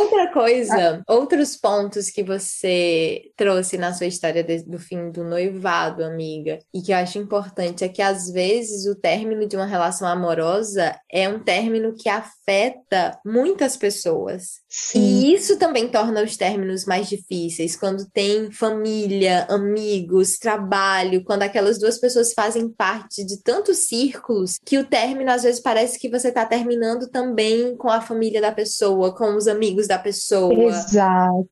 Outra 0.00 0.32
coisa, 0.32 1.02
outros 1.06 1.56
pontos 1.56 2.08
que 2.08 2.22
você 2.22 3.30
trouxe 3.36 3.76
na 3.76 3.92
sua 3.92 4.06
história 4.06 4.42
de, 4.42 4.62
do 4.64 4.78
fim 4.78 5.10
do 5.10 5.22
noivado, 5.22 6.02
amiga, 6.02 6.58
e 6.72 6.80
que 6.80 6.90
eu 6.90 6.96
acho 6.96 7.18
importante 7.18 7.84
é 7.84 7.88
que 7.88 8.00
às 8.00 8.30
vezes 8.30 8.86
o 8.86 8.94
término 8.94 9.46
de 9.46 9.56
uma 9.56 9.66
relação 9.66 10.08
amorosa 10.08 10.98
é 11.12 11.28
um 11.28 11.38
término 11.38 11.94
que 11.94 12.08
afeta 12.08 13.18
muitas 13.26 13.76
pessoas. 13.76 14.60
Sim. 14.68 15.00
E 15.00 15.34
isso 15.34 15.58
também 15.58 15.88
torna 15.88 16.22
os 16.22 16.34
términos 16.34 16.86
mais 16.86 17.08
difíceis, 17.08 17.76
quando 17.76 18.08
tem 18.10 18.50
família, 18.50 19.46
amigos, 19.50 20.38
trabalho, 20.38 21.22
quando 21.24 21.42
aquelas 21.42 21.78
duas 21.78 21.98
pessoas 21.98 22.32
fazem 22.32 22.70
parte 22.70 23.22
de 23.22 23.42
tantos 23.42 23.88
círculos 23.88 24.58
que 24.64 24.78
o 24.78 24.86
término 24.86 25.30
às 25.30 25.42
vezes 25.42 25.60
parece 25.60 25.98
que 25.98 26.08
você 26.08 26.28
está 26.28 26.46
terminando 26.46 27.10
também 27.10 27.76
com 27.76 27.90
a 27.90 28.00
família 28.00 28.40
da 28.40 28.50
pessoa, 28.50 29.14
com 29.14 29.36
os 29.36 29.46
amigos 29.46 29.89
da 29.90 29.98
pessoa. 29.98 30.54
Exato. 30.54 31.48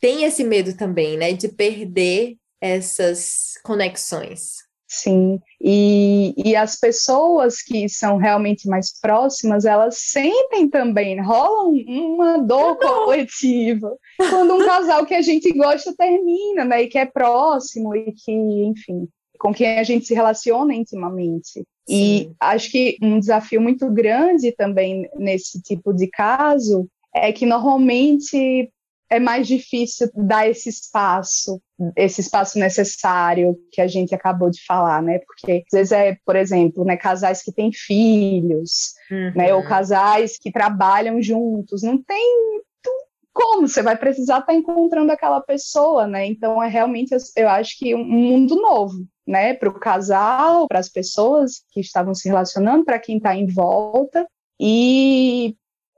Tem 0.00 0.24
esse 0.24 0.42
medo 0.42 0.74
também, 0.74 1.16
né, 1.18 1.34
de 1.34 1.48
perder 1.48 2.36
essas 2.60 3.52
conexões. 3.62 4.62
Sim, 4.88 5.40
e, 5.58 6.34
e 6.36 6.54
as 6.54 6.78
pessoas 6.78 7.62
que 7.62 7.88
são 7.88 8.18
realmente 8.18 8.68
mais 8.68 8.98
próximas, 9.00 9.64
elas 9.64 9.96
sentem 9.98 10.68
também, 10.68 11.18
rola 11.18 11.70
uma 11.88 12.36
dor 12.38 12.76
coletiva 12.76 13.96
quando 14.28 14.54
um 14.54 14.66
casal 14.66 15.06
que 15.06 15.14
a 15.14 15.22
gente 15.22 15.50
gosta 15.52 15.94
termina, 15.96 16.64
né, 16.66 16.82
e 16.82 16.88
que 16.88 16.98
é 16.98 17.06
próximo 17.06 17.96
e 17.96 18.12
que, 18.12 18.32
enfim, 18.32 19.08
com 19.38 19.52
quem 19.52 19.78
a 19.78 19.82
gente 19.82 20.04
se 20.04 20.14
relaciona 20.14 20.74
intimamente. 20.74 21.52
Sim. 21.52 21.64
E 21.88 22.30
acho 22.38 22.70
que 22.70 22.98
um 23.02 23.18
desafio 23.18 23.62
muito 23.62 23.90
grande 23.90 24.52
também 24.52 25.08
nesse 25.16 25.60
tipo 25.62 25.94
de 25.94 26.06
caso 26.06 26.86
é 27.14 27.32
que 27.32 27.46
normalmente 27.46 28.70
é 29.12 29.20
mais 29.20 29.46
difícil 29.46 30.10
dar 30.14 30.48
esse 30.48 30.70
espaço, 30.70 31.60
esse 31.94 32.22
espaço 32.22 32.58
necessário 32.58 33.54
que 33.70 33.82
a 33.82 33.86
gente 33.86 34.14
acabou 34.14 34.48
de 34.48 34.64
falar, 34.64 35.02
né? 35.02 35.18
Porque 35.18 35.62
às 35.66 35.78
vezes 35.78 35.92
é, 35.92 36.16
por 36.24 36.34
exemplo, 36.34 36.82
né, 36.82 36.96
casais 36.96 37.42
que 37.42 37.52
têm 37.52 37.70
filhos, 37.70 38.94
uhum. 39.10 39.32
né, 39.36 39.52
ou 39.52 39.60
uhum. 39.60 39.68
casais 39.68 40.38
que 40.38 40.50
trabalham 40.50 41.20
juntos, 41.20 41.82
não 41.82 42.02
tem 42.02 42.62
como 43.34 43.66
você 43.66 43.82
vai 43.82 43.96
precisar 43.96 44.40
estar 44.40 44.54
encontrando 44.54 45.10
aquela 45.10 45.40
pessoa, 45.40 46.06
né? 46.06 46.26
Então 46.26 46.62
é 46.62 46.68
realmente 46.68 47.14
eu 47.36 47.48
acho 47.48 47.78
que 47.78 47.94
um 47.94 48.04
mundo 48.04 48.56
novo, 48.56 49.06
né? 49.26 49.54
Para 49.54 49.68
o 49.68 49.78
casal, 49.78 50.66
para 50.68 50.78
as 50.78 50.88
pessoas 50.88 51.62
que 51.72 51.80
estavam 51.80 52.14
se 52.14 52.28
relacionando, 52.28 52.84
para 52.84 52.98
quem 52.98 53.18
está 53.18 53.34
em 53.34 53.46
volta 53.46 54.26
e 54.60 55.54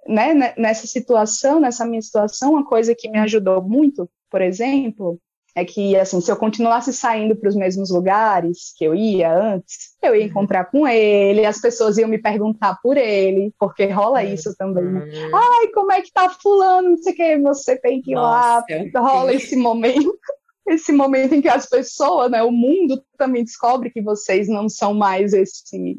né, 0.07 0.55
nessa 0.57 0.87
situação, 0.87 1.61
nessa 1.61 1.85
minha 1.85 2.03
situação, 2.03 2.53
uma 2.53 2.65
coisa 2.65 2.95
que 2.95 3.09
me 3.09 3.19
ajudou 3.19 3.63
muito, 3.63 4.09
por 4.31 4.41
exemplo, 4.41 5.19
é 5.55 5.65
que 5.65 5.97
assim, 5.97 6.21
se 6.21 6.31
eu 6.31 6.37
continuasse 6.37 6.93
saindo 6.93 7.37
para 7.37 7.49
os 7.49 7.55
mesmos 7.55 7.91
lugares 7.91 8.75
que 8.77 8.85
eu 8.85 8.95
ia 8.95 9.33
antes, 9.33 9.95
eu 10.03 10.15
ia 10.15 10.23
uhum. 10.23 10.27
encontrar 10.27 10.65
com 10.65 10.87
ele, 10.87 11.47
as 11.47 11.61
pessoas 11.61 11.97
iam 11.97 12.09
me 12.09 12.19
perguntar 12.19 12.79
por 12.83 12.97
ele, 12.97 13.55
porque 13.59 13.87
rola 13.87 14.23
uhum. 14.23 14.35
isso 14.35 14.55
também. 14.57 14.85
Né? 14.85 15.05
Ai, 15.33 15.69
como 15.69 15.93
é 15.93 16.03
que 16.03 16.13
tá 16.13 16.29
fulano? 16.29 16.91
Não 16.91 16.97
sei 16.99 17.13
o 17.13 17.17
que, 17.17 17.39
você 17.39 17.77
tem 17.77 18.03
que 18.03 18.13
ir 18.13 18.15
Nossa, 18.15 18.65
lá. 18.69 19.01
Rola 19.01 19.31
sim. 19.31 19.37
esse 19.37 19.57
momento. 19.57 20.19
Esse 20.67 20.93
momento 20.93 21.35
em 21.35 21.43
que 21.43 21.49
as 21.49 21.69
pessoas, 21.69 22.31
né, 22.31 22.43
o 22.43 22.51
mundo 22.51 23.05
também 23.19 23.45
descobre 23.45 23.91
que 23.91 24.01
vocês 24.01 24.49
não 24.49 24.67
são 24.67 24.95
mais 24.95 25.35
esse 25.35 25.95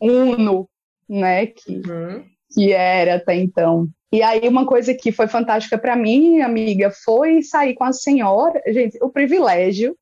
uno, 0.00 0.66
né, 1.06 1.44
que, 1.48 1.82
uhum 1.86 2.24
que 2.56 2.72
era 2.72 3.16
até 3.16 3.34
então. 3.34 3.86
E 4.10 4.22
aí 4.22 4.48
uma 4.48 4.64
coisa 4.64 4.94
que 4.94 5.12
foi 5.12 5.28
fantástica 5.28 5.76
para 5.76 5.94
mim, 5.94 6.40
amiga, 6.40 6.90
foi 7.04 7.42
sair 7.42 7.74
com 7.74 7.84
a 7.84 7.92
senhora, 7.92 8.62
gente, 8.68 8.96
o 9.02 9.10
privilégio, 9.10 9.94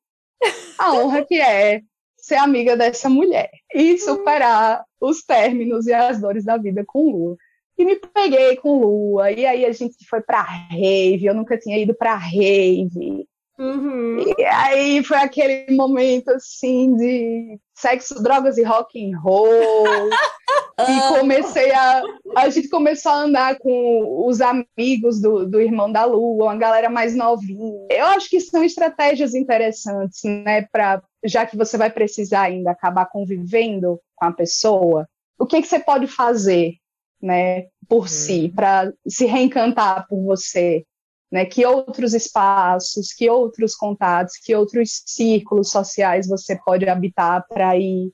a 0.79 0.93
honra 0.93 1.25
que 1.25 1.35
é 1.41 1.81
ser 2.15 2.35
amiga 2.35 2.77
dessa 2.77 3.09
mulher 3.09 3.51
e 3.73 3.97
superar 3.97 4.85
os 5.01 5.21
términos 5.21 5.85
e 5.85 5.93
as 5.93 6.21
dores 6.21 6.45
da 6.45 6.55
vida 6.55 6.83
com 6.87 7.11
Lua. 7.11 7.35
E 7.77 7.83
me 7.83 7.97
peguei 7.97 8.55
com 8.55 8.79
Lua, 8.79 9.29
e 9.31 9.45
aí 9.45 9.65
a 9.65 9.71
gente 9.73 9.97
foi 10.09 10.21
pra 10.21 10.41
rave, 10.41 11.25
eu 11.25 11.35
nunca 11.35 11.57
tinha 11.57 11.77
ido 11.77 11.93
pra 11.93 12.15
rave. 12.15 13.27
Uhum. 13.59 14.33
E 14.37 14.45
aí 14.45 15.03
foi 15.03 15.17
aquele 15.17 15.75
momento 15.75 16.29
assim 16.29 16.95
de 16.95 17.59
sexo, 17.73 18.23
drogas 18.23 18.57
e 18.57 18.63
rock 18.63 18.97
and 18.97 19.17
roll. 19.19 19.49
e 20.77 21.19
comecei 21.19 21.71
a. 21.71 22.03
A 22.35 22.49
gente 22.49 22.67
começou 22.67 23.11
a 23.11 23.23
andar 23.23 23.57
com 23.59 24.27
os 24.27 24.41
amigos 24.41 25.21
do, 25.21 25.45
do 25.45 25.61
Irmão 25.61 25.89
da 25.89 26.03
Lua, 26.03 26.45
uma 26.45 26.57
galera 26.57 26.89
mais 26.89 27.15
novinha. 27.15 27.87
Eu 27.89 28.05
acho 28.07 28.29
que 28.29 28.41
são 28.41 28.63
estratégias 28.63 29.33
interessantes, 29.33 30.21
né? 30.23 30.63
Pra, 30.63 31.01
já 31.23 31.45
que 31.45 31.55
você 31.55 31.77
vai 31.77 31.89
precisar 31.89 32.41
ainda 32.41 32.71
acabar 32.71 33.05
convivendo 33.05 33.99
com 34.15 34.25
a 34.25 34.33
pessoa, 34.33 35.07
o 35.39 35.45
que, 35.45 35.61
que 35.61 35.67
você 35.67 35.79
pode 35.79 36.07
fazer, 36.07 36.73
né, 37.21 37.67
por 37.87 38.01
uhum. 38.01 38.07
si, 38.07 38.51
para 38.53 38.91
se 39.07 39.25
reencantar 39.25 40.07
por 40.07 40.21
você? 40.23 40.85
Né, 41.31 41.43
que 41.43 41.65
outros 41.65 42.13
espaços, 42.13 43.11
que 43.11 43.29
outros 43.29 43.75
contatos, 43.75 44.35
que 44.37 44.55
outros 44.55 45.01
círculos 45.05 45.71
sociais 45.71 46.27
você 46.27 46.57
pode 46.63 46.87
habitar 46.87 47.45
para 47.47 47.75
ir 47.77 48.11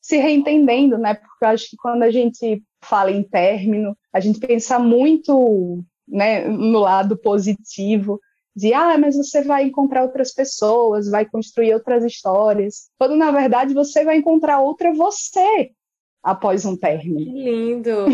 se 0.00 0.16
reentendendo, 0.16 0.96
né? 0.98 1.14
Porque 1.14 1.44
eu 1.44 1.48
acho 1.48 1.70
que 1.70 1.76
quando 1.76 2.02
a 2.02 2.10
gente 2.10 2.62
fala 2.82 3.10
em 3.10 3.22
término, 3.22 3.96
a 4.12 4.20
gente 4.20 4.40
pensa 4.40 4.78
muito 4.78 5.84
né, 6.08 6.46
no 6.48 6.80
lado 6.80 7.16
positivo, 7.16 8.20
de 8.54 8.74
ah, 8.74 8.98
mas 8.98 9.16
você 9.16 9.42
vai 9.42 9.64
encontrar 9.64 10.02
outras 10.02 10.32
pessoas, 10.32 11.08
vai 11.08 11.24
construir 11.24 11.72
outras 11.74 12.04
histórias, 12.04 12.90
quando 12.98 13.16
na 13.16 13.30
verdade 13.30 13.72
você 13.72 14.04
vai 14.04 14.16
encontrar 14.16 14.60
outra 14.60 14.92
você 14.92 15.70
após 16.22 16.64
um 16.64 16.76
término. 16.76 17.18
Que 17.18 17.30
lindo! 17.30 18.06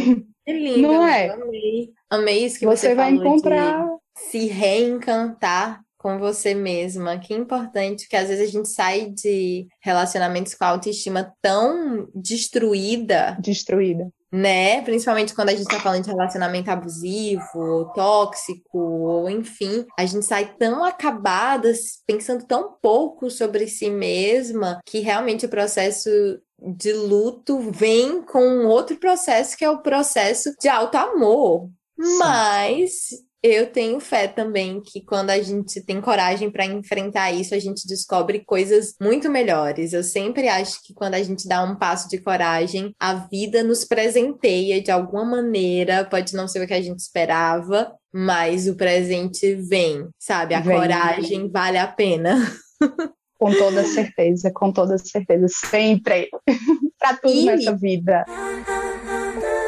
Que 0.45 0.53
lindo! 0.53 0.83
Não 0.83 1.07
é? 1.07 1.31
Amei. 1.31 1.93
Amei 2.11 2.45
isso 2.45 2.59
que 2.59 2.67
você, 2.67 2.89
você 2.89 2.95
vai 2.95 3.13
encontrar 3.13 3.89
se 4.15 4.47
reencantar 4.47 5.86
com 6.07 6.21
você 6.21 6.55
mesma. 6.55 7.19
Que 7.19 7.35
importante, 7.35 8.09
que 8.09 8.15
às 8.15 8.29
vezes 8.29 8.49
a 8.49 8.53
gente 8.53 8.69
sai 8.69 9.11
de 9.11 9.67
relacionamentos 9.83 10.55
com 10.55 10.63
a 10.63 10.69
autoestima 10.69 11.35
tão 11.43 12.09
destruída. 12.15 13.37
Destruída. 13.41 14.09
Né? 14.31 14.83
Principalmente 14.83 15.35
quando 15.35 15.49
a 15.49 15.55
gente 15.55 15.67
tá 15.67 15.81
falando 15.81 16.05
de 16.05 16.11
relacionamento 16.11 16.71
abusivo, 16.71 17.43
ou 17.57 17.93
tóxico, 17.93 18.79
ou 18.79 19.29
enfim, 19.29 19.85
a 19.99 20.07
gente 20.07 20.25
sai 20.25 20.55
tão 20.57 20.85
acabada, 20.85 21.73
pensando 22.07 22.47
tão 22.47 22.77
pouco 22.81 23.29
sobre 23.29 23.67
si 23.67 23.91
mesma, 23.91 24.79
que 24.87 25.01
realmente 25.01 25.47
o 25.47 25.49
processo 25.49 26.09
de 26.57 26.93
luto 26.93 27.59
vem 27.73 28.23
com 28.23 28.67
outro 28.67 28.97
processo 28.97 29.57
que 29.57 29.65
é 29.65 29.71
o 29.71 29.83
processo 29.83 30.55
de 30.61 30.69
alto 30.69 30.97
amor. 30.97 31.69
Mas 31.99 33.09
eu 33.47 33.67
tenho 33.67 34.01
fé 34.01 34.29
também 34.29 34.81
que 34.81 35.01
quando 35.01 35.31
a 35.31 35.41
gente 35.41 35.81
tem 35.81 36.01
coragem 36.01 36.51
para 36.51 36.65
enfrentar 36.65 37.33
isso, 37.33 37.55
a 37.55 37.59
gente 37.59 37.87
descobre 37.87 38.45
coisas 38.45 38.95
muito 39.01 39.31
melhores. 39.31 39.93
Eu 39.93 40.03
sempre 40.03 40.49
acho 40.49 40.83
que 40.83 40.95
quando 40.95 41.15
a 41.15 41.23
gente 41.23 41.49
dá 41.49 41.63
um 41.63 41.77
passo 41.77 42.09
de 42.09 42.19
coragem, 42.19 42.95
a 42.99 43.15
vida 43.15 43.63
nos 43.63 43.85
presenteia 43.85 44.81
de 44.81 44.91
alguma 44.91 45.25
maneira, 45.25 46.05
pode 46.05 46.35
não 46.35 46.49
ser 46.49 46.63
o 46.63 46.67
que 46.67 46.75
a 46.75 46.83
gente 46.83 47.01
esperava, 47.01 47.93
mas 48.13 48.69
o 48.69 48.77
presente 48.77 49.55
vem, 49.55 50.09
sabe? 50.19 50.55
A 50.55 50.61
vem. 50.61 50.77
coragem 50.77 51.51
vale 51.51 51.79
a 51.79 51.87
pena. 51.87 52.39
Com 53.39 53.53
toda 53.53 53.85
certeza, 53.85 54.51
com 54.51 54.73
toda 54.73 54.97
certeza, 54.97 55.47
sempre. 55.49 56.31
para 56.99 57.19
tudo 57.19 57.35
e... 57.35 57.45
nessa 57.45 57.77
vida. 57.77 58.25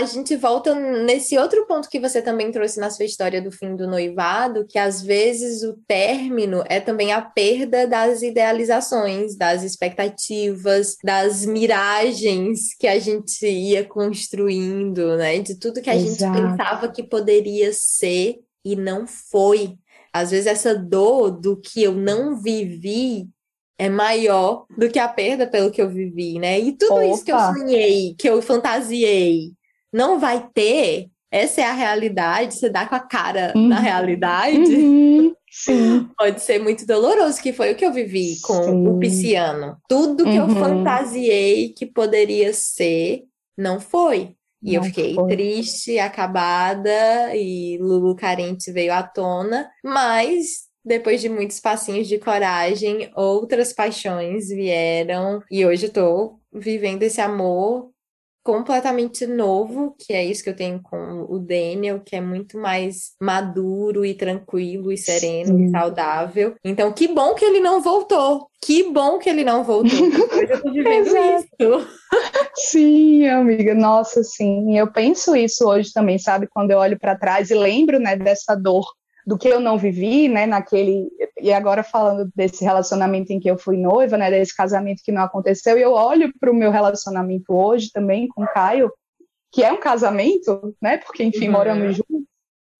a 0.00 0.06
gente 0.06 0.34
volta 0.34 0.74
nesse 0.74 1.36
outro 1.36 1.66
ponto 1.66 1.88
que 1.88 2.00
você 2.00 2.22
também 2.22 2.50
trouxe 2.50 2.80
na 2.80 2.88
sua 2.88 3.04
história 3.04 3.40
do 3.42 3.52
fim 3.52 3.76
do 3.76 3.86
noivado, 3.86 4.66
que 4.66 4.78
às 4.78 5.02
vezes 5.02 5.62
o 5.62 5.74
término 5.86 6.64
é 6.66 6.80
também 6.80 7.12
a 7.12 7.20
perda 7.20 7.86
das 7.86 8.22
idealizações, 8.22 9.36
das 9.36 9.62
expectativas, 9.62 10.96
das 11.04 11.44
miragens 11.44 12.74
que 12.78 12.88
a 12.88 12.98
gente 12.98 13.46
ia 13.46 13.84
construindo, 13.84 15.16
né? 15.16 15.38
De 15.38 15.54
tudo 15.54 15.82
que 15.82 15.90
a 15.90 15.94
Exato. 15.94 16.34
gente 16.34 16.50
pensava 16.50 16.88
que 16.88 17.02
poderia 17.02 17.70
ser 17.72 18.40
e 18.64 18.74
não 18.74 19.06
foi. 19.06 19.74
Às 20.12 20.30
vezes 20.30 20.46
essa 20.46 20.74
dor 20.74 21.30
do 21.30 21.60
que 21.60 21.82
eu 21.82 21.94
não 21.94 22.40
vivi 22.40 23.28
é 23.78 23.88
maior 23.88 24.66
do 24.76 24.88
que 24.88 24.98
a 24.98 25.08
perda 25.08 25.46
pelo 25.46 25.70
que 25.70 25.80
eu 25.80 25.88
vivi, 25.88 26.38
né? 26.38 26.58
E 26.58 26.72
tudo 26.72 26.94
Opa. 26.94 27.06
isso 27.06 27.24
que 27.24 27.32
eu 27.32 27.38
sonhei, 27.38 28.14
que 28.18 28.28
eu 28.28 28.42
fantasiei, 28.42 29.52
não 29.92 30.18
vai 30.18 30.48
ter, 30.54 31.08
essa 31.30 31.60
é 31.60 31.64
a 31.64 31.72
realidade, 31.72 32.54
você 32.54 32.68
dá 32.68 32.86
com 32.86 32.94
a 32.94 33.00
cara 33.00 33.52
uhum. 33.54 33.68
na 33.68 33.78
realidade, 33.78 34.74
uhum. 34.74 35.34
Sim. 35.50 36.08
pode 36.16 36.40
ser 36.42 36.60
muito 36.60 36.86
doloroso, 36.86 37.40
que 37.40 37.52
foi 37.52 37.72
o 37.72 37.76
que 37.76 37.84
eu 37.84 37.92
vivi 37.92 38.40
com 38.40 38.62
Sim. 38.62 38.88
o 38.88 38.98
pisciano. 38.98 39.76
Tudo 39.88 40.24
que 40.24 40.38
uhum. 40.38 40.48
eu 40.48 40.54
fantasiei 40.54 41.70
que 41.70 41.86
poderia 41.86 42.52
ser, 42.52 43.24
não 43.56 43.80
foi. 43.80 44.34
E 44.62 44.72
não 44.72 44.74
eu 44.74 44.82
fiquei 44.84 45.14
foi. 45.14 45.28
triste, 45.28 45.98
acabada, 45.98 47.34
e 47.34 47.78
Lulu 47.78 48.14
carente 48.14 48.70
veio 48.70 48.92
à 48.92 49.02
tona, 49.02 49.70
mas 49.82 50.68
depois 50.84 51.20
de 51.20 51.28
muitos 51.28 51.60
passinhos 51.60 52.08
de 52.08 52.18
coragem, 52.18 53.10
outras 53.14 53.72
paixões 53.72 54.48
vieram, 54.48 55.42
e 55.50 55.64
hoje 55.64 55.86
eu 55.86 55.92
tô 55.92 56.38
vivendo 56.52 57.02
esse 57.02 57.20
amor 57.20 57.90
completamente 58.42 59.26
novo, 59.26 59.94
que 59.98 60.12
é 60.12 60.24
isso 60.24 60.42
que 60.42 60.50
eu 60.50 60.56
tenho 60.56 60.80
com 60.82 61.26
o 61.28 61.38
Daniel, 61.38 62.00
que 62.00 62.16
é 62.16 62.20
muito 62.20 62.58
mais 62.58 63.12
maduro 63.20 64.04
e 64.04 64.14
tranquilo 64.14 64.90
e 64.90 64.96
sereno 64.96 65.56
Sim. 65.56 65.64
e 65.66 65.70
saudável. 65.70 66.54
Então, 66.64 66.92
que 66.92 67.08
bom 67.08 67.34
que 67.34 67.44
ele 67.44 67.60
não 67.60 67.80
voltou. 67.80 68.48
Que 68.62 68.90
bom 68.90 69.18
que 69.18 69.28
ele 69.28 69.44
não 69.44 69.64
voltou. 69.64 69.98
Hoje 69.98 70.52
eu 70.52 70.62
tô 70.62 70.70
vivendo 70.72 71.06
isso. 71.06 71.88
Sim, 72.54 73.26
amiga, 73.28 73.74
nossa, 73.74 74.22
sim. 74.22 74.76
Eu 74.78 74.92
penso 74.92 75.34
isso 75.34 75.66
hoje 75.66 75.92
também, 75.92 76.18
sabe? 76.18 76.46
Quando 76.46 76.70
eu 76.70 76.78
olho 76.78 76.98
para 76.98 77.16
trás 77.16 77.50
e 77.50 77.54
lembro, 77.54 77.98
né, 77.98 78.16
dessa 78.16 78.54
dor 78.54 78.86
do 79.26 79.38
que 79.38 79.48
eu 79.48 79.60
não 79.60 79.78
vivi, 79.78 80.28
né, 80.28 80.46
naquele 80.46 81.08
e 81.40 81.52
agora 81.52 81.82
falando 81.82 82.30
desse 82.34 82.64
relacionamento 82.64 83.32
em 83.32 83.40
que 83.40 83.50
eu 83.50 83.58
fui 83.58 83.76
noiva, 83.76 84.16
né, 84.16 84.30
desse 84.30 84.54
casamento 84.56 85.02
que 85.04 85.12
não 85.12 85.22
aconteceu, 85.22 85.78
e 85.78 85.82
eu 85.82 85.92
olho 85.92 86.32
para 86.38 86.50
o 86.50 86.54
meu 86.54 86.70
relacionamento 86.70 87.52
hoje 87.52 87.90
também 87.92 88.28
com 88.28 88.44
o 88.44 88.48
Caio, 88.48 88.92
que 89.52 89.62
é 89.62 89.72
um 89.72 89.80
casamento, 89.80 90.74
né, 90.80 90.98
porque 90.98 91.22
enfim 91.24 91.46
uhum. 91.46 91.52
moramos 91.52 91.96
juntos. 91.96 92.30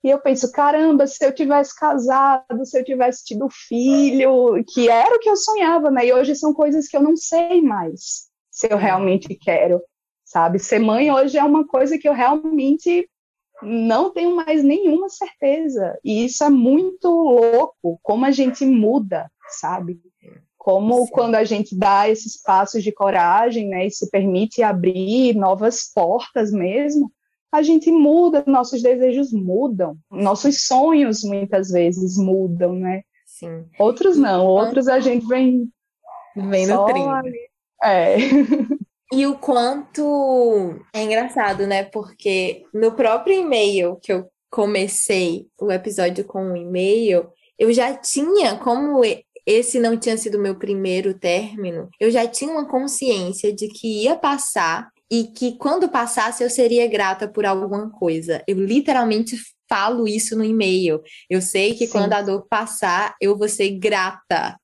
E 0.02 0.08
eu 0.08 0.18
penso, 0.18 0.50
caramba, 0.50 1.06
se 1.06 1.22
eu 1.24 1.34
tivesse 1.34 1.78
casado, 1.78 2.64
se 2.64 2.78
eu 2.78 2.82
tivesse 2.82 3.22
tido 3.22 3.48
filho, 3.50 4.64
que 4.72 4.88
era 4.88 5.14
o 5.14 5.18
que 5.18 5.28
eu 5.28 5.36
sonhava, 5.36 5.90
né? 5.90 6.06
E 6.06 6.12
hoje 6.14 6.34
são 6.34 6.54
coisas 6.54 6.88
que 6.88 6.96
eu 6.96 7.02
não 7.02 7.14
sei 7.16 7.60
mais 7.60 8.30
se 8.50 8.66
eu 8.70 8.78
realmente 8.78 9.34
quero, 9.34 9.80
sabe? 10.24 10.58
Ser 10.58 10.78
mãe 10.78 11.10
hoje 11.10 11.36
é 11.36 11.44
uma 11.44 11.66
coisa 11.66 11.98
que 11.98 12.08
eu 12.08 12.14
realmente 12.14 13.08
não 13.62 14.12
tenho 14.12 14.34
mais 14.34 14.62
nenhuma 14.62 15.08
certeza. 15.08 15.98
E 16.04 16.24
isso 16.24 16.44
é 16.44 16.50
muito 16.50 17.08
louco, 17.08 17.98
como 18.02 18.24
a 18.24 18.30
gente 18.30 18.64
muda, 18.64 19.30
sabe? 19.60 20.00
Como 20.56 21.06
Sim. 21.06 21.12
quando 21.12 21.34
a 21.34 21.44
gente 21.44 21.76
dá 21.76 22.08
esses 22.08 22.40
passos 22.42 22.82
de 22.82 22.92
coragem, 22.92 23.68
né, 23.68 23.86
e 23.86 23.90
se 23.90 24.10
permite 24.10 24.62
abrir 24.62 25.34
novas 25.34 25.90
portas 25.92 26.52
mesmo, 26.52 27.10
a 27.52 27.62
gente 27.62 27.90
muda, 27.90 28.44
nossos 28.46 28.82
desejos 28.82 29.32
mudam, 29.32 29.96
nossos 30.10 30.66
sonhos 30.66 31.24
muitas 31.24 31.70
vezes 31.70 32.16
mudam, 32.16 32.74
né? 32.74 33.02
Sim. 33.26 33.64
Outros 33.78 34.16
não, 34.16 34.46
outros 34.46 34.86
a 34.86 35.00
gente 35.00 35.26
vem 35.26 35.68
vem 36.36 36.66
no 36.66 36.84
trinco. 36.84 37.10
É. 37.82 38.16
E 39.12 39.26
o 39.26 39.36
quanto 39.36 40.78
é 40.94 41.02
engraçado, 41.02 41.66
né? 41.66 41.84
Porque 41.84 42.64
no 42.72 42.92
próprio 42.92 43.34
e-mail 43.34 43.96
que 43.96 44.12
eu 44.12 44.30
comecei 44.48 45.46
o 45.60 45.70
episódio 45.70 46.24
com 46.24 46.44
um 46.44 46.56
e-mail, 46.56 47.28
eu 47.58 47.72
já 47.72 47.92
tinha, 47.94 48.56
como 48.56 49.02
esse 49.46 49.80
não 49.80 49.96
tinha 49.96 50.16
sido 50.16 50.38
meu 50.38 50.56
primeiro 50.56 51.12
término, 51.12 51.88
eu 51.98 52.10
já 52.10 52.26
tinha 52.26 52.52
uma 52.52 52.68
consciência 52.68 53.52
de 53.52 53.68
que 53.68 54.04
ia 54.04 54.14
passar 54.14 54.88
e 55.10 55.24
que 55.24 55.56
quando 55.56 55.88
passasse 55.88 56.44
eu 56.44 56.50
seria 56.50 56.86
grata 56.86 57.26
por 57.26 57.44
alguma 57.44 57.90
coisa. 57.90 58.42
Eu 58.46 58.56
literalmente 58.56 59.36
falo 59.68 60.06
isso 60.06 60.36
no 60.36 60.44
e-mail. 60.44 61.00
Eu 61.28 61.40
sei 61.40 61.74
que 61.74 61.86
Sim. 61.86 61.92
quando 61.92 62.12
a 62.12 62.22
dor 62.22 62.46
passar, 62.48 63.14
eu 63.20 63.36
vou 63.36 63.48
ser 63.48 63.70
grata 63.70 64.56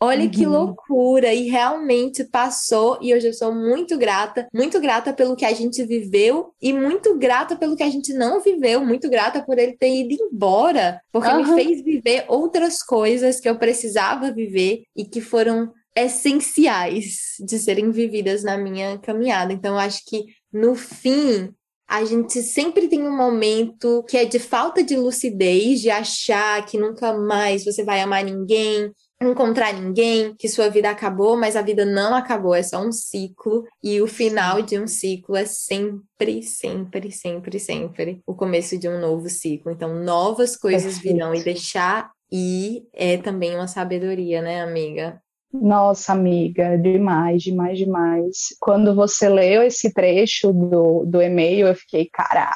Olha 0.00 0.24
uhum. 0.24 0.30
que 0.30 0.44
loucura! 0.44 1.32
E 1.32 1.48
realmente 1.48 2.24
passou, 2.24 2.98
e 3.00 3.14
hoje 3.14 3.28
eu 3.28 3.32
sou 3.32 3.54
muito 3.54 3.96
grata, 3.96 4.46
muito 4.52 4.80
grata 4.80 5.12
pelo 5.12 5.36
que 5.36 5.44
a 5.44 5.52
gente 5.52 5.82
viveu 5.84 6.52
e 6.60 6.72
muito 6.72 7.16
grata 7.16 7.56
pelo 7.56 7.76
que 7.76 7.82
a 7.82 7.90
gente 7.90 8.12
não 8.12 8.40
viveu, 8.40 8.84
muito 8.84 9.08
grata 9.08 9.42
por 9.42 9.58
ele 9.58 9.76
ter 9.76 9.94
ido 9.94 10.14
embora, 10.14 11.00
porque 11.12 11.28
uhum. 11.28 11.56
me 11.56 11.62
fez 11.62 11.82
viver 11.82 12.24
outras 12.28 12.82
coisas 12.82 13.40
que 13.40 13.48
eu 13.48 13.58
precisava 13.58 14.32
viver 14.32 14.82
e 14.96 15.04
que 15.04 15.20
foram 15.20 15.72
essenciais 15.96 17.36
de 17.40 17.58
serem 17.58 17.90
vividas 17.90 18.42
na 18.42 18.58
minha 18.58 18.98
caminhada. 18.98 19.52
Então, 19.52 19.74
eu 19.74 19.78
acho 19.78 20.02
que 20.04 20.24
no 20.52 20.74
fim, 20.74 21.54
a 21.86 22.04
gente 22.04 22.42
sempre 22.42 22.88
tem 22.88 23.02
um 23.02 23.16
momento 23.16 24.04
que 24.08 24.16
é 24.16 24.24
de 24.24 24.38
falta 24.38 24.82
de 24.82 24.96
lucidez, 24.96 25.80
de 25.80 25.90
achar 25.90 26.64
que 26.64 26.78
nunca 26.78 27.12
mais 27.12 27.64
você 27.64 27.84
vai 27.84 28.00
amar 28.00 28.24
ninguém, 28.24 28.90
encontrar 29.30 29.72
ninguém, 29.72 30.34
que 30.38 30.48
sua 30.48 30.68
vida 30.68 30.90
acabou, 30.90 31.36
mas 31.36 31.56
a 31.56 31.62
vida 31.62 31.84
não 31.84 32.14
acabou, 32.14 32.54
é 32.54 32.62
só 32.62 32.80
um 32.80 32.92
ciclo, 32.92 33.64
e 33.82 34.00
o 34.00 34.06
final 34.06 34.62
de 34.62 34.78
um 34.78 34.86
ciclo 34.86 35.36
é 35.36 35.44
sempre, 35.44 36.42
sempre, 36.42 37.10
sempre, 37.10 37.58
sempre 37.58 38.20
o 38.26 38.34
começo 38.34 38.78
de 38.78 38.88
um 38.88 39.00
novo 39.00 39.28
ciclo. 39.28 39.72
Então, 39.72 39.94
novas 40.02 40.56
coisas 40.56 40.94
Perfeito. 40.94 41.14
virão 41.14 41.34
e 41.34 41.42
deixar 41.42 42.10
ir 42.30 42.82
é 42.92 43.16
também 43.16 43.54
uma 43.54 43.68
sabedoria, 43.68 44.42
né, 44.42 44.62
amiga? 44.62 45.20
Nossa, 45.52 46.12
amiga, 46.12 46.76
demais, 46.76 47.42
demais, 47.42 47.78
demais. 47.78 48.36
Quando 48.58 48.92
você 48.94 49.28
leu 49.28 49.62
esse 49.62 49.92
trecho 49.92 50.52
do, 50.52 51.04
do 51.04 51.22
e-mail, 51.22 51.68
eu 51.68 51.74
fiquei, 51.76 52.08
caralho 52.12 52.50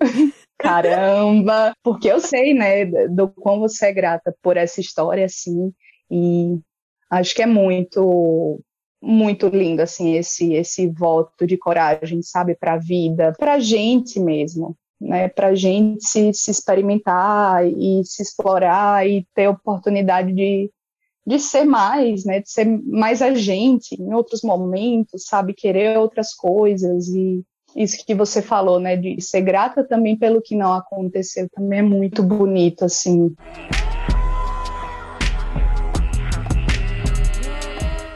caramba, 0.60 1.72
porque 1.82 2.08
eu 2.08 2.20
sei, 2.20 2.54
né, 2.54 2.84
do 3.08 3.28
quão 3.28 3.58
você 3.58 3.86
é 3.86 3.92
grata 3.92 4.34
por 4.42 4.56
essa 4.56 4.80
história, 4.80 5.24
assim, 5.24 5.72
e 6.10 6.58
acho 7.10 7.34
que 7.34 7.42
é 7.42 7.46
muito, 7.46 8.60
muito 9.02 9.48
lindo, 9.48 9.82
assim, 9.82 10.14
esse, 10.14 10.52
esse 10.52 10.86
voto 10.88 11.46
de 11.46 11.56
coragem, 11.56 12.22
sabe, 12.22 12.54
para 12.54 12.74
a 12.74 12.78
vida, 12.78 13.32
para 13.38 13.58
gente 13.58 14.20
mesmo, 14.20 14.76
né, 15.00 15.28
para 15.28 15.54
gente 15.54 16.06
se, 16.06 16.32
se 16.34 16.50
experimentar 16.50 17.66
e 17.66 18.02
se 18.04 18.22
explorar 18.22 19.08
e 19.08 19.26
ter 19.34 19.48
oportunidade 19.48 20.32
de, 20.32 20.70
de 21.26 21.38
ser 21.38 21.64
mais, 21.64 22.24
né, 22.24 22.40
de 22.40 22.50
ser 22.50 22.66
mais 22.66 23.22
a 23.22 23.34
gente 23.34 23.94
em 23.94 24.12
outros 24.12 24.42
momentos, 24.42 25.24
sabe, 25.24 25.54
querer 25.54 25.96
outras 25.96 26.34
coisas 26.34 27.08
e 27.08 27.42
isso 27.76 28.04
que 28.04 28.14
você 28.14 28.42
falou, 28.42 28.78
né, 28.78 28.96
de 28.96 29.20
ser 29.20 29.42
grata 29.42 29.84
também 29.84 30.16
pelo 30.16 30.42
que 30.42 30.56
não 30.56 30.72
aconteceu, 30.72 31.48
também 31.50 31.80
é 31.80 31.82
muito 31.82 32.22
bonito, 32.22 32.84
assim. 32.84 33.34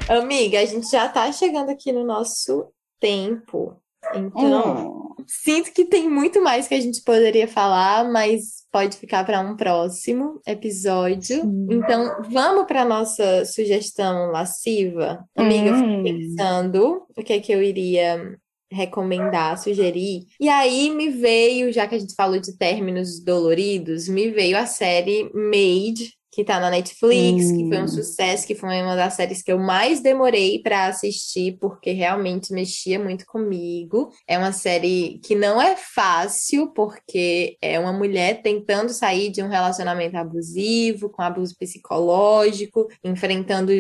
Amiga, 0.09 0.61
a 0.61 0.65
gente 0.65 0.91
já 0.91 1.09
tá 1.09 1.31
chegando 1.33 1.71
aqui 1.71 1.91
no 1.93 2.05
nosso 2.05 2.69
tempo. 3.01 3.77
Então, 4.15 5.15
hum. 5.19 5.25
sinto 5.27 5.73
que 5.73 5.87
tem 5.87 6.11
muito 6.11 6.43
mais 6.43 6.69
que 6.69 6.75
a 6.75 6.81
gente 6.81 7.03
poderia 7.03 7.49
falar, 7.49 8.05
mas 8.11 8.65
pode 8.71 8.97
ficar 8.97 9.25
para 9.25 9.41
um 9.41 9.57
próximo 9.57 10.41
episódio. 10.47 11.41
Sim. 11.41 11.67
Então, 11.71 12.23
vamos 12.29 12.67
para 12.67 12.85
nossa 12.85 13.45
sugestão 13.47 14.31
lasciva. 14.31 15.25
Amiga, 15.35 15.71
hum. 15.71 15.75
eu 15.75 15.77
fiquei 15.77 15.97
hum. 15.97 16.03
pensando 16.05 17.07
o 17.17 17.23
que 17.23 17.33
é 17.33 17.41
que 17.41 17.53
eu 17.53 17.63
iria 17.63 18.37
recomendar, 18.75 19.59
sugerir. 19.59 20.27
E 20.41 20.49
aí 20.49 20.91
me 20.91 21.11
veio, 21.11 21.73
já 21.73 21.87
que 21.87 21.95
a 21.95 21.99
gente 21.99 22.15
falou 22.15 22.39
de 22.39 22.57
términos 22.57 23.21
doloridos, 23.21 24.09
me 24.09 24.31
veio 24.31 24.57
a 24.59 24.67
série 24.67 25.31
Made, 25.35 26.13
que 26.35 26.45
tá 26.45 26.59
na 26.59 26.69
Netflix, 26.69 27.47
hum. 27.47 27.57
que 27.57 27.69
foi 27.69 27.79
um 27.79 27.85
hum. 27.85 27.89
sucesso, 27.89 28.47
que 28.47 28.55
foi 28.55 28.83
uma 28.83 28.97
das 28.97 29.15
séries 29.15 29.43
que 29.43 29.53
eu 29.53 29.59
mais 29.59 30.01
demorei 30.01 30.61
para 30.61 30.87
assistir, 30.87 31.57
porque 31.61 31.93
realmente 31.93 32.53
mexia 32.53 32.99
muito 32.99 33.25
comigo. 33.25 34.11
É 34.27 34.37
uma 34.37 34.53
série 34.53 35.21
que 35.25 35.35
não 35.35 35.63
é 35.63 35.77
fácil, 35.77 36.73
porque 36.75 37.57
é 37.63 37.79
uma 37.79 37.93
mulher 37.93 38.43
tentando 38.43 38.91
sair 38.93 39.31
de 39.31 39.43
um 39.43 39.49
relacionamento 39.49 40.17
abusivo, 40.17 41.09
com 41.09 41.23
abuso 41.23 41.55
psicológico, 41.57 42.89
enfrentando 43.05 43.73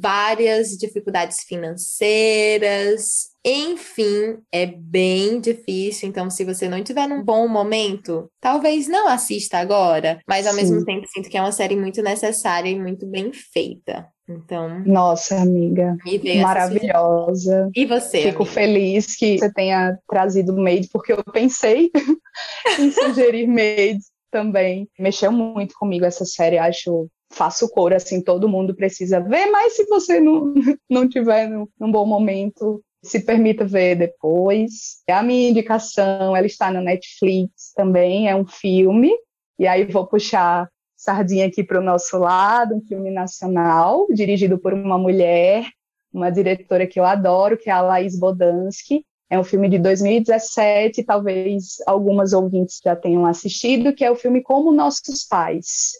várias 0.00 0.70
dificuldades 0.76 1.38
financeiras, 1.40 3.35
enfim, 3.48 4.38
é 4.50 4.66
bem 4.66 5.40
difícil. 5.40 6.08
Então, 6.08 6.28
se 6.28 6.44
você 6.44 6.68
não 6.68 6.82
tiver 6.82 7.06
num 7.06 7.22
bom 7.22 7.46
momento, 7.46 8.28
talvez 8.40 8.88
não 8.88 9.06
assista 9.06 9.58
agora. 9.58 10.18
Mas 10.26 10.48
ao 10.48 10.52
Sim. 10.52 10.60
mesmo 10.60 10.84
tempo, 10.84 11.06
sinto 11.06 11.28
que 11.30 11.38
é 11.38 11.40
uma 11.40 11.52
série 11.52 11.76
muito 11.76 12.02
necessária 12.02 12.68
e 12.68 12.78
muito 12.78 13.06
bem 13.06 13.32
feita. 13.32 14.08
Então. 14.28 14.82
Nossa, 14.84 15.36
amiga. 15.36 15.96
Maravilhosa. 16.42 17.70
E 17.76 17.86
você? 17.86 18.22
Fico 18.22 18.42
amiga? 18.42 18.52
feliz 18.52 19.14
que 19.14 19.38
você 19.38 19.52
tenha 19.52 19.96
trazido 20.08 20.52
Made, 20.56 20.88
porque 20.92 21.12
eu 21.12 21.22
pensei 21.32 21.90
em 22.80 22.90
sugerir 22.90 23.46
Made 23.46 24.00
também. 24.28 24.88
Mexeu 24.98 25.30
muito 25.30 25.76
comigo 25.78 26.04
essa 26.04 26.24
série, 26.24 26.58
acho 26.58 27.08
faço 27.32 27.68
cor, 27.68 27.92
assim, 27.92 28.22
todo 28.22 28.48
mundo 28.48 28.74
precisa 28.74 29.20
ver, 29.20 29.46
mas 29.50 29.74
se 29.74 29.84
você 29.86 30.20
não, 30.20 30.54
não 30.88 31.08
tiver 31.08 31.48
num, 31.48 31.66
num 31.78 31.90
bom 31.90 32.06
momento, 32.06 32.82
se 33.02 33.20
permita 33.20 33.64
ver 33.64 33.96
depois. 33.96 35.02
A 35.08 35.22
minha 35.22 35.50
indicação, 35.50 36.36
ela 36.36 36.46
está 36.46 36.70
no 36.70 36.80
Netflix 36.80 37.72
também, 37.74 38.28
é 38.28 38.34
um 38.34 38.46
filme, 38.46 39.12
e 39.58 39.66
aí 39.66 39.84
vou 39.84 40.06
puxar 40.06 40.68
sardinha 40.96 41.46
aqui 41.46 41.62
para 41.62 41.78
o 41.78 41.84
nosso 41.84 42.18
lado, 42.18 42.74
um 42.74 42.80
filme 42.80 43.10
nacional, 43.10 44.06
dirigido 44.10 44.58
por 44.58 44.72
uma 44.72 44.98
mulher, 44.98 45.66
uma 46.12 46.30
diretora 46.30 46.86
que 46.86 46.98
eu 46.98 47.04
adoro, 47.04 47.58
que 47.58 47.68
é 47.68 47.72
a 47.72 47.82
Laís 47.82 48.18
Bodansky. 48.18 49.04
É 49.28 49.38
um 49.38 49.44
filme 49.44 49.68
de 49.68 49.78
2017, 49.78 51.02
talvez 51.02 51.76
algumas 51.86 52.32
ouvintes 52.32 52.80
já 52.82 52.94
tenham 52.94 53.26
assistido, 53.26 53.92
que 53.92 54.04
é 54.04 54.10
o 54.10 54.16
filme 54.16 54.40
Como 54.40 54.72
Nossos 54.72 55.24
Pais, 55.24 55.92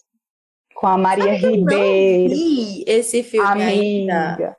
com 0.74 0.86
a 0.86 0.96
Maria 0.96 1.32
Ribeiro. 1.34 2.32
Eu 2.32 2.38
não 2.38 2.46
vi 2.46 2.84
esse 2.86 3.22
filme 3.24 3.64
amiga. 3.64 4.34
ainda. 4.34 4.56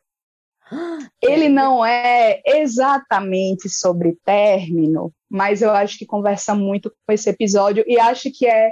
Ele 1.21 1.49
não 1.49 1.85
é 1.85 2.41
exatamente 2.45 3.69
sobre 3.69 4.17
término, 4.25 5.11
mas 5.29 5.61
eu 5.61 5.71
acho 5.71 5.97
que 5.97 6.05
conversa 6.05 6.53
muito 6.53 6.91
com 7.05 7.13
esse 7.13 7.29
episódio 7.29 7.83
e 7.87 7.99
acho 7.99 8.31
que 8.31 8.47
é 8.47 8.71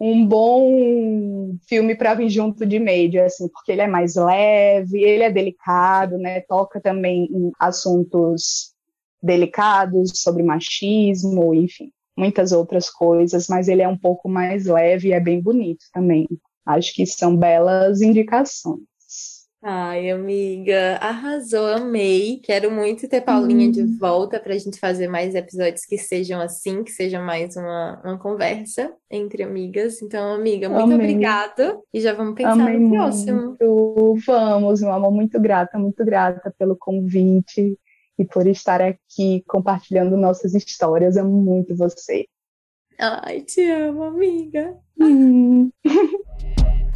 um 0.00 0.24
bom 0.24 1.56
filme 1.68 1.94
para 1.96 2.14
vir 2.14 2.28
junto 2.28 2.64
de 2.64 2.78
média, 2.78 3.26
assim, 3.26 3.48
porque 3.48 3.72
ele 3.72 3.80
é 3.80 3.86
mais 3.86 4.14
leve, 4.14 5.02
ele 5.02 5.24
é 5.24 5.30
delicado, 5.30 6.16
né? 6.18 6.40
Toca 6.42 6.80
também 6.80 7.24
em 7.24 7.50
assuntos 7.58 8.72
delicados 9.20 10.12
sobre 10.14 10.44
machismo, 10.44 11.52
enfim, 11.52 11.90
muitas 12.16 12.52
outras 12.52 12.88
coisas, 12.88 13.48
mas 13.48 13.66
ele 13.66 13.82
é 13.82 13.88
um 13.88 13.98
pouco 13.98 14.28
mais 14.28 14.66
leve 14.66 15.08
e 15.08 15.12
é 15.12 15.20
bem 15.20 15.40
bonito 15.40 15.84
também. 15.92 16.28
Acho 16.64 16.94
que 16.94 17.04
são 17.04 17.36
belas 17.36 18.00
indicações. 18.00 18.87
Ai, 19.60 20.08
amiga, 20.10 20.98
arrasou, 21.00 21.66
amei. 21.66 22.38
Quero 22.44 22.70
muito 22.70 23.08
ter 23.08 23.22
Paulinha 23.22 23.70
de 23.72 23.82
Hum. 23.82 23.96
volta 23.98 24.38
para 24.38 24.54
a 24.54 24.58
gente 24.58 24.78
fazer 24.78 25.08
mais 25.08 25.34
episódios 25.34 25.84
que 25.84 25.98
sejam 25.98 26.40
assim, 26.40 26.84
que 26.84 26.92
seja 26.92 27.20
mais 27.20 27.56
uma, 27.56 28.00
uma 28.04 28.18
conversa 28.18 28.94
entre 29.10 29.42
amigas. 29.42 30.00
Então, 30.00 30.32
amiga, 30.32 30.68
muito 30.68 30.84
Amei. 30.84 30.96
obrigada 30.96 31.76
e 31.92 32.00
já 32.00 32.12
vamos 32.14 32.34
pensar 32.36 32.52
Amei 32.52 32.78
no 32.78 32.90
próximo. 32.90 33.42
muito. 33.58 34.14
Vamos, 34.24 34.80
meu 34.80 34.92
amor, 34.92 35.10
muito 35.10 35.40
grata, 35.40 35.76
muito 35.76 36.04
grata 36.04 36.54
pelo 36.56 36.76
convite 36.76 37.76
e 38.16 38.24
por 38.24 38.46
estar 38.46 38.80
aqui 38.80 39.42
compartilhando 39.48 40.16
nossas 40.16 40.54
histórias. 40.54 41.16
Amo 41.16 41.32
muito 41.42 41.74
você. 41.76 42.26
Ai, 42.96 43.40
te 43.40 43.68
amo, 43.68 44.04
amiga. 44.04 44.76
Hum. 45.00 45.68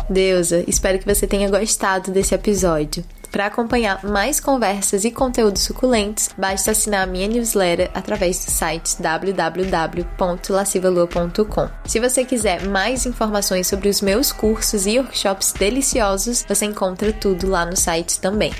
Deusa, 0.08 0.64
espero 0.66 0.98
que 0.98 1.06
você 1.06 1.26
tenha 1.26 1.50
gostado 1.50 2.10
desse 2.10 2.34
episódio. 2.34 3.04
Para 3.32 3.46
acompanhar 3.46 4.04
mais 4.04 4.38
conversas 4.38 5.04
e 5.06 5.10
conteúdos 5.10 5.62
suculentos, 5.62 6.28
basta 6.36 6.72
assinar 6.72 7.04
a 7.04 7.06
minha 7.06 7.26
newsletter 7.26 7.90
através 7.94 8.44
do 8.44 8.50
site 8.50 9.00
www.lascivalua.com. 9.00 11.70
Se 11.86 11.98
você 11.98 12.26
quiser 12.26 12.68
mais 12.68 13.06
informações 13.06 13.66
sobre 13.66 13.88
os 13.88 14.02
meus 14.02 14.30
cursos 14.32 14.86
e 14.86 14.98
workshops 14.98 15.54
deliciosos, 15.54 16.44
você 16.46 16.66
encontra 16.66 17.10
tudo 17.10 17.48
lá 17.48 17.64
no 17.64 17.74
site 17.74 18.20
também. 18.20 18.52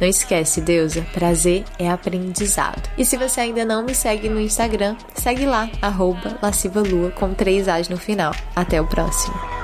Não 0.00 0.08
esquece, 0.08 0.62
Deusa, 0.62 1.06
prazer 1.12 1.64
é 1.78 1.90
aprendizado. 1.90 2.88
E 2.96 3.04
se 3.04 3.18
você 3.18 3.42
ainda 3.42 3.62
não 3.62 3.84
me 3.84 3.94
segue 3.94 4.30
no 4.30 4.40
Instagram, 4.40 4.96
segue 5.14 5.44
lá, 5.44 5.68
arroba 5.82 6.38
lascivalua 6.40 7.10
com 7.10 7.34
três 7.34 7.68
As 7.68 7.90
no 7.90 7.98
final. 7.98 8.34
Até 8.56 8.80
o 8.80 8.86
próximo. 8.86 9.63